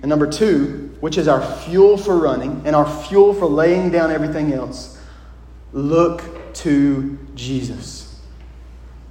And 0.00 0.08
number 0.08 0.26
two, 0.26 0.96
which 1.00 1.18
is 1.18 1.28
our 1.28 1.42
fuel 1.58 1.96
for 1.96 2.16
running 2.16 2.62
and 2.64 2.74
our 2.74 2.88
fuel 3.04 3.34
for 3.34 3.46
laying 3.46 3.90
down 3.90 4.10
everything 4.10 4.52
else, 4.52 4.98
look 5.72 6.54
to 6.54 7.18
Jesus. 7.34 8.20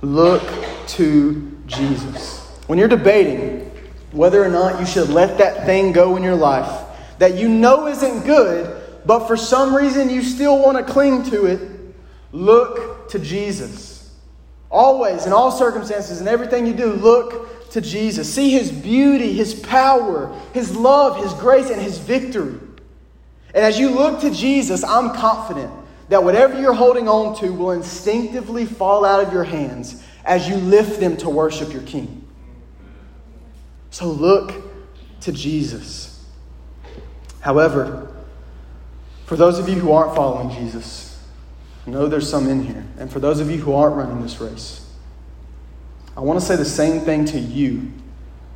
Look 0.01 0.43
to 0.87 1.57
Jesus. 1.67 2.39
When 2.67 2.79
you're 2.79 2.87
debating 2.87 3.71
whether 4.11 4.43
or 4.43 4.49
not 4.49 4.79
you 4.79 4.85
should 4.85 5.09
let 5.09 5.37
that 5.37 5.65
thing 5.65 5.91
go 5.91 6.17
in 6.17 6.23
your 6.23 6.35
life 6.35 6.87
that 7.19 7.35
you 7.35 7.47
know 7.47 7.87
isn't 7.87 8.25
good, 8.25 8.81
but 9.05 9.27
for 9.27 9.37
some 9.37 9.75
reason 9.75 10.09
you 10.09 10.23
still 10.23 10.59
want 10.59 10.75
to 10.75 10.91
cling 10.91 11.23
to 11.29 11.45
it, 11.45 11.61
look 12.31 12.90
to 13.11 13.19
Jesus. 13.19 14.13
Always, 14.69 15.25
in 15.25 15.33
all 15.33 15.51
circumstances, 15.51 16.21
in 16.21 16.27
everything 16.27 16.65
you 16.65 16.73
do, 16.73 16.93
look 16.93 17.69
to 17.71 17.81
Jesus. 17.81 18.33
See 18.33 18.51
his 18.51 18.71
beauty, 18.71 19.33
his 19.33 19.53
power, 19.53 20.33
his 20.53 20.75
love, 20.75 21.21
his 21.21 21.33
grace, 21.33 21.69
and 21.69 21.81
his 21.81 21.97
victory. 21.97 22.59
And 23.53 23.65
as 23.65 23.77
you 23.77 23.89
look 23.89 24.21
to 24.21 24.31
Jesus, 24.31 24.83
I'm 24.83 25.13
confident 25.13 25.71
that 26.07 26.23
whatever 26.23 26.59
you're 26.59 26.73
holding 26.73 27.07
on 27.07 27.35
to 27.39 27.51
will 27.51 27.71
instinctively 27.71 28.65
fall 28.65 29.03
out 29.05 29.25
of 29.25 29.33
your 29.33 29.43
hands 29.43 30.01
as 30.23 30.47
you 30.47 30.55
lift 30.55 30.99
them 30.99 31.17
to 31.17 31.29
worship 31.29 31.73
your 31.73 31.81
King. 31.83 32.25
So 33.89 34.07
look 34.07 34.53
to 35.21 35.31
Jesus. 35.31 36.25
However, 37.41 38.09
for 39.25 39.35
those 39.35 39.59
of 39.59 39.67
you 39.67 39.75
who 39.75 39.91
aren't 39.91 40.15
following 40.15 40.49
Jesus, 40.55 41.10
I 41.85 41.89
know 41.89 42.07
there's 42.07 42.29
some 42.29 42.47
in 42.47 42.63
here, 42.63 42.85
and 42.99 43.11
for 43.11 43.19
those 43.19 43.39
of 43.39 43.49
you 43.49 43.57
who 43.57 43.73
aren't 43.73 43.95
running 43.95 44.21
this 44.21 44.39
race, 44.39 44.87
I 46.15 46.21
want 46.21 46.39
to 46.39 46.45
say 46.45 46.55
the 46.55 46.65
same 46.65 47.01
thing 47.01 47.25
to 47.25 47.39
you 47.39 47.91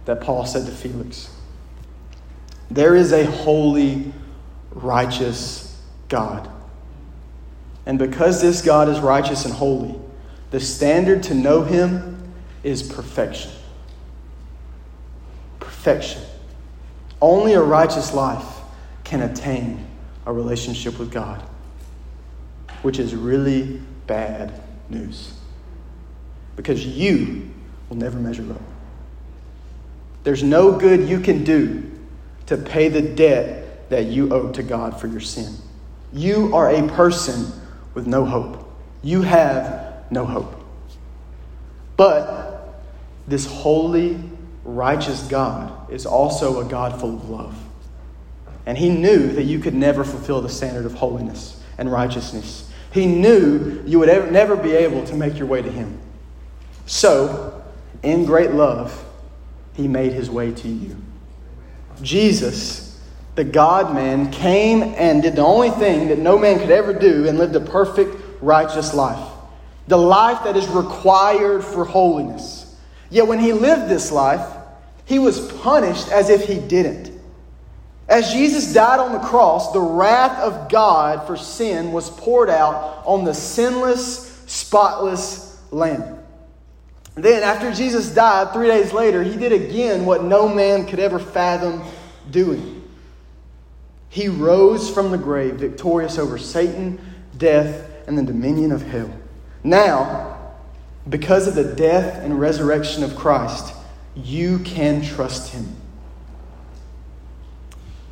that 0.05 0.21
Paul 0.21 0.45
said 0.45 0.65
to 0.65 0.71
Felix. 0.71 1.31
There 2.69 2.95
is 2.95 3.11
a 3.11 3.25
holy, 3.25 4.13
righteous 4.71 5.81
God. 6.09 6.49
And 7.85 7.97
because 7.97 8.41
this 8.41 8.61
God 8.61 8.89
is 8.89 8.99
righteous 8.99 9.45
and 9.45 9.53
holy, 9.53 9.95
the 10.51 10.59
standard 10.59 11.23
to 11.23 11.33
know 11.33 11.63
him 11.63 12.33
is 12.63 12.83
perfection 12.83 13.51
perfection. 15.85 16.23
Only 17.21 17.53
a 17.53 17.61
righteous 17.61 18.11
life 18.11 18.59
can 19.03 19.21
attain 19.21 19.85
a 20.25 20.33
relationship 20.33 20.97
with 20.97 21.11
God, 21.11 21.43
which 22.85 22.99
is 22.99 23.15
really 23.15 23.81
bad 24.05 24.61
news. 24.91 25.33
Because 26.55 26.85
you 26.85 27.51
will 27.89 27.97
never 27.97 28.19
measure 28.19 28.45
up. 28.51 28.61
There's 30.23 30.43
no 30.43 30.77
good 30.77 31.09
you 31.09 31.19
can 31.19 31.43
do 31.43 31.91
to 32.45 32.57
pay 32.57 32.89
the 32.89 33.01
debt 33.01 33.89
that 33.89 34.05
you 34.05 34.31
owe 34.31 34.51
to 34.51 34.61
God 34.61 35.01
for 35.01 35.07
your 35.07 35.19
sin. 35.19 35.55
You 36.13 36.55
are 36.55 36.69
a 36.69 36.87
person 36.89 37.51
with 37.95 38.05
no 38.05 38.23
hope. 38.23 38.71
You 39.01 39.23
have 39.23 40.05
no 40.11 40.23
hope. 40.23 40.53
But 41.97 42.83
this 43.27 43.47
holy, 43.47 44.19
righteous 44.63 45.23
God 45.23 45.91
is 45.91 46.05
also 46.05 46.61
a 46.61 46.65
God 46.69 46.99
full 46.99 47.15
of 47.15 47.31
love. 47.31 47.57
And 48.67 48.77
he 48.77 48.89
knew 48.89 49.31
that 49.31 49.45
you 49.45 49.57
could 49.57 49.73
never 49.73 50.03
fulfill 50.03 50.41
the 50.41 50.49
standard 50.49 50.85
of 50.85 50.93
holiness 50.93 51.59
and 51.79 51.91
righteousness. 51.91 52.64
He 52.95 53.07
knew 53.07 53.83
you 53.85 53.99
would 53.99 54.07
ever, 54.07 54.31
never 54.31 54.55
be 54.55 54.71
able 54.71 55.03
to 55.07 55.15
make 55.15 55.37
your 55.37 55.47
way 55.47 55.61
to 55.61 55.69
him. 55.69 55.99
So, 56.85 57.61
in 58.03 58.23
great 58.23 58.51
love, 58.51 59.03
he 59.73 59.85
made 59.89 60.13
his 60.13 60.29
way 60.29 60.53
to 60.53 60.69
you. 60.69 60.95
Jesus, 62.01 63.01
the 63.35 63.43
God 63.43 63.93
man, 63.93 64.31
came 64.31 64.81
and 64.81 65.21
did 65.21 65.35
the 65.35 65.41
only 65.41 65.71
thing 65.71 66.07
that 66.07 66.19
no 66.19 66.39
man 66.39 66.57
could 66.57 66.71
ever 66.71 66.93
do 66.93 67.27
and 67.27 67.37
lived 67.37 67.53
a 67.57 67.59
perfect, 67.59 68.15
righteous 68.41 68.93
life. 68.93 69.29
The 69.89 69.97
life 69.97 70.45
that 70.45 70.55
is 70.55 70.65
required 70.69 71.65
for 71.65 71.83
holiness. 71.83 72.77
Yet 73.09 73.27
when 73.27 73.39
he 73.39 73.51
lived 73.51 73.89
this 73.89 74.09
life, 74.09 74.55
he 75.03 75.19
was 75.19 75.51
punished 75.51 76.07
as 76.13 76.29
if 76.29 76.47
he 76.47 76.61
didn't. 76.61 77.11
As 78.07 78.31
Jesus 78.31 78.73
died 78.73 78.99
on 78.99 79.13
the 79.13 79.27
cross, 79.27 79.71
the 79.71 79.81
wrath 79.81 80.39
of 80.39 80.69
God 80.69 81.25
for 81.25 81.35
sin 81.35 81.91
was 81.91 82.09
poured 82.11 82.49
out 82.49 83.03
on 83.05 83.23
the 83.23 83.33
sinless, 83.33 84.43
spotless 84.45 85.59
Lamb. 85.71 86.19
Then, 87.15 87.43
after 87.43 87.71
Jesus 87.71 88.13
died, 88.13 88.53
three 88.53 88.67
days 88.67 88.93
later, 88.93 89.23
he 89.23 89.37
did 89.37 89.51
again 89.51 90.05
what 90.05 90.23
no 90.23 90.47
man 90.47 90.85
could 90.85 90.99
ever 90.99 91.17
fathom 91.17 91.81
doing. 92.29 92.83
He 94.09 94.27
rose 94.27 94.89
from 94.89 95.11
the 95.11 95.17
grave, 95.17 95.55
victorious 95.55 96.17
over 96.17 96.37
Satan, 96.37 96.99
death, 97.37 97.89
and 98.07 98.17
the 98.17 98.23
dominion 98.23 98.71
of 98.71 98.81
hell. 98.83 99.11
Now, 99.63 100.53
because 101.09 101.47
of 101.47 101.55
the 101.55 101.75
death 101.75 102.21
and 102.23 102.39
resurrection 102.39 103.03
of 103.03 103.15
Christ, 103.15 103.73
you 104.15 104.59
can 104.59 105.01
trust 105.01 105.51
Him. 105.53 105.75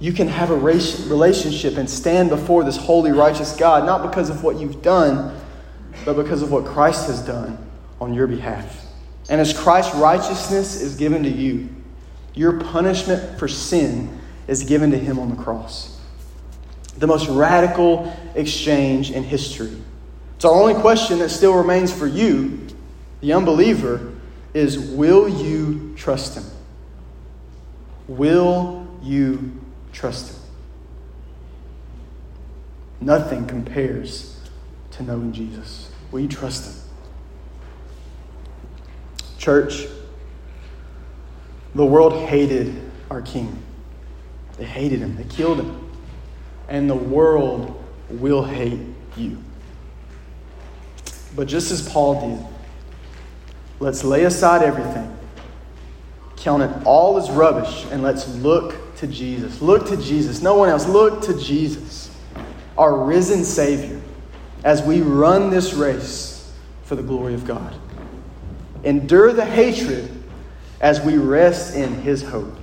You 0.04 0.12
can 0.12 0.28
have 0.28 0.50
a 0.50 0.58
relationship 0.58 1.78
and 1.78 1.90
stand 1.90 2.30
before 2.30 2.66
this 2.66 2.76
holy, 2.76 3.14
righteous 3.14 3.56
God, 3.56 3.86
not 3.86 4.02
because 4.02 4.30
of 4.30 4.44
what 4.44 4.58
you've 4.58 4.82
done, 4.82 5.34
but 6.04 6.18
because 6.18 6.42
of 6.42 6.52
what 6.52 6.66
Christ 6.66 7.08
has 7.08 7.22
done 7.22 7.58
on 8.02 8.14
your 8.14 8.28
behalf. 8.28 8.86
And 9.30 9.40
as 9.40 9.58
Christ's 9.58 9.96
righteousness 9.96 10.82
is 10.82 10.98
given 10.98 11.24
to 11.24 11.30
you, 11.30 11.70
your 12.34 12.60
punishment 12.60 13.40
for 13.40 13.48
sin 13.48 14.20
is 14.46 14.66
given 14.66 14.92
to 14.92 15.00
Him 15.00 15.20
on 15.20 15.30
the 15.30 15.42
cross. 15.42 15.98
The 16.98 17.08
most 17.08 17.30
radical 17.30 18.14
exchange 18.36 19.10
in 19.10 19.24
history. 19.24 19.72
So, 20.40 20.50
the 20.50 20.54
only 20.54 20.74
question 20.74 21.20
that 21.20 21.30
still 21.30 21.54
remains 21.54 21.94
for 21.94 22.08
you, 22.08 22.68
the 23.22 23.32
unbeliever, 23.32 24.12
is 24.54 24.78
will 24.78 25.30
you 25.30 25.94
trust 25.96 26.36
him? 26.36 26.44
Will 28.10 28.86
you 29.02 29.63
trust 29.94 30.34
him? 30.34 30.42
Nothing 33.00 33.46
compares 33.46 34.38
to 34.92 35.04
knowing 35.04 35.32
Jesus. 35.32 35.92
Will 36.12 36.20
you 36.20 36.28
trust 36.28 36.66
him? 36.66 36.82
Church, 39.38 39.86
the 41.76 41.86
world 41.86 42.28
hated 42.28 42.92
our 43.10 43.22
king. 43.22 43.62
They 44.58 44.66
hated 44.66 45.00
him, 45.00 45.16
they 45.16 45.24
killed 45.24 45.60
him. 45.60 45.92
And 46.68 46.90
the 46.90 46.96
world 46.96 47.82
will 48.10 48.44
hate 48.44 48.80
you. 49.16 49.38
But 51.36 51.48
just 51.48 51.72
as 51.72 51.88
Paul 51.88 52.30
did, 52.30 52.46
Let's 53.84 54.06
lay 54.06 54.24
aside 54.24 54.64
everything, 54.64 55.14
count 56.38 56.64
it 56.64 56.72
all 56.86 57.18
as 57.18 57.30
rubbish, 57.30 57.86
and 57.92 58.02
let's 58.02 58.28
look 58.36 58.76
to 59.04 59.08
Jesus. 59.08 59.62
Look 59.62 59.88
to 59.88 59.98
Jesus. 59.98 60.42
No 60.42 60.56
one 60.56 60.70
else. 60.70 60.88
Look 60.88 61.24
to 61.24 61.38
Jesus, 61.38 62.10
our 62.78 62.96
risen 62.96 63.44
Savior, 63.44 64.00
as 64.64 64.82
we 64.82 65.02
run 65.02 65.50
this 65.50 65.74
race 65.74 66.54
for 66.86 66.96
the 66.96 67.04
glory 67.04 67.34
of 67.34 67.46
God. 67.46 67.76
Endure 68.86 69.34
the 69.34 69.46
hatred 69.46 70.10
as 70.80 71.02
we 71.02 71.18
rest 71.18 71.76
in 71.76 71.94
His 71.96 72.24
hope. 72.24 72.56